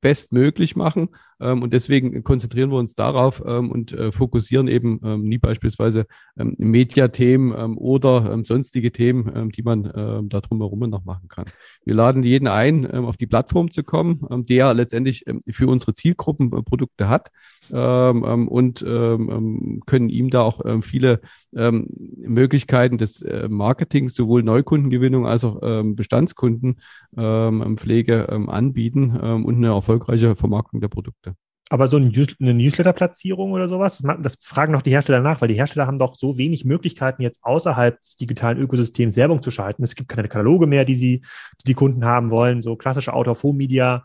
bestmöglich 0.00 0.74
machen. 0.74 1.10
Ähm, 1.40 1.62
und 1.62 1.72
deswegen 1.72 2.22
konzentrieren 2.22 2.70
wir 2.70 2.78
uns 2.78 2.94
darauf 2.94 3.42
ähm, 3.46 3.70
und 3.70 3.92
äh, 3.92 4.12
fokussieren 4.12 4.68
eben 4.68 5.00
ähm, 5.04 5.22
nie 5.22 5.38
beispielsweise 5.38 6.06
Mediathemen 6.36 7.76
oder 7.76 8.42
sonstige 8.44 8.92
Themen, 8.92 9.50
die 9.50 9.62
man 9.62 10.28
da 10.28 10.40
drumherum 10.40 10.80
noch 10.88 11.04
machen 11.04 11.28
kann. 11.28 11.46
Wir 11.84 11.94
laden 11.94 12.22
jeden 12.22 12.48
ein, 12.48 12.86
auf 12.86 13.16
die 13.16 13.26
Plattform 13.26 13.70
zu 13.70 13.82
kommen, 13.82 14.26
der 14.48 14.74
letztendlich 14.74 15.24
für 15.50 15.68
unsere 15.68 15.92
Zielgruppen 15.92 16.52
äh, 16.52 16.62
Produkte 16.62 17.08
hat 17.08 17.30
und 17.68 18.80
können 18.80 20.08
ihm 20.08 20.30
da 20.30 20.42
auch 20.42 20.82
viele 20.82 21.20
Möglichkeiten 21.52 22.98
des 22.98 23.22
äh, 23.22 23.48
Marketings, 23.48 24.14
sowohl 24.14 24.42
Neukundengewinnung 24.42 25.26
als 25.26 25.44
auch 25.44 25.60
Bestandskundenpflege 25.84 28.28
anbieten 28.28 29.10
und 29.10 29.56
eine 29.56 29.68
erfolgreiche 29.68 30.36
Vermarktung 30.36 30.80
der 30.80 30.88
Produkte. 30.88 31.29
Aber 31.72 31.86
so 31.86 31.96
eine 31.96 32.10
Newsletter-Platzierung 32.54 33.52
oder 33.52 33.68
sowas, 33.68 34.02
das, 34.22 34.36
fragen 34.42 34.72
doch 34.72 34.82
die 34.82 34.90
Hersteller 34.90 35.20
nach, 35.20 35.40
weil 35.40 35.46
die 35.46 35.54
Hersteller 35.54 35.86
haben 35.86 35.98
doch 35.98 36.16
so 36.16 36.36
wenig 36.36 36.64
Möglichkeiten, 36.64 37.22
jetzt 37.22 37.38
außerhalb 37.42 38.00
des 38.00 38.16
digitalen 38.16 38.58
Ökosystems 38.58 39.16
Werbung 39.16 39.40
zu 39.40 39.52
schalten. 39.52 39.84
Es 39.84 39.94
gibt 39.94 40.08
keine 40.08 40.26
Kataloge 40.26 40.66
mehr, 40.66 40.84
die 40.84 40.96
sie, 40.96 41.20
die, 41.60 41.66
die 41.68 41.74
Kunden 41.74 42.04
haben 42.04 42.30
wollen. 42.30 42.60
So 42.60 42.74
klassische 42.74 43.12
Out-of-Home-Media 43.12 44.02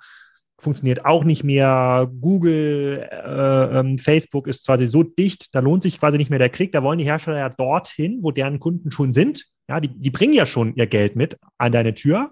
funktioniert 0.59 1.05
auch 1.05 1.23
nicht 1.23 1.43
mehr. 1.43 2.07
Google, 2.21 3.09
äh, 3.11 3.79
ähm, 3.79 3.97
Facebook 3.97 4.45
ist 4.45 4.67
quasi 4.67 4.85
so 4.85 5.01
dicht, 5.01 5.55
da 5.55 5.59
lohnt 5.59 5.81
sich 5.81 5.99
quasi 5.99 6.19
nicht 6.19 6.29
mehr 6.29 6.37
der 6.37 6.49
Klick. 6.49 6.71
Da 6.71 6.83
wollen 6.83 6.99
die 6.99 7.05
Hersteller 7.05 7.39
ja 7.39 7.49
dorthin, 7.49 8.19
wo 8.21 8.29
deren 8.29 8.59
Kunden 8.59 8.91
schon 8.91 9.11
sind. 9.11 9.45
Ja, 9.67 9.79
die, 9.79 9.87
die 9.87 10.11
bringen 10.11 10.33
ja 10.33 10.45
schon 10.45 10.75
ihr 10.75 10.85
Geld 10.85 11.15
mit 11.15 11.39
an 11.57 11.71
deine 11.71 11.95
Tür. 11.95 12.29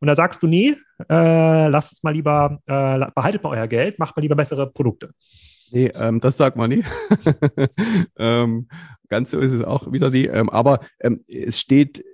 Und 0.00 0.06
da 0.08 0.14
sagst 0.14 0.42
du, 0.42 0.46
nee, 0.46 0.76
äh, 1.08 1.68
lasst 1.68 1.92
es 1.92 2.02
mal 2.02 2.12
lieber, 2.14 2.58
äh, 2.66 3.06
behaltet 3.14 3.42
mal 3.42 3.50
euer 3.50 3.66
Geld, 3.66 3.98
macht 3.98 4.16
mal 4.16 4.22
lieber 4.22 4.36
bessere 4.36 4.70
Produkte. 4.70 5.10
Nee, 5.70 5.92
ähm, 5.94 6.20
das 6.20 6.36
sagt 6.36 6.56
man 6.56 6.70
nie. 6.70 6.84
ähm, 8.18 8.68
ganz 9.08 9.30
so 9.30 9.38
ist 9.38 9.52
es 9.52 9.62
auch 9.62 9.92
wieder 9.92 10.10
nie. 10.10 10.26
Ähm, 10.26 10.48
aber 10.50 10.80
ähm, 11.00 11.24
es 11.26 11.60
steht 11.60 12.04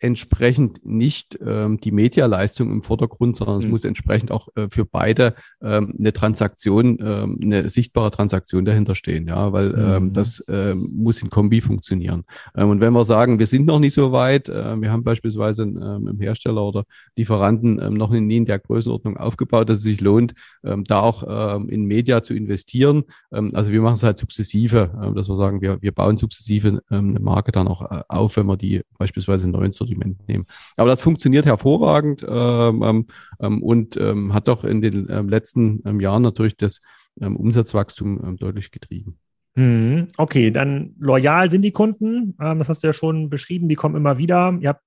entsprechend 0.00 0.84
nicht 0.84 1.38
ähm, 1.44 1.78
die 1.80 1.90
Medialeistung 1.92 2.70
im 2.70 2.82
Vordergrund, 2.82 3.36
sondern 3.36 3.58
es 3.58 3.64
mhm. 3.64 3.70
muss 3.70 3.84
entsprechend 3.84 4.30
auch 4.30 4.48
äh, 4.54 4.68
für 4.70 4.84
beide 4.84 5.34
ähm, 5.62 5.94
eine 5.98 6.12
Transaktion, 6.12 6.98
ähm, 7.00 7.38
eine 7.42 7.68
sichtbare 7.68 8.10
Transaktion 8.10 8.64
dahinter 8.64 8.94
stehen, 8.94 9.26
ja, 9.26 9.52
weil 9.52 9.74
ähm, 9.76 10.04
mhm. 10.04 10.12
das 10.12 10.44
ähm, 10.48 10.88
muss 10.92 11.22
in 11.22 11.30
Kombi 11.30 11.60
funktionieren. 11.60 12.24
Ähm, 12.54 12.68
und 12.68 12.80
wenn 12.80 12.92
wir 12.92 13.04
sagen, 13.04 13.38
wir 13.38 13.46
sind 13.46 13.66
noch 13.66 13.78
nicht 13.78 13.94
so 13.94 14.12
weit, 14.12 14.48
äh, 14.48 14.80
wir 14.80 14.90
haben 14.90 15.02
beispielsweise 15.02 15.64
ähm, 15.64 16.06
im 16.08 16.20
Hersteller 16.20 16.62
oder 16.62 16.84
Lieferanten 17.16 17.80
ähm, 17.80 17.94
noch 17.94 18.10
nie 18.10 18.36
in 18.36 18.46
der 18.46 18.58
Größenordnung 18.58 19.16
aufgebaut, 19.16 19.68
dass 19.68 19.78
es 19.78 19.84
sich 19.84 20.00
lohnt, 20.00 20.34
ähm, 20.64 20.84
da 20.84 21.00
auch 21.00 21.24
ähm, 21.28 21.68
in 21.68 21.84
Media 21.84 22.22
zu 22.22 22.34
investieren. 22.34 23.04
Ähm, 23.32 23.50
also 23.54 23.72
wir 23.72 23.80
machen 23.80 23.94
es 23.94 24.02
halt 24.02 24.18
sukzessive, 24.18 24.90
ähm, 25.02 25.14
dass 25.14 25.28
wir 25.28 25.34
sagen, 25.34 25.60
wir, 25.60 25.82
wir 25.82 25.92
bauen 25.92 26.16
sukzessive 26.16 26.80
ähm, 26.90 27.10
eine 27.10 27.20
Marke 27.20 27.52
dann 27.52 27.68
auch 27.68 27.82
äh, 27.90 28.02
auf, 28.08 28.36
wenn 28.36 28.46
wir 28.46 28.56
die 28.56 28.82
beispielsweise 28.98 29.48
neu 29.50 29.64
Sortiment 29.88 30.28
nehmen. 30.28 30.46
Aber 30.76 30.90
das 30.90 31.02
funktioniert 31.02 31.46
hervorragend 31.46 32.24
ähm, 32.28 32.82
ähm, 32.82 33.06
ähm, 33.40 33.62
und 33.62 33.96
ähm, 33.96 34.34
hat 34.34 34.48
doch 34.48 34.64
in 34.64 34.80
den 34.80 35.08
ähm, 35.10 35.28
letzten 35.28 35.82
ähm, 35.84 36.00
Jahren 36.00 36.22
natürlich 36.22 36.56
das 36.56 36.80
ähm, 37.20 37.36
Umsatzwachstum 37.36 38.20
ähm, 38.24 38.36
deutlich 38.36 38.70
getrieben. 38.70 39.18
Mhm. 39.54 40.08
Okay, 40.16 40.50
dann 40.50 40.94
loyal 40.98 41.50
sind 41.50 41.62
die 41.62 41.72
Kunden. 41.72 42.36
Ähm, 42.40 42.58
das 42.58 42.68
hast 42.68 42.82
du 42.82 42.86
ja 42.88 42.92
schon 42.92 43.28
beschrieben. 43.30 43.68
Die 43.68 43.74
kommen 43.74 43.96
immer 43.96 44.18
wieder. 44.18 44.56
Ihr 44.60 44.70
habt 44.70 44.82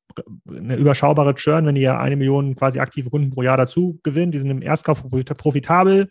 eine 0.47 0.77
überschaubare 0.77 1.35
Churn, 1.35 1.65
wenn 1.65 1.75
ihr 1.75 1.99
eine 1.99 2.15
Million 2.15 2.55
quasi 2.55 2.79
aktive 2.79 3.09
Kunden 3.09 3.31
pro 3.31 3.43
Jahr 3.43 3.57
dazu 3.57 3.99
gewinnt. 4.03 4.33
Die 4.33 4.39
sind 4.39 4.49
im 4.49 4.61
Erstkauf 4.61 5.03
profitabel. 5.09 6.07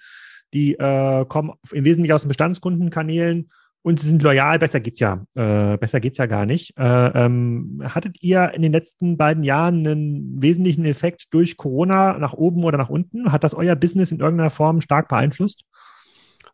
Die 0.53 0.75
äh, 0.75 1.25
kommen 1.27 1.53
im 1.73 1.85
Wesentlichen 1.85 2.13
aus 2.13 2.23
den 2.23 2.29
Bestandskundenkanälen 2.29 3.51
und 3.83 3.99
sie 3.99 4.07
sind 4.07 4.23
loyal, 4.23 4.59
besser 4.59 4.81
geht's 4.81 5.01
ja, 5.01 5.25
äh, 5.35 5.79
besser 5.79 6.01
geht's 6.01 6.19
ja 6.19 6.27
gar 6.27 6.45
nicht. 6.45 6.77
Äh, 6.77 7.25
ähm, 7.25 7.83
hattet 7.85 8.23
ihr 8.23 8.53
in 8.55 8.61
den 8.63 8.73
letzten 8.73 9.17
beiden 9.17 9.43
Jahren 9.43 9.87
einen 9.87 10.43
wesentlichen 10.43 10.85
Effekt 10.85 11.33
durch 11.33 11.57
Corona 11.57 12.19
nach 12.19 12.35
oben 12.35 12.63
oder 12.65 12.77
nach 12.77 12.91
unten? 12.91 13.33
Hat 13.33 13.43
das 13.43 13.55
euer 13.55 13.77
Business 13.77 14.13
in 14.13 14.21
irgendeiner 14.21 14.51
Form 14.51 14.83
stark 14.83 15.09
beeinflusst? 15.09 15.65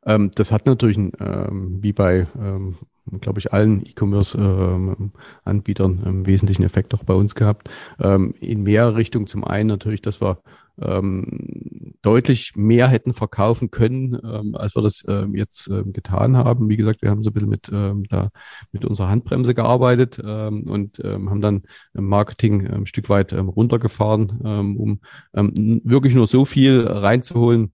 Ähm, 0.04 0.30
das 0.34 0.52
hat 0.52 0.66
natürlich, 0.66 0.98
ähm, 0.98 1.78
wie 1.82 1.92
bei, 1.92 2.28
ähm, 2.38 2.76
glaube 3.20 3.40
ich, 3.40 3.52
allen 3.52 3.84
E-Commerce-Anbietern 3.84 5.98
ähm, 5.98 6.04
einen 6.04 6.26
wesentlichen 6.26 6.62
Effekt 6.62 6.94
auch 6.94 7.02
bei 7.02 7.14
uns 7.14 7.34
gehabt. 7.34 7.68
Ähm, 8.00 8.34
in 8.40 8.62
mehr 8.62 8.94
Richtung 8.94 9.26
zum 9.26 9.42
einen 9.44 9.68
natürlich, 9.68 10.00
dass 10.00 10.20
wir 10.20 10.38
ähm, 10.80 11.94
deutlich 12.02 12.52
mehr 12.54 12.88
hätten 12.88 13.14
verkaufen 13.14 13.70
können, 13.70 14.18
ähm, 14.22 14.54
als 14.54 14.76
wir 14.76 14.82
das 14.82 15.04
ähm, 15.08 15.34
jetzt 15.34 15.68
ähm, 15.68 15.92
getan 15.92 16.36
haben. 16.36 16.68
Wie 16.68 16.76
gesagt, 16.76 17.02
wir 17.02 17.10
haben 17.10 17.22
so 17.22 17.30
ein 17.30 17.32
bisschen 17.32 17.48
mit, 17.48 17.70
ähm, 17.72 18.04
da, 18.08 18.30
mit 18.72 18.84
unserer 18.84 19.08
Handbremse 19.08 19.54
gearbeitet 19.54 20.20
ähm, 20.24 20.64
und 20.64 21.00
ähm, 21.04 21.30
haben 21.30 21.40
dann 21.40 21.62
im 21.94 22.06
Marketing 22.06 22.66
ähm, 22.66 22.72
ein 22.82 22.86
Stück 22.86 23.08
weit 23.08 23.32
ähm, 23.32 23.48
runtergefahren, 23.48 24.40
ähm, 24.44 24.76
um 24.76 25.00
ähm, 25.34 25.80
wirklich 25.84 26.14
nur 26.14 26.26
so 26.26 26.44
viel 26.44 26.86
reinzuholen, 26.86 27.72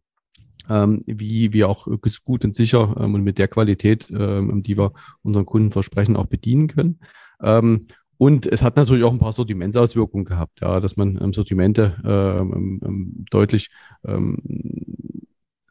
ähm, 0.68 1.00
wie 1.06 1.52
wir 1.52 1.68
auch 1.68 1.88
gut 2.24 2.44
und 2.44 2.54
sicher 2.54 2.96
ähm, 2.98 3.14
und 3.14 3.22
mit 3.22 3.38
der 3.38 3.48
Qualität, 3.48 4.08
ähm, 4.10 4.62
die 4.62 4.76
wir 4.76 4.92
unseren 5.22 5.44
Kunden 5.44 5.72
versprechen, 5.72 6.16
auch 6.16 6.26
bedienen 6.26 6.68
können. 6.68 7.00
Ähm, 7.42 7.80
und 8.22 8.46
es 8.46 8.62
hat 8.62 8.76
natürlich 8.76 9.02
auch 9.02 9.10
ein 9.10 9.18
paar 9.18 9.32
Sortimentsauswirkungen 9.32 10.24
gehabt, 10.24 10.60
ja, 10.60 10.78
dass 10.78 10.96
man 10.96 11.18
ähm, 11.20 11.32
Sortimente 11.32 11.96
ähm, 12.04 12.80
ähm, 12.84 13.24
deutlich 13.32 13.68
ähm, 14.06 14.38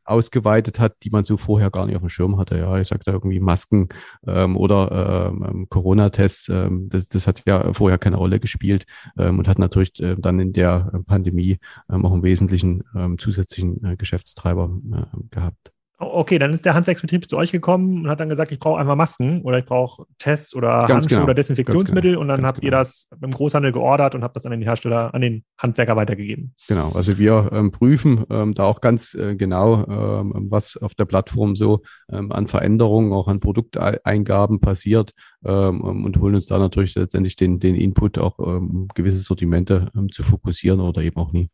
ausgeweitet 0.03 0.77
hat, 0.77 0.97
die 1.03 1.11
man 1.11 1.23
so 1.23 1.37
vorher 1.37 1.71
gar 1.71 1.85
nicht 1.85 1.95
auf 1.95 2.01
dem 2.01 2.09
Schirm 2.09 2.37
hatte. 2.37 2.57
Ja, 2.57 2.77
ich 2.77 2.89
sagte 2.89 3.11
irgendwie 3.11 3.39
Masken 3.39 3.87
ähm, 4.27 4.57
oder 4.57 5.29
ähm, 5.31 5.45
ähm, 5.49 5.69
Corona-Tests. 5.69 6.49
Ähm, 6.49 6.89
das, 6.89 7.07
das 7.07 7.25
hat 7.25 7.41
ja 7.45 7.71
vorher 7.71 7.97
keine 7.97 8.17
Rolle 8.17 8.41
gespielt 8.41 8.83
ähm, 9.17 9.39
und 9.39 9.47
hat 9.47 9.57
natürlich 9.57 9.97
äh, 10.01 10.17
dann 10.19 10.37
in 10.41 10.51
der 10.51 10.91
Pandemie 11.07 11.57
ähm, 11.89 12.05
auch 12.05 12.11
einen 12.11 12.23
wesentlichen 12.23 12.83
ähm, 12.93 13.17
zusätzlichen 13.17 13.81
äh, 13.85 13.95
Geschäftstreiber 13.95 14.77
äh, 14.91 15.05
gehabt. 15.29 15.71
Okay, 16.01 16.39
dann 16.39 16.51
ist 16.51 16.65
der 16.65 16.73
Handwerksbetrieb 16.73 17.29
zu 17.29 17.37
euch 17.37 17.51
gekommen 17.51 18.03
und 18.03 18.09
hat 18.09 18.19
dann 18.19 18.27
gesagt, 18.27 18.51
ich 18.51 18.57
brauche 18.57 18.79
einfach 18.79 18.95
Masken 18.95 19.41
oder 19.43 19.59
ich 19.59 19.65
brauche 19.65 20.05
Tests 20.17 20.55
oder 20.55 20.79
Ganz 20.79 20.91
Handschuhe 20.91 21.09
genau. 21.09 21.23
oder 21.25 21.33
Desinfektionsmittel 21.35 22.11
genau. 22.11 22.21
und 22.21 22.27
dann 22.27 22.41
Ganz 22.41 22.47
habt 22.47 22.61
genau. 22.61 22.67
ihr 22.67 22.79
das 22.79 23.07
im 23.21 23.29
Großhandel 23.29 23.71
geordert 23.71 24.15
und 24.15 24.23
habt 24.23 24.35
das 24.35 24.45
an 24.45 24.51
den 24.51 24.63
Hersteller, 24.63 25.13
an 25.13 25.21
den 25.21 25.43
Handwerker 25.59 25.95
weitergegeben. 25.95 26.55
Genau, 26.67 26.91
also 26.93 27.19
wir 27.19 27.51
ähm, 27.53 27.71
prüfen 27.71 28.25
ähm, 28.31 28.55
da 28.55 28.63
auch 28.63 28.81
ganz 28.81 29.13
äh, 29.13 29.35
genau, 29.35 29.85
ähm, 29.87 30.47
was 30.49 30.75
auf 30.75 30.95
der 30.95 31.05
Plattform 31.05 31.55
so 31.55 31.83
ähm, 32.11 32.31
an 32.31 32.47
Veränderungen, 32.47 33.13
auch 33.13 33.27
an 33.27 33.39
Produkteingaben 33.39 34.59
passiert 34.59 35.13
ähm, 35.45 35.81
und 35.81 36.19
holen 36.19 36.33
uns 36.33 36.47
da 36.47 36.57
natürlich 36.57 36.95
letztendlich 36.95 37.35
den, 37.35 37.59
den 37.59 37.75
Input, 37.75 38.17
auch 38.17 38.39
ähm, 38.39 38.87
gewisse 38.95 39.19
Sortimente 39.19 39.91
zu 40.11 40.23
fokussieren 40.23 40.79
oder 40.79 41.03
eben 41.03 41.17
auch 41.17 41.31
nie. 41.31 41.49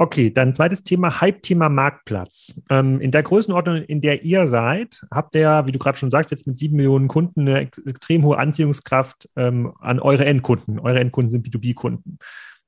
Okay, 0.00 0.30
dann 0.30 0.54
zweites 0.54 0.84
Thema, 0.84 1.20
Hype-Thema 1.20 1.68
Marktplatz. 1.68 2.60
Ähm, 2.70 3.00
in 3.00 3.10
der 3.10 3.24
Größenordnung, 3.24 3.82
in 3.82 4.00
der 4.00 4.22
ihr 4.22 4.46
seid, 4.46 5.04
habt 5.10 5.34
ihr, 5.34 5.64
wie 5.66 5.72
du 5.72 5.80
gerade 5.80 5.98
schon 5.98 6.08
sagst, 6.08 6.30
jetzt 6.30 6.46
mit 6.46 6.56
sieben 6.56 6.76
Millionen 6.76 7.08
Kunden 7.08 7.40
eine 7.40 7.62
ex 7.62 7.78
extrem 7.78 8.22
hohe 8.22 8.38
Anziehungskraft 8.38 9.28
ähm, 9.34 9.72
an 9.80 9.98
eure 9.98 10.24
Endkunden. 10.24 10.78
Eure 10.78 11.00
Endkunden 11.00 11.32
sind 11.32 11.44
B2B-Kunden. 11.44 12.20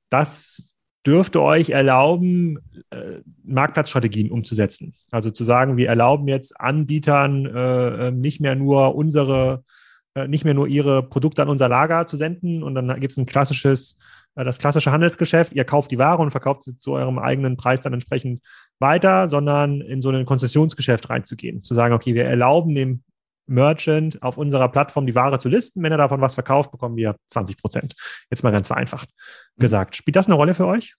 Das 0.09 0.73
dürfte 1.05 1.41
euch 1.41 1.69
erlauben, 1.69 2.59
äh, 2.89 3.21
Marktplatzstrategien 3.45 4.29
umzusetzen. 4.29 4.93
Also 5.09 5.31
zu 5.31 5.45
sagen, 5.45 5.77
wir 5.77 5.87
erlauben 5.87 6.27
jetzt 6.27 6.59
Anbietern 6.59 7.45
äh, 7.45 8.07
ähm, 8.09 8.17
nicht 8.17 8.41
mehr 8.41 8.55
nur 8.55 8.93
unsere, 8.93 9.63
äh, 10.15 10.27
nicht 10.27 10.43
mehr 10.43 10.53
nur 10.53 10.67
ihre 10.67 11.01
Produkte 11.01 11.41
an 11.41 11.49
unser 11.49 11.69
Lager 11.69 12.07
zu 12.07 12.17
senden 12.17 12.61
und 12.61 12.75
dann 12.75 12.99
gibt 12.99 13.13
es 13.13 13.17
ein 13.17 13.25
klassisches 13.25 13.95
das 14.35 14.59
klassische 14.59 14.91
Handelsgeschäft, 14.91 15.53
ihr 15.53 15.65
kauft 15.65 15.91
die 15.91 15.97
Ware 15.97 16.21
und 16.21 16.31
verkauft 16.31 16.63
sie 16.63 16.77
zu 16.77 16.93
eurem 16.93 17.19
eigenen 17.19 17.57
Preis 17.57 17.81
dann 17.81 17.93
entsprechend 17.93 18.41
weiter, 18.79 19.27
sondern 19.27 19.81
in 19.81 20.01
so 20.01 20.09
ein 20.09 20.25
Konzessionsgeschäft 20.25 21.09
reinzugehen. 21.09 21.63
Zu 21.63 21.73
sagen, 21.73 21.93
okay, 21.93 22.15
wir 22.15 22.25
erlauben 22.25 22.73
dem 22.73 23.03
Merchant 23.47 24.21
auf 24.23 24.37
unserer 24.37 24.69
Plattform 24.69 25.05
die 25.05 25.15
Ware 25.15 25.39
zu 25.39 25.49
listen. 25.49 25.83
Wenn 25.83 25.91
er 25.91 25.97
davon 25.97 26.21
was 26.21 26.33
verkauft, 26.33 26.71
bekommen 26.71 26.95
wir 26.95 27.15
20 27.29 27.57
Prozent. 27.57 27.95
Jetzt 28.29 28.43
mal 28.43 28.51
ganz 28.51 28.67
vereinfacht 28.67 29.09
gesagt. 29.57 29.95
Spielt 29.95 30.15
das 30.15 30.27
eine 30.27 30.35
Rolle 30.35 30.53
für 30.53 30.65
euch? 30.65 30.95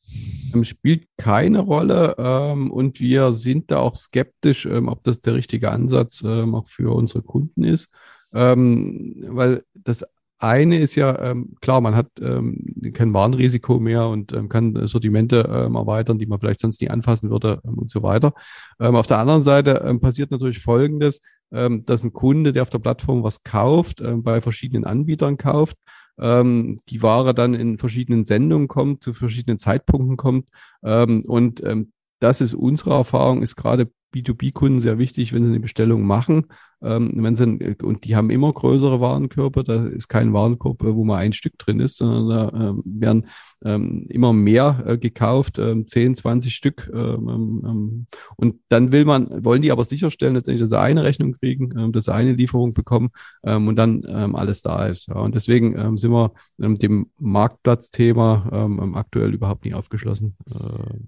Ähm, 0.55 0.65
spielt 0.65 1.07
keine 1.17 1.61
Rolle 1.61 2.15
ähm, 2.19 2.71
und 2.71 3.01
wir 3.01 3.33
sind 3.33 3.71
da 3.71 3.79
auch 3.79 3.97
skeptisch, 3.97 4.67
ähm, 4.67 4.89
ob 4.89 5.03
das 5.05 5.21
der 5.21 5.35
richtige 5.35 5.71
Ansatz 5.71 6.23
ähm, 6.25 6.55
auch 6.55 6.67
für 6.67 6.95
unsere 6.95 7.23
Kunden 7.23 7.65
ist, 7.65 7.91
ähm, 8.35 9.25
weil 9.29 9.65
das 9.75 10.05
eine 10.43 10.79
ist 10.79 10.97
ja, 10.97 11.19
ähm, 11.21 11.55
klar, 11.61 11.81
man 11.81 11.95
hat 11.95 12.09
ähm, 12.21 12.93
kein 12.93 13.15
Warenrisiko 13.15 13.79
mehr 13.79 14.09
und 14.09 14.33
ähm, 14.33 14.49
kann 14.49 14.87
Sortimente 14.87 15.49
ähm, 15.49 15.77
erweitern, 15.77 16.19
die 16.19 16.27
man 16.27 16.41
vielleicht 16.41 16.61
sonst 16.61 16.81
nie 16.81 16.91
anfassen 16.91 17.31
würde 17.31 17.61
ähm, 17.65 17.79
und 17.79 17.91
so 17.91 18.03
weiter. 18.03 18.33
Ähm, 18.81 18.97
auf 18.97 19.07
der 19.07 19.19
anderen 19.19 19.45
Seite 19.45 19.83
ähm, 19.87 20.01
passiert 20.01 20.31
natürlich 20.31 20.61
Folgendes, 20.61 21.21
ähm, 21.53 21.85
dass 21.85 22.03
ein 22.03 22.13
Kunde, 22.13 22.53
der 22.53 22.63
auf 22.63 22.71
der 22.71 22.81
Plattform 22.81 23.23
was 23.23 23.45
kauft, 23.45 24.01
ähm, 24.01 24.23
bei 24.23 24.41
verschiedenen 24.41 24.85
Anbietern 24.85 25.37
kauft, 25.37 25.77
ähm, 26.19 26.81
die 26.89 27.03
Ware 27.03 27.35
dann 27.35 27.55
in 27.55 27.79
verschiedenen 27.79 28.25
Sendungen 28.25 28.69
kommt, 28.69 29.03
zu 29.03 29.15
verschiedenen 29.15 29.59
Zeitpunkten 29.59 30.17
kommt 30.17 30.49
ähm, 30.83 31.23
und 31.25 31.63
ähm, 31.65 31.93
das 32.19 32.41
ist 32.41 32.55
unsere 32.55 32.95
Erfahrung, 32.95 33.43
ist 33.43 33.57
gerade 33.57 33.91
B2B-Kunden 34.15 34.79
sehr 34.79 34.99
wichtig, 34.99 35.33
wenn 35.33 35.45
sie 35.45 35.51
eine 35.51 35.61
Bestellung 35.61 36.05
machen. 36.05 36.47
Ähm, 36.83 37.13
wenn 37.17 37.35
sie, 37.35 37.77
und 37.83 38.05
die 38.05 38.17
haben 38.17 38.31
immer 38.31 38.53
größere 38.53 39.01
Warenkörper. 39.01 39.63
Da 39.63 39.87
ist 39.87 40.09
kein 40.09 40.33
Warenkorb, 40.33 40.83
äh, 40.83 40.95
wo 40.95 41.05
mal 41.05 41.19
ein 41.19 41.33
Stück 41.33 41.59
drin 41.59 41.81
ist, 41.81 41.97
sondern 41.97 42.29
da 42.29 42.69
ähm, 42.69 42.83
werden 42.85 43.27
ähm, 43.65 44.07
immer 44.09 44.33
mehr 44.33 44.83
äh, 44.87 44.99
gekauft, 44.99 45.59
ähm, 45.59 45.87
10, 45.87 46.17
20 46.17 46.55
Stück. 46.55 46.91
Ähm, 46.93 47.29
ähm, 47.29 47.63
ähm, 47.65 48.07
und 48.37 48.57
dann 48.69 48.93
will 48.93 49.05
man, 49.05 49.45
wollen 49.45 49.63
die 49.63 49.73
aber 49.73 49.85
sicherstellen, 49.85 50.35
letztendlich, 50.35 50.61
dass 50.61 50.71
sie 50.71 50.81
eine 50.81 51.05
Rechnung 51.05 51.33
kriegen, 51.35 51.93
dass 51.93 52.05
sie 52.07 52.15
eine 52.15 52.33
Lieferung 52.33 52.73
bekommen 52.73 53.11
und 53.43 53.77
dann 53.77 54.05
alles 54.05 54.63
da 54.63 54.87
ist. 54.87 55.09
Ja, 55.09 55.17
und 55.17 55.35
deswegen 55.35 55.97
sind 55.97 56.11
wir 56.11 56.33
ähm, 56.61 56.79
dem 56.79 57.07
Marktplatzthema 57.19 58.69
aktuell 58.95 59.35
überhaupt 59.35 59.65
nicht 59.65 59.75
aufgeschlossen. 59.75 60.37
Äh, 60.51 60.99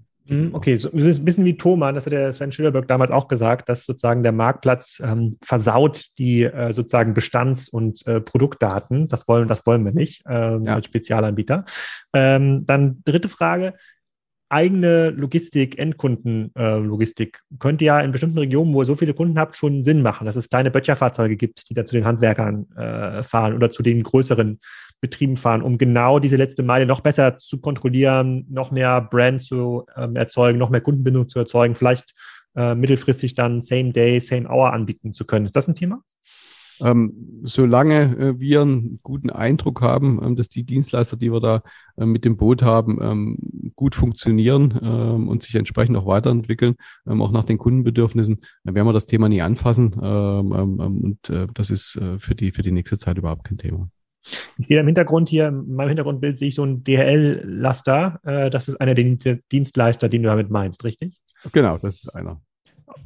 okay, 0.53 0.77
so 0.79 0.91
ein 0.91 1.25
bisschen 1.25 1.45
wie 1.45 1.57
Thomas, 1.57 1.95
das 1.95 2.07
hat 2.07 2.13
der 2.13 2.33
Sven 2.33 2.51
Schillerberg 2.51 2.89
damals 2.89 3.11
auch 3.11 3.29
gesagt, 3.29 3.69
dass 3.69 3.85
sozusagen 3.85 4.23
der 4.23 4.33
Marktplatz 4.33 5.03
ähm, 5.05 5.37
versaut 5.43 6.19
die 6.19 6.45
äh, 6.45 6.73
sozusagen 6.73 7.13
Bestands- 7.13 7.69
und 7.69 8.07
äh, 8.07 8.21
Produktdaten. 8.21 9.09
Das 9.09 9.29
wollen, 9.29 9.49
das 9.49 9.67
wollen 9.67 9.85
wir 9.85 9.93
nicht 9.93 10.23
ähm, 10.27 10.65
ja. 10.65 10.75
als 10.75 10.87
Spezialanbieter. 10.87 11.65
Ähm, 12.15 12.65
dann 12.65 13.03
dritte 13.05 13.29
Frage. 13.29 13.75
Eigene 14.51 15.11
Logistik, 15.11 15.79
Endkundenlogistik 15.79 17.41
äh, 17.53 17.57
könnte 17.59 17.85
ja 17.85 18.01
in 18.01 18.13
bestimmten 18.13 18.39
Regionen, 18.39 18.73
wo 18.73 18.83
ihr 18.83 18.87
so 18.87 18.95
viele 18.95 19.15
Kunden 19.15 19.39
habt, 19.39 19.57
schon 19.57 19.85
Sinn 19.85 20.01
machen, 20.01 20.27
dass 20.27 20.37
es 20.37 20.49
kleine 20.49 20.71
Böttcherfahrzeuge 20.71 21.37
gibt, 21.37 21.69
die 21.69 21.75
da 21.75 21.85
zu 21.85 21.95
den 21.95 22.05
Handwerkern 22.05 22.71
äh, 22.77 23.23
fahren 23.25 23.55
oder 23.55 23.71
zu 23.71 23.83
den 23.83 24.03
größeren 24.03 24.61
Betrieben 25.05 25.37
fahren, 25.37 25.61
um 25.61 25.77
genau 25.77 26.19
diese 26.19 26.37
letzte 26.37 26.63
Meile 26.63 26.87
noch 26.87 27.01
besser 27.01 27.37
zu 27.37 27.61
kontrollieren, 27.61 28.47
noch 28.49 28.71
mehr 28.71 29.03
Brand 29.03 29.43
zu 29.43 29.85
ähm, 29.97 30.17
erzeugen, 30.17 30.59
noch 30.59 30.71
mehr 30.71 30.81
Kundenbindung 30.81 31.29
zu 31.29 31.39
erzeugen, 31.39 31.75
vielleicht 31.75 32.15
äh, 32.57 32.75
mittelfristig 32.75 33.35
dann 33.35 33.61
Same 33.61 33.93
Day, 33.93 34.19
Same 34.19 34.49
Hour 34.49 34.73
anbieten 34.73 35.13
zu 35.13 35.27
können. 35.27 35.45
Ist 35.45 35.57
das 35.57 35.69
ein 35.69 35.75
Thema? 35.75 36.01
Ähm, 36.81 37.41
solange 37.43 38.17
äh, 38.17 38.41
wir 38.41 38.63
einen 38.63 38.99
guten 39.03 39.31
Eindruck 39.31 39.83
haben, 39.83 40.21
ähm, 40.23 40.37
dass 40.37 40.49
die 40.49 40.65
Dienstleister, 40.65 41.17
die 41.17 41.31
wir 41.31 41.41
da 41.41 41.63
äh, 41.97 42.07
mit 42.07 42.25
dem 42.25 42.37
Boot 42.37 42.63
haben, 42.63 42.99
ähm, 43.01 43.73
gut 43.77 43.95
funktionieren 43.95 44.79
ähm, 44.83 45.29
und 45.29 45.43
sich 45.43 45.55
entsprechend 45.55 45.97
auch 45.97 46.07
weiterentwickeln, 46.07 46.77
ähm, 47.07 47.23
auch 47.23 47.31
nach 47.31 47.45
den 47.45 47.59
Kundenbedürfnissen, 47.59 48.41
dann 48.65 48.75
werden 48.75 48.89
wir 48.89 48.93
das 48.93 49.07
Thema 49.07 49.29
nie 49.29 49.43
anfassen. 49.43 49.95
Ähm, 50.03 50.53
und 50.81 51.31
äh, 51.31 51.47
das 51.55 51.71
ist 51.71 51.97
äh, 51.97 52.19
für, 52.19 52.35
die, 52.35 52.53
für 52.53 52.63
die 52.63 52.73
nächste 52.73 52.99
Zeit 52.99 53.19
überhaupt 53.19 53.45
kein 53.45 53.59
Thema. 53.59 53.89
Ich 54.59 54.67
sehe 54.67 54.81
im 54.81 54.87
Hintergrund 54.87 55.29
hier, 55.29 55.49
in 55.49 55.75
meinem 55.75 55.89
Hintergrundbild 55.89 56.39
sehe 56.39 56.49
ich 56.49 56.55
so 56.55 56.65
ein 56.65 56.85
DHL-Laster. 56.85 58.21
Äh, 58.25 58.51
das 58.51 58.69
ist 58.69 58.81
einer 58.81 58.95
der 58.95 59.39
Dienstleister, 59.53 60.09
den 60.09 60.23
du 60.23 60.29
damit 60.29 60.51
meinst, 60.51 60.85
richtig? 60.85 61.21
Genau, 61.53 61.79
das 61.79 61.97
ist 61.97 62.15
einer. 62.15 62.41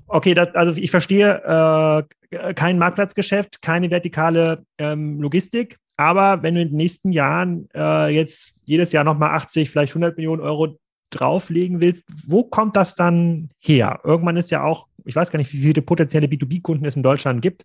Okay, 0.07 0.35
das, 0.35 0.55
also 0.55 0.73
ich 0.73 0.91
verstehe 0.91 2.07
äh, 2.31 2.55
kein 2.55 2.79
Marktplatzgeschäft, 2.79 3.63
keine 3.63 3.91
vertikale 3.91 4.65
ähm, 4.79 5.21
Logistik, 5.21 5.79
aber 5.99 6.43
wenn 6.43 6.55
du 6.55 6.63
in 6.63 6.69
den 6.69 6.77
nächsten 6.77 7.13
Jahren 7.13 7.69
äh, 7.75 8.15
jetzt 8.15 8.55
jedes 8.65 8.93
Jahr 8.93 9.05
nochmal 9.05 9.31
80, 9.35 9.69
vielleicht 9.69 9.93
100 9.93 10.17
Millionen 10.17 10.41
Euro 10.41 10.79
drauflegen 11.11 11.81
willst, 11.81 12.05
wo 12.27 12.45
kommt 12.45 12.77
das 12.77 12.95
dann 12.95 13.51
her? 13.59 14.01
Irgendwann 14.05 14.37
ist 14.37 14.51
ja 14.51 14.63
auch, 14.63 14.87
ich 15.05 15.17
weiß 15.17 15.31
gar 15.31 15.39
nicht, 15.39 15.53
wie 15.53 15.59
viele 15.59 15.83
potenzielle 15.83 16.29
B2B-Kunden 16.29 16.85
es 16.85 16.97
in 16.97 17.03
Deutschland 17.03 17.43
gibt. 17.43 17.65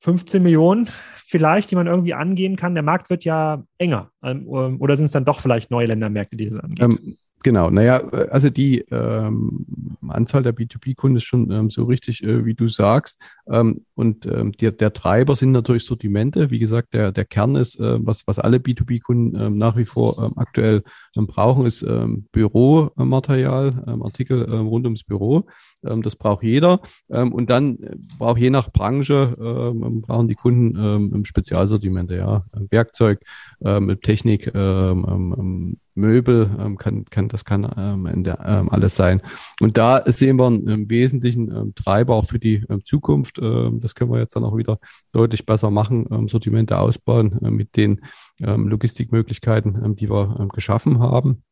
15 0.00 0.42
Millionen 0.42 0.88
vielleicht, 1.16 1.70
die 1.70 1.76
man 1.76 1.86
irgendwie 1.86 2.14
angehen 2.14 2.56
kann. 2.56 2.74
Der 2.74 2.82
Markt 2.82 3.10
wird 3.10 3.24
ja 3.24 3.62
enger. 3.78 4.10
Ähm, 4.22 4.46
oder 4.48 4.96
sind 4.96 5.06
es 5.06 5.12
dann 5.12 5.24
doch 5.24 5.40
vielleicht 5.40 5.70
neue 5.70 5.86
Ländermärkte, 5.86 6.36
die 6.36 6.50
das 6.50 6.60
angeht? 6.60 6.80
Ähm, 6.80 7.16
Genau, 7.42 7.70
naja, 7.70 8.02
also 8.30 8.50
die 8.50 8.80
ähm, 8.90 9.64
Anzahl 10.08 10.42
der 10.42 10.54
B2B-Kunden 10.54 11.16
ist 11.16 11.24
schon 11.24 11.50
ähm, 11.50 11.70
so 11.70 11.84
richtig, 11.84 12.22
äh, 12.22 12.44
wie 12.44 12.52
du 12.52 12.68
sagst. 12.68 13.18
Ähm, 13.48 13.86
und 13.94 14.26
ähm, 14.26 14.52
der, 14.52 14.72
der 14.72 14.92
Treiber 14.92 15.34
sind 15.34 15.52
natürlich 15.52 15.84
Sortimente. 15.84 16.50
Wie 16.50 16.58
gesagt, 16.58 16.92
der, 16.92 17.12
der 17.12 17.24
Kern 17.24 17.56
ist, 17.56 17.80
äh, 17.80 18.04
was, 18.04 18.26
was 18.26 18.38
alle 18.38 18.58
B2B-Kunden 18.58 19.40
ähm, 19.40 19.56
nach 19.56 19.76
wie 19.76 19.86
vor 19.86 20.22
ähm, 20.22 20.32
aktuell 20.36 20.82
ähm, 21.16 21.26
brauchen, 21.26 21.64
ist 21.64 21.82
ähm, 21.82 22.26
Büromaterial, 22.30 23.84
ähm, 23.86 24.02
Artikel 24.02 24.46
ähm, 24.50 24.66
rund 24.66 24.84
ums 24.84 25.04
Büro. 25.04 25.46
Ähm, 25.82 26.02
das 26.02 26.16
braucht 26.16 26.42
jeder. 26.42 26.80
Ähm, 27.08 27.32
und 27.32 27.48
dann 27.48 27.78
äh, 27.82 27.96
braucht 28.18 28.38
je 28.38 28.50
nach 28.50 28.70
Branche, 28.70 29.34
ähm, 29.40 30.02
brauchen 30.02 30.28
die 30.28 30.34
Kunden 30.34 30.76
ähm, 31.14 31.24
Spezialsortimente, 31.24 32.16
ja, 32.16 32.44
Werkzeug, 32.70 33.20
ähm, 33.64 33.98
Technik, 34.02 34.50
ähm, 34.54 35.06
ähm, 35.08 35.76
Möbel, 35.94 36.50
ähm, 36.58 36.78
kann, 36.78 37.04
kann, 37.06 37.28
das 37.28 37.44
kann 37.44 37.70
ähm, 37.76 38.24
der, 38.24 38.40
ähm, 38.44 38.68
alles 38.70 38.96
sein. 38.96 39.22
Und 39.60 39.78
da 39.78 40.02
sehen 40.06 40.36
wir 40.36 40.46
einen, 40.46 40.68
einen 40.68 40.90
wesentlichen 40.90 41.50
ähm, 41.54 41.74
Treiber 41.74 42.14
auch 42.14 42.26
für 42.26 42.38
die 42.38 42.64
ähm, 42.68 42.84
Zukunft. 42.84 43.38
Ähm, 43.40 43.80
das 43.80 43.94
können 43.94 44.10
wir 44.10 44.18
jetzt 44.18 44.36
dann 44.36 44.44
auch 44.44 44.56
wieder 44.56 44.78
deutlich 45.12 45.46
besser 45.46 45.70
machen, 45.70 46.06
ähm, 46.10 46.28
Sortimente 46.28 46.78
ausbauen 46.78 47.38
äh, 47.42 47.50
mit 47.50 47.76
den 47.76 48.00
ähm, 48.40 48.68
Logistikmöglichkeiten, 48.68 49.80
ähm, 49.84 49.96
die 49.96 50.10
wir 50.10 50.36
ähm, 50.38 50.48
geschaffen 50.48 51.00
haben. 51.00 51.42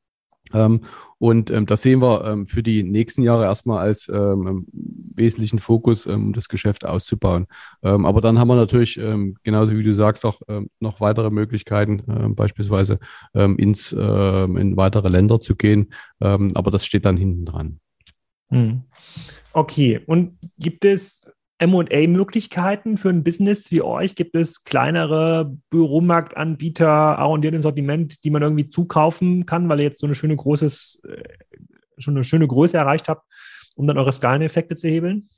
Ähm, 0.55 0.82
und 1.18 1.51
ähm, 1.51 1.66
das 1.66 1.82
sehen 1.82 2.01
wir 2.01 2.24
ähm, 2.24 2.46
für 2.46 2.62
die 2.62 2.82
nächsten 2.84 3.22
Jahre 3.22 3.44
erstmal 3.44 3.78
als 3.80 4.09
ähm, 4.09 4.66
wesentlichen 4.72 5.59
Fokus, 5.59 6.07
ähm, 6.07 6.26
um 6.26 6.32
das 6.32 6.49
Geschäft 6.49 6.84
auszubauen. 6.84 7.46
Ähm, 7.82 8.07
aber 8.07 8.20
dann 8.20 8.38
haben 8.38 8.49
wir 8.49 8.55
natürlich, 8.55 8.99
ähm, 8.99 9.36
genauso 9.42 9.76
wie 9.76 9.82
du 9.82 9.94
sagst, 9.94 10.24
auch 10.24 10.40
ähm, 10.49 10.70
noch 10.78 11.01
weitere 11.01 11.30
Möglichkeiten, 11.30 12.03
ähm, 12.09 12.34
beispielsweise 12.34 12.99
ähm, 13.34 13.57
ins, 13.59 13.94
ähm, 13.99 14.57
in 14.57 14.76
weitere 14.76 15.09
Länder 15.09 15.40
zu 15.40 15.57
gehen. 15.57 15.92
Ähm, 16.20 16.51
aber 16.55 16.70
das 16.70 16.86
steht 16.86 17.05
dann 17.05 17.16
hinten 17.16 17.44
dran. 17.44 17.80
Hm. 18.51 18.82
Okay, 19.53 20.01
und 20.07 20.38
gibt 20.59 20.84
es 20.84 21.30
MA-Möglichkeiten 21.61 22.96
für 22.96 23.09
ein 23.09 23.24
Business 23.24 23.70
wie 23.70 23.82
euch? 23.82 24.14
Gibt 24.14 24.36
es 24.36 24.62
kleinere 24.62 25.56
Büromarktanbieter, 25.70 26.88
arrondierten 26.88 27.62
Sortiment, 27.62 28.24
die 28.24 28.30
man 28.30 28.42
irgendwie 28.42 28.68
zukaufen 28.68 29.44
kann, 29.46 29.68
weil 29.68 29.80
ihr 29.80 29.86
jetzt 29.86 30.00
so 30.00 30.06
eine 30.06 30.14
schöne 30.14 30.36
großes, 30.36 31.02
äh, 31.09 31.22
schon 31.98 32.14
eine 32.14 32.24
schöne 32.24 32.46
Größe 32.46 32.76
erreicht 32.76 33.09
habt, 33.09 33.26
um 33.74 33.86
dann 33.86 33.98
eure 33.98 34.12
Skaleneffekte 34.12 34.76
zu 34.76 34.88
hebeln? 34.88 35.28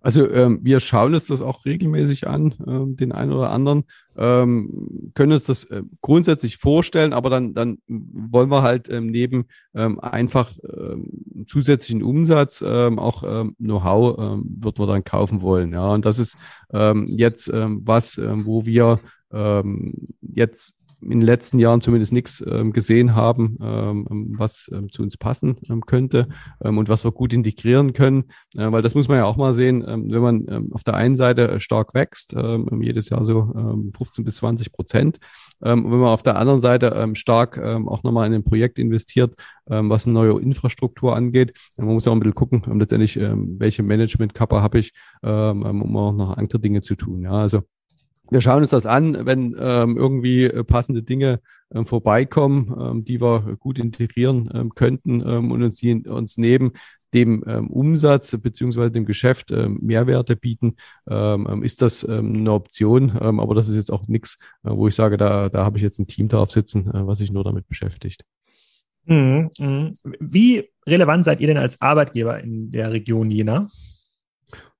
Also 0.00 0.30
ähm, 0.30 0.60
wir 0.62 0.80
schauen 0.80 1.14
uns 1.14 1.26
das 1.26 1.42
auch 1.42 1.64
regelmäßig 1.64 2.28
an, 2.28 2.54
ähm, 2.66 2.96
den 2.96 3.12
einen 3.12 3.32
oder 3.32 3.50
anderen, 3.50 3.84
ähm, 4.16 5.10
können 5.14 5.32
uns 5.32 5.44
das 5.44 5.64
äh, 5.64 5.82
grundsätzlich 6.00 6.58
vorstellen, 6.58 7.12
aber 7.12 7.30
dann, 7.30 7.52
dann 7.52 7.78
wollen 7.88 8.50
wir 8.50 8.62
halt 8.62 8.88
ähm, 8.88 9.06
neben 9.06 9.46
ähm, 9.74 9.98
einfach 9.98 10.52
ähm, 10.62 11.44
zusätzlichen 11.46 12.02
Umsatz 12.02 12.62
auch 12.62 13.22
Know-how 13.58 14.40
wird 14.44 14.78
wir 14.78 14.86
dann 14.86 15.04
kaufen 15.04 15.40
wollen. 15.40 15.72
Ja, 15.72 15.92
und 15.92 16.04
das 16.04 16.18
ist 16.18 16.36
jetzt 17.06 17.50
was, 17.52 18.18
wo 18.18 18.66
wir 18.66 19.00
jetzt 20.20 20.77
in 21.00 21.20
den 21.20 21.20
letzten 21.20 21.58
Jahren 21.58 21.80
zumindest 21.80 22.12
nichts 22.12 22.44
ähm, 22.46 22.72
gesehen 22.72 23.14
haben, 23.14 23.56
ähm, 23.62 24.06
ähm, 24.10 24.34
was 24.36 24.70
ähm, 24.72 24.90
zu 24.90 25.02
uns 25.02 25.16
passen 25.16 25.56
ähm, 25.68 25.86
könnte 25.86 26.28
ähm, 26.62 26.78
und 26.78 26.88
was 26.88 27.04
wir 27.04 27.12
gut 27.12 27.32
integrieren 27.32 27.92
können. 27.92 28.24
Äh, 28.56 28.70
weil 28.72 28.82
das 28.82 28.94
muss 28.94 29.08
man 29.08 29.18
ja 29.18 29.24
auch 29.24 29.36
mal 29.36 29.54
sehen, 29.54 29.84
wenn 29.86 30.22
man 30.22 30.70
auf 30.72 30.82
der 30.82 30.94
einen 30.94 31.16
Seite 31.16 31.48
äh, 31.48 31.60
stark 31.60 31.94
wächst, 31.94 32.34
jedes 32.80 33.10
Jahr 33.10 33.24
so 33.24 33.52
ähm, 33.56 33.92
15 33.96 34.24
bis 34.24 34.36
20 34.36 34.72
Prozent, 34.72 35.18
wenn 35.60 35.82
man 35.82 36.04
auf 36.04 36.22
der 36.22 36.36
anderen 36.36 36.60
Seite 36.60 37.10
stark 37.14 37.58
auch 37.58 38.02
nochmal 38.02 38.26
in 38.28 38.34
ein 38.34 38.44
Projekt 38.44 38.78
investiert, 38.78 39.34
was 39.66 40.06
eine 40.06 40.14
neue 40.14 40.40
Infrastruktur 40.40 41.16
angeht, 41.16 41.52
man 41.76 41.88
muss 41.88 42.04
ja 42.04 42.12
auch 42.12 42.16
ein 42.16 42.20
bisschen 42.20 42.34
gucken, 42.34 42.62
letztendlich, 42.78 43.16
welche 43.18 43.82
Management-Kappa 43.82 44.62
habe 44.62 44.78
ich, 44.78 44.92
um 45.22 45.96
auch 45.96 46.12
noch 46.12 46.36
andere 46.36 46.60
Dinge 46.60 46.80
zu 46.82 46.94
tun. 46.94 47.22
Ja, 47.22 47.32
also 47.32 47.62
wir 48.30 48.40
schauen 48.40 48.62
uns 48.62 48.70
das 48.70 48.86
an, 48.86 49.26
wenn 49.26 49.56
ähm, 49.58 49.96
irgendwie 49.96 50.44
äh, 50.44 50.64
passende 50.64 51.02
Dinge 51.02 51.40
ähm, 51.72 51.86
vorbeikommen, 51.86 52.74
ähm, 52.78 53.04
die 53.04 53.20
wir 53.20 53.56
gut 53.58 53.78
integrieren 53.78 54.50
ähm, 54.54 54.74
könnten 54.74 55.22
ähm, 55.26 55.50
und 55.50 55.62
uns, 55.62 55.76
die, 55.76 55.94
uns 56.06 56.38
neben 56.38 56.72
dem 57.14 57.42
ähm, 57.46 57.68
Umsatz 57.68 58.36
beziehungsweise 58.38 58.90
dem 58.92 59.06
Geschäft 59.06 59.50
Mehrwerte 59.50 60.36
bieten, 60.36 60.76
ist 61.62 61.80
das 61.80 62.04
eine 62.04 62.52
Option. 62.52 63.12
Aber 63.12 63.54
das 63.54 63.70
ist 63.70 63.76
jetzt 63.76 63.90
auch 63.90 64.06
nichts, 64.08 64.38
äh, 64.62 64.68
wo 64.70 64.88
ich 64.88 64.94
sage, 64.94 65.16
da, 65.16 65.48
da 65.48 65.64
habe 65.64 65.78
ich 65.78 65.82
jetzt 65.82 65.98
ein 65.98 66.06
Team 66.06 66.28
drauf 66.28 66.50
sitzen, 66.50 66.86
äh, 66.88 67.06
was 67.06 67.18
sich 67.18 67.32
nur 67.32 67.44
damit 67.44 67.66
beschäftigt. 67.66 68.24
Mhm, 69.06 69.50
mh. 69.58 69.92
Wie 70.20 70.68
relevant 70.86 71.24
seid 71.24 71.40
ihr 71.40 71.46
denn 71.46 71.56
als 71.56 71.80
Arbeitgeber 71.80 72.40
in 72.40 72.70
der 72.70 72.92
Region 72.92 73.30
Jena? 73.30 73.68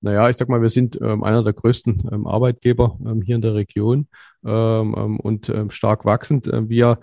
Naja, 0.01 0.31
ich 0.31 0.37
sag 0.37 0.49
mal, 0.49 0.63
wir 0.63 0.71
sind 0.71 0.99
ähm, 1.01 1.25
einer 1.25 1.43
der 1.43 1.53
größten 1.53 2.09
ähm, 2.13 2.27
Arbeitgeber 2.27 2.99
ähm, 3.05 3.23
hier 3.23 3.37
in 3.37 3.43
der 3.43 3.55
Region 3.55 4.09
ähm, 4.45 4.95
ähm, 4.97 5.21
und 5.21 5.49
ähm, 5.49 5.71
stark 5.71 6.05
wachsend. 6.05 6.47
Äh, 6.47 6.69
wir 6.69 6.99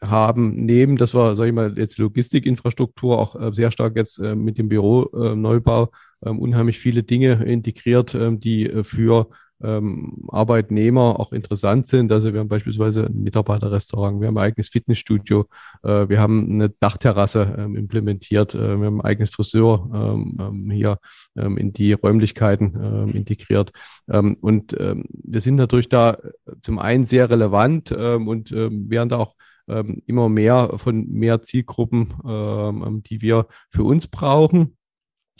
haben 0.00 0.64
neben, 0.64 0.96
dass 0.96 1.14
wir, 1.14 1.34
sage 1.34 1.48
ich 1.48 1.54
mal, 1.54 1.76
jetzt 1.76 1.98
Logistikinfrastruktur 1.98 3.18
auch 3.18 3.34
äh, 3.34 3.52
sehr 3.52 3.72
stark 3.72 3.96
jetzt 3.96 4.20
äh, 4.20 4.36
mit 4.36 4.56
dem 4.56 4.68
Büroneubau 4.68 5.90
äh, 6.20 6.30
unheimlich 6.30 6.78
viele 6.78 7.02
Dinge 7.02 7.44
integriert, 7.44 8.16
die 8.16 8.70
äh, 8.70 8.84
für 8.84 9.30
ähm, 9.62 10.24
Arbeitnehmer 10.28 11.18
auch 11.20 11.32
interessant 11.32 11.86
sind. 11.86 12.12
Also 12.12 12.32
wir 12.32 12.40
haben 12.40 12.48
beispielsweise 12.48 13.06
ein 13.06 13.22
Mitarbeiterrestaurant, 13.22 14.20
wir 14.20 14.28
haben 14.28 14.38
ein 14.38 14.44
eigenes 14.44 14.68
Fitnessstudio, 14.68 15.46
äh, 15.82 16.08
wir 16.08 16.20
haben 16.20 16.50
eine 16.50 16.70
Dachterrasse 16.70 17.54
ähm, 17.58 17.76
implementiert, 17.76 18.54
äh, 18.54 18.78
wir 18.78 18.86
haben 18.86 19.00
ein 19.00 19.06
eigenes 19.06 19.30
Friseur 19.30 19.90
ähm, 19.94 20.38
ähm 20.40 20.70
hier 20.70 20.98
ähm, 21.36 21.56
in 21.58 21.72
die 21.72 21.92
Räumlichkeiten 21.92 22.78
ähm, 22.82 23.10
integriert. 23.14 23.72
und 24.06 24.72
wir 24.72 25.40
sind 25.40 25.56
natürlich 25.56 25.88
da 25.88 26.18
zum 26.60 26.78
einen 26.78 27.04
sehr 27.04 27.30
relevant 27.30 27.92
und 27.92 28.50
werden 28.50 29.08
da 29.08 29.18
auch 29.18 29.34
immer 29.66 30.28
mehr 30.28 30.74
von 30.76 31.08
mehr 31.08 31.42
Zielgruppen, 31.42 33.02
die 33.08 33.20
wir 33.20 33.46
für 33.70 33.84
uns 33.84 34.08
brauchen 34.08 34.76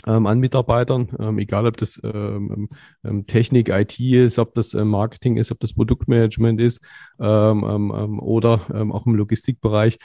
ähm, 0.07 0.27
an 0.27 0.41
Mitarbeitern, 0.41 1.09
ähm, 1.19 1.39
egal 1.39 1.67
ob 1.67 1.77
das 1.77 2.01
ähm, 2.03 2.69
ähm, 3.05 3.27
Technik, 3.27 3.69
IT 3.69 4.01
ist, 4.01 4.39
ob 4.39 4.55
das 4.55 4.75
äh, 4.75 4.85
Marketing 4.85 5.37
ist, 5.37 5.53
ob 5.53 5.61
das 5.61 5.75
Produktmanagement 5.75 6.61
ist 6.61 6.83
ähm, 7.21 7.65
ähm, 7.65 8.19
oder 8.21 8.61
auch 8.93 9.07
im 9.07 9.15
Logistikbereich, 9.15 9.99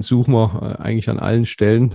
suchen 0.00 0.32
wir 0.32 0.78
äh, 0.78 0.82
eigentlich 0.82 1.10
an 1.10 1.18
allen 1.18 1.44
Stellen 1.46 1.90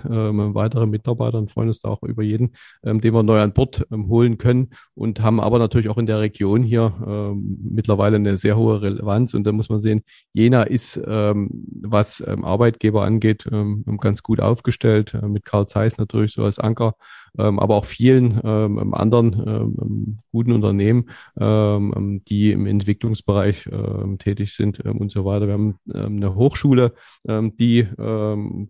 weitere 0.53 0.85
Mitarbeiter 0.85 1.37
und 1.37 1.51
freuen 1.51 1.69
uns 1.69 1.81
da 1.81 1.89
auch 1.89 2.03
über 2.03 2.21
jeden, 2.21 2.53
den 2.83 3.13
wir 3.13 3.23
neu 3.23 3.39
an 3.41 3.53
Bord 3.53 3.85
holen 3.91 4.37
können 4.37 4.69
und 4.93 5.21
haben 5.21 5.39
aber 5.39 5.59
natürlich 5.59 5.89
auch 5.89 5.97
in 5.97 6.05
der 6.05 6.19
Region 6.19 6.63
hier 6.63 7.35
mittlerweile 7.35 8.17
eine 8.17 8.37
sehr 8.37 8.57
hohe 8.57 8.81
Relevanz 8.81 9.33
und 9.33 9.45
da 9.45 9.51
muss 9.51 9.69
man 9.69 9.81
sehen, 9.81 10.03
Jena 10.33 10.63
ist, 10.63 11.01
was 11.05 12.21
Arbeitgeber 12.21 13.03
angeht, 13.03 13.47
ganz 14.03 14.21
gut 14.21 14.39
aufgestellt, 14.39 15.13
äh, 15.13 15.27
mit 15.27 15.45
Karl 15.45 15.65
Zeiss 15.67 15.97
natürlich 15.97 16.33
so 16.33 16.43
als 16.43 16.59
Anker 16.59 16.82
ähm, 17.37 17.59
aber 17.59 17.75
auch 17.75 17.85
vielen 17.85 18.39
ähm, 18.43 18.93
anderen 18.93 19.33
ähm, 19.47 20.19
guten 20.31 20.51
Unternehmen, 20.51 21.09
ähm, 21.39 22.21
die 22.27 22.51
im 22.51 22.67
Entwicklungsbereich 22.67 23.67
ähm, 23.71 24.19
tätig 24.19 24.53
sind 24.53 24.83
ähm, 24.85 24.97
und 24.97 25.11
so 25.11 25.25
weiter. 25.25 25.47
Wir 25.47 25.53
haben 25.53 25.79
eine 25.91 26.35
Hochschule, 26.35 26.93
die 27.25 27.87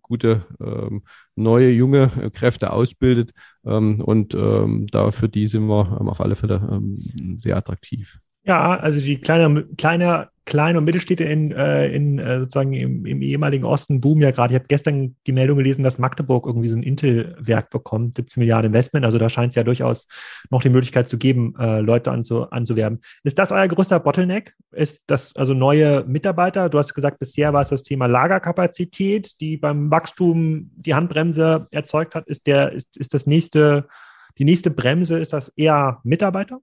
gute 0.01 0.45
neue 1.35 1.71
junge 1.71 2.31
Kräfte 2.33 2.71
ausbildet 2.71 3.31
und 3.63 4.33
da 4.33 5.11
für 5.11 5.29
die 5.29 5.47
sind 5.47 5.67
wir 5.67 6.01
auf 6.01 6.21
alle 6.21 6.35
Fälle 6.35 6.81
sehr 7.35 7.57
attraktiv. 7.57 8.19
Ja, 8.45 8.77
also 8.77 8.99
die 8.99 9.19
kleine, 9.19 9.65
Klein- 10.45 10.75
und 10.75 10.83
Mittelstädte 10.83 11.23
in, 11.23 11.51
äh, 11.51 11.87
in 11.87 12.19
äh, 12.19 12.39
sozusagen 12.39 12.73
im, 12.73 13.05
im, 13.05 13.21
ehemaligen 13.21 13.63
Osten 13.63 14.01
boomen 14.01 14.21
ja 14.21 14.31
gerade. 14.31 14.53
Ich 14.53 14.59
habe 14.59 14.67
gestern 14.67 15.15
die 15.25 15.31
Meldung 15.31 15.57
gelesen, 15.57 15.83
dass 15.83 15.99
Magdeburg 15.99 16.45
irgendwie 16.45 16.67
so 16.67 16.75
ein 16.75 16.83
Intel-Werk 16.83 17.69
bekommt, 17.69 18.15
17 18.15 18.41
Milliarden 18.41 18.67
Investment. 18.67 19.05
Also 19.05 19.17
da 19.17 19.29
scheint 19.29 19.51
es 19.51 19.55
ja 19.55 19.63
durchaus 19.63 20.05
noch 20.49 20.61
die 20.61 20.69
Möglichkeit 20.69 21.07
zu 21.07 21.17
geben, 21.17 21.55
äh, 21.57 21.79
Leute 21.79 22.11
anzu, 22.11 22.49
anzuwerben. 22.49 22.99
Ist 23.23 23.39
das 23.39 23.53
euer 23.53 23.67
größter 23.69 24.01
Bottleneck? 24.01 24.53
Ist 24.71 25.03
das 25.07 25.33
also 25.35 25.53
neue 25.53 26.03
Mitarbeiter? 26.05 26.67
Du 26.69 26.77
hast 26.77 26.93
gesagt, 26.93 27.19
bisher 27.19 27.53
war 27.53 27.61
es 27.61 27.69
das 27.69 27.83
Thema 27.83 28.07
Lagerkapazität, 28.07 29.39
die 29.39 29.55
beim 29.55 29.89
Wachstum 29.91 30.71
die 30.75 30.93
Handbremse 30.93 31.67
erzeugt 31.71 32.15
hat. 32.15 32.27
Ist 32.27 32.47
der, 32.47 32.73
ist, 32.73 32.97
ist 32.97 33.13
das 33.13 33.25
nächste, 33.25 33.87
die 34.37 34.45
nächste 34.45 34.71
Bremse, 34.71 35.19
ist 35.19 35.31
das 35.31 35.49
eher 35.55 36.01
Mitarbeiter? 36.03 36.59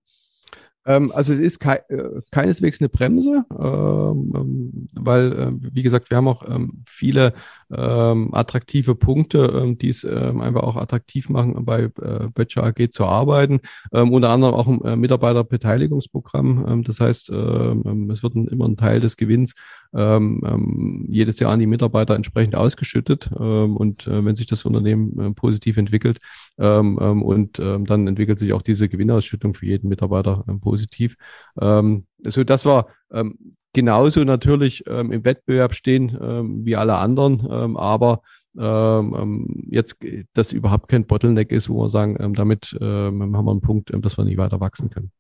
Ähm, 0.87 1.13
also 1.15 1.33
es 1.33 1.39
ist 1.39 1.59
kei 1.59 1.77
äh, 1.89 2.23
keineswegs 2.31 2.81
eine 2.81 2.89
Bremse, 2.89 3.45
ähm, 3.51 4.33
ähm 4.35 4.89
weil, 4.95 5.33
äh, 5.33 5.53
wie 5.75 5.83
gesagt, 5.83 6.11
wir 6.11 6.17
haben 6.17 6.29
auch 6.29 6.49
ähm, 6.49 6.83
viele 6.87 7.35
ähm, 7.71 8.33
attraktive 8.33 8.95
Punkte, 8.95 9.61
ähm, 9.63 9.79
die 9.79 9.89
es 9.89 10.05
einfach 10.05 10.63
auch 10.63 10.77
attraktiv 10.77 11.29
machen, 11.29 11.65
bei 11.65 11.83
äh, 11.83 12.29
Böttcher 12.35 12.65
AG 12.65 12.91
zu 12.91 13.05
arbeiten. 13.05 13.61
unter 13.91 14.31
anderem 14.31 14.55
auch 14.55 14.67
ein 14.67 14.83
äh, 14.85 14.97
Mitarbeiterbeteiligungsprogramm. 14.97 16.83
das 16.85 17.01
heißt, 17.01 17.31
es 17.31 18.23
wird 18.23 18.35
ein, 18.35 18.49
immer 18.49 18.67
ein 18.67 18.77
Teil 18.77 19.01
des 19.01 19.17
Gewinns 19.17 19.55
jedes 19.93 21.41
Jahr 21.41 21.53
an 21.53 21.59
die 21.59 21.67
Mitarbeiter 21.67 22.15
entsprechend 22.15 22.55
ausgeschüttet. 22.55 23.31
und 23.33 24.07
äh, 24.07 24.25
wenn 24.25 24.37
sich 24.37 24.47
das 24.47 24.65
Unternehmen 24.65 25.35
positiv 25.35 25.77
entwickelt 25.77 26.19
und 26.57 27.59
dann 27.59 28.07
entwickelt 28.07 28.39
sich 28.39 28.53
auch 28.53 28.63
diese 28.63 28.89
Gewinnausschüttung 28.89 29.55
für 29.55 29.67
jeden 29.67 29.89
Mitarbeiter 29.89 30.45
positiv 30.61 30.70
positiv. 30.71 31.17
Ähm, 31.61 32.07
so 32.25 32.45
das 32.45 32.65
war 32.65 32.89
ähm, 33.13 33.37
genauso 33.73 34.25
natürlich 34.25 34.85
ähm, 34.87 35.13
im 35.13 35.25
Wettbewerb 35.25 35.75
stehen 35.75 36.17
ähm, 36.21 36.65
wie 36.65 36.77
alle 36.77 36.97
anderen, 36.97 37.47
ähm, 37.51 37.77
aber 37.77 38.23
ähm, 38.59 39.15
ähm, 39.17 39.67
jetzt 39.71 39.99
das 40.35 40.53
überhaupt 40.53 40.89
kein 40.89 41.07
Bottleneck 41.07 41.53
ist, 41.53 41.69
wo 41.69 41.83
wir 41.83 41.89
sagen, 41.89 42.17
ähm, 42.21 42.35
damit 42.35 42.77
ähm, 42.81 43.37
haben 43.37 43.45
wir 43.45 43.51
einen 43.51 43.61
Punkt, 43.61 43.93
ähm, 43.93 44.03
dass 44.03 44.19
wir 44.19 44.25
nicht 44.25 44.39
weiter 44.39 44.61
wachsen 44.61 44.91
können. 44.91 45.13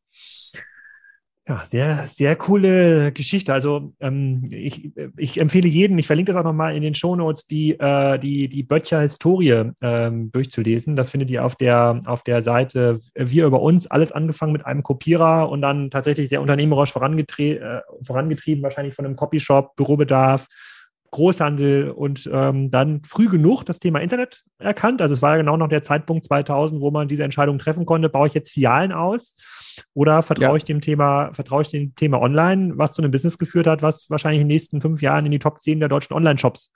Ja, 1.50 1.58
sehr, 1.64 2.06
sehr 2.06 2.36
coole 2.36 3.10
Geschichte. 3.10 3.52
Also 3.52 3.92
ähm, 3.98 4.46
ich, 4.52 4.92
ich 5.16 5.40
empfehle 5.40 5.66
jeden, 5.66 5.98
ich 5.98 6.06
verlinke 6.06 6.30
das 6.30 6.40
auch 6.40 6.44
nochmal 6.44 6.76
in 6.76 6.82
den 6.82 6.94
Shownotes, 6.94 7.44
die, 7.48 7.72
äh, 7.72 8.20
die, 8.20 8.46
die 8.48 8.62
Böttcher 8.62 9.00
Historie 9.00 9.72
ähm, 9.82 10.30
durchzulesen. 10.30 10.94
Das 10.94 11.10
findet 11.10 11.28
ihr 11.28 11.44
auf 11.44 11.56
der, 11.56 12.02
auf 12.04 12.22
der 12.22 12.42
Seite 12.42 13.00
Wir 13.16 13.46
über 13.46 13.60
uns, 13.62 13.88
alles 13.88 14.12
angefangen 14.12 14.52
mit 14.52 14.64
einem 14.64 14.84
Kopierer 14.84 15.50
und 15.50 15.60
dann 15.60 15.90
tatsächlich 15.90 16.28
sehr 16.28 16.40
unternehmerisch 16.40 16.92
vorangetrie 16.92 17.54
äh, 17.54 17.80
vorangetrieben, 18.04 18.62
wahrscheinlich 18.62 18.94
von 18.94 19.04
einem 19.04 19.16
Copyshop, 19.16 19.74
Bürobedarf, 19.74 20.46
Großhandel 21.12 21.90
und 21.90 22.28
ähm, 22.32 22.70
dann 22.70 23.02
früh 23.02 23.28
genug 23.28 23.64
das 23.64 23.80
Thema 23.80 24.00
Internet 24.00 24.44
erkannt. 24.58 25.02
Also 25.02 25.14
es 25.14 25.22
war 25.22 25.32
ja 25.32 25.36
genau 25.38 25.56
noch 25.56 25.68
der 25.68 25.82
Zeitpunkt 25.82 26.24
2000, 26.24 26.80
wo 26.80 26.90
man 26.90 27.08
diese 27.08 27.24
Entscheidung 27.24 27.58
treffen 27.58 27.84
konnte, 27.84 28.08
baue 28.08 28.28
ich 28.28 28.34
jetzt 28.34 28.50
Filialen 28.50 28.92
aus 28.92 29.34
oder 29.92 30.22
vertraue 30.22 30.50
ja. 30.50 30.56
ich 30.56 30.64
dem 30.64 30.80
Thema, 30.80 31.32
vertraue 31.32 31.62
ich 31.62 31.70
dem 31.70 31.94
Thema 31.96 32.20
Online, 32.20 32.74
was 32.76 32.92
zu 32.92 33.02
einem 33.02 33.10
Business 33.10 33.38
geführt 33.38 33.66
hat, 33.66 33.82
was 33.82 34.08
wahrscheinlich 34.08 34.40
in 34.40 34.48
den 34.48 34.54
nächsten 34.54 34.80
fünf 34.80 35.02
Jahren 35.02 35.26
in 35.26 35.32
die 35.32 35.40
Top 35.40 35.60
10 35.60 35.80
der 35.80 35.88
deutschen 35.88 36.14
Online-Shops 36.14 36.72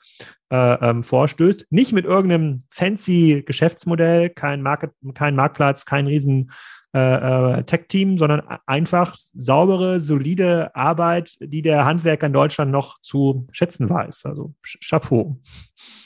äh, 0.50 0.56
ähm, 0.56 1.04
vorstößt. 1.04 1.66
Nicht 1.70 1.92
mit 1.92 2.04
irgendeinem 2.04 2.64
fancy 2.70 3.44
Geschäftsmodell, 3.46 4.30
kein, 4.30 4.62
Market, 4.62 4.90
kein 5.14 5.36
Marktplatz, 5.36 5.84
kein 5.84 6.06
riesen 6.08 6.50
äh, 6.94 7.58
äh, 7.58 7.64
Tech-Team, 7.64 8.18
sondern 8.18 8.42
einfach 8.66 9.16
saubere, 9.34 10.00
solide 10.00 10.74
Arbeit, 10.76 11.36
die 11.40 11.60
der 11.60 11.84
Handwerker 11.84 12.28
in 12.28 12.32
Deutschland 12.32 12.70
noch 12.70 13.00
zu 13.00 13.48
schätzen 13.50 13.90
weiß. 13.90 14.26
Also 14.26 14.54
Chapeau. 14.62 15.40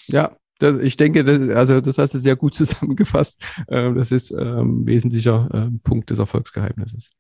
Ja, 0.07 0.37
das, 0.59 0.77
ich 0.77 0.97
denke, 0.97 1.25
das, 1.25 1.51
also 1.51 1.81
das 1.81 1.99
hast 1.99 2.15
du 2.15 2.19
sehr 2.19 2.37
gut 2.37 2.55
zusammengefasst. 2.57 3.45
Ähm, 3.69 3.97
das 3.97 4.13
ist 4.13 4.31
ähm, 4.31 4.87
wesentlicher 4.87 5.49
äh, 5.53 5.79
Punkt 5.83 6.11
des 6.11 6.19
Erfolgsgeheimnisses. 6.19 7.11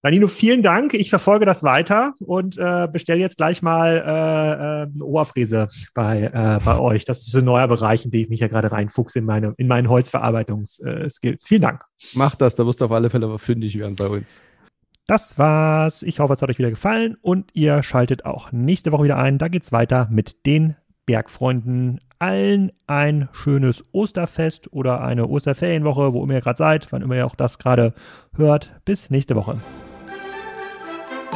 Danilo, 0.00 0.28
vielen 0.28 0.62
Dank. 0.62 0.94
Ich 0.94 1.10
verfolge 1.10 1.44
das 1.44 1.64
weiter 1.64 2.14
und 2.20 2.56
äh, 2.56 2.86
bestelle 2.86 3.20
jetzt 3.20 3.36
gleich 3.36 3.62
mal 3.62 3.96
äh, 3.96 4.00
äh, 4.00 4.94
eine 4.94 5.04
Oberfräse 5.04 5.68
bei, 5.92 6.22
äh, 6.22 6.60
bei 6.64 6.78
euch. 6.78 7.04
Das 7.04 7.26
ist 7.26 7.34
ein 7.34 7.44
neuer 7.44 7.66
Bereich, 7.66 8.04
in 8.04 8.12
den 8.12 8.22
ich 8.22 8.28
mich 8.28 8.38
ja 8.38 8.46
gerade 8.46 8.70
reinfuchse 8.70 9.18
in, 9.18 9.24
meine, 9.24 9.54
in 9.56 9.66
meinen 9.66 9.88
Holzverarbeitungsskills. 9.88 11.42
Äh, 11.42 11.46
vielen 11.46 11.62
Dank. 11.62 11.84
Mach 12.14 12.36
das, 12.36 12.54
da 12.54 12.64
wirst 12.64 12.80
du 12.80 12.84
auf 12.84 12.92
alle 12.92 13.10
Fälle 13.10 13.26
aber 13.26 13.40
fündig 13.40 13.76
werden 13.76 13.96
bei 13.96 14.06
uns. 14.06 14.40
Das 15.08 15.36
war's. 15.36 16.04
Ich 16.04 16.20
hoffe, 16.20 16.34
es 16.34 16.42
hat 16.42 16.50
euch 16.50 16.58
wieder 16.58 16.70
gefallen 16.70 17.16
und 17.20 17.50
ihr 17.54 17.82
schaltet 17.82 18.24
auch 18.24 18.52
nächste 18.52 18.92
Woche 18.92 19.04
wieder 19.04 19.16
ein. 19.16 19.38
Da 19.38 19.48
geht's 19.48 19.72
weiter 19.72 20.06
mit 20.12 20.46
den 20.46 20.76
Bergfreunden. 21.06 22.00
Allen 22.20 22.70
ein 22.86 23.28
schönes 23.32 23.82
Osterfest 23.92 24.72
oder 24.72 25.00
eine 25.00 25.26
Osterferienwoche, 25.26 26.12
wo 26.12 26.22
immer 26.22 26.34
ihr 26.34 26.40
gerade 26.40 26.58
seid, 26.58 26.92
wann 26.92 27.02
immer 27.02 27.16
ihr 27.16 27.26
auch 27.26 27.36
das 27.36 27.58
gerade 27.58 27.94
hört. 28.36 28.72
Bis 28.84 29.10
nächste 29.10 29.34
Woche. 29.34 29.58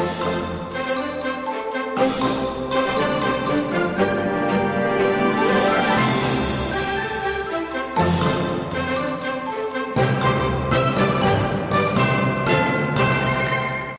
Thank 0.04 0.26
you. 0.26 0.31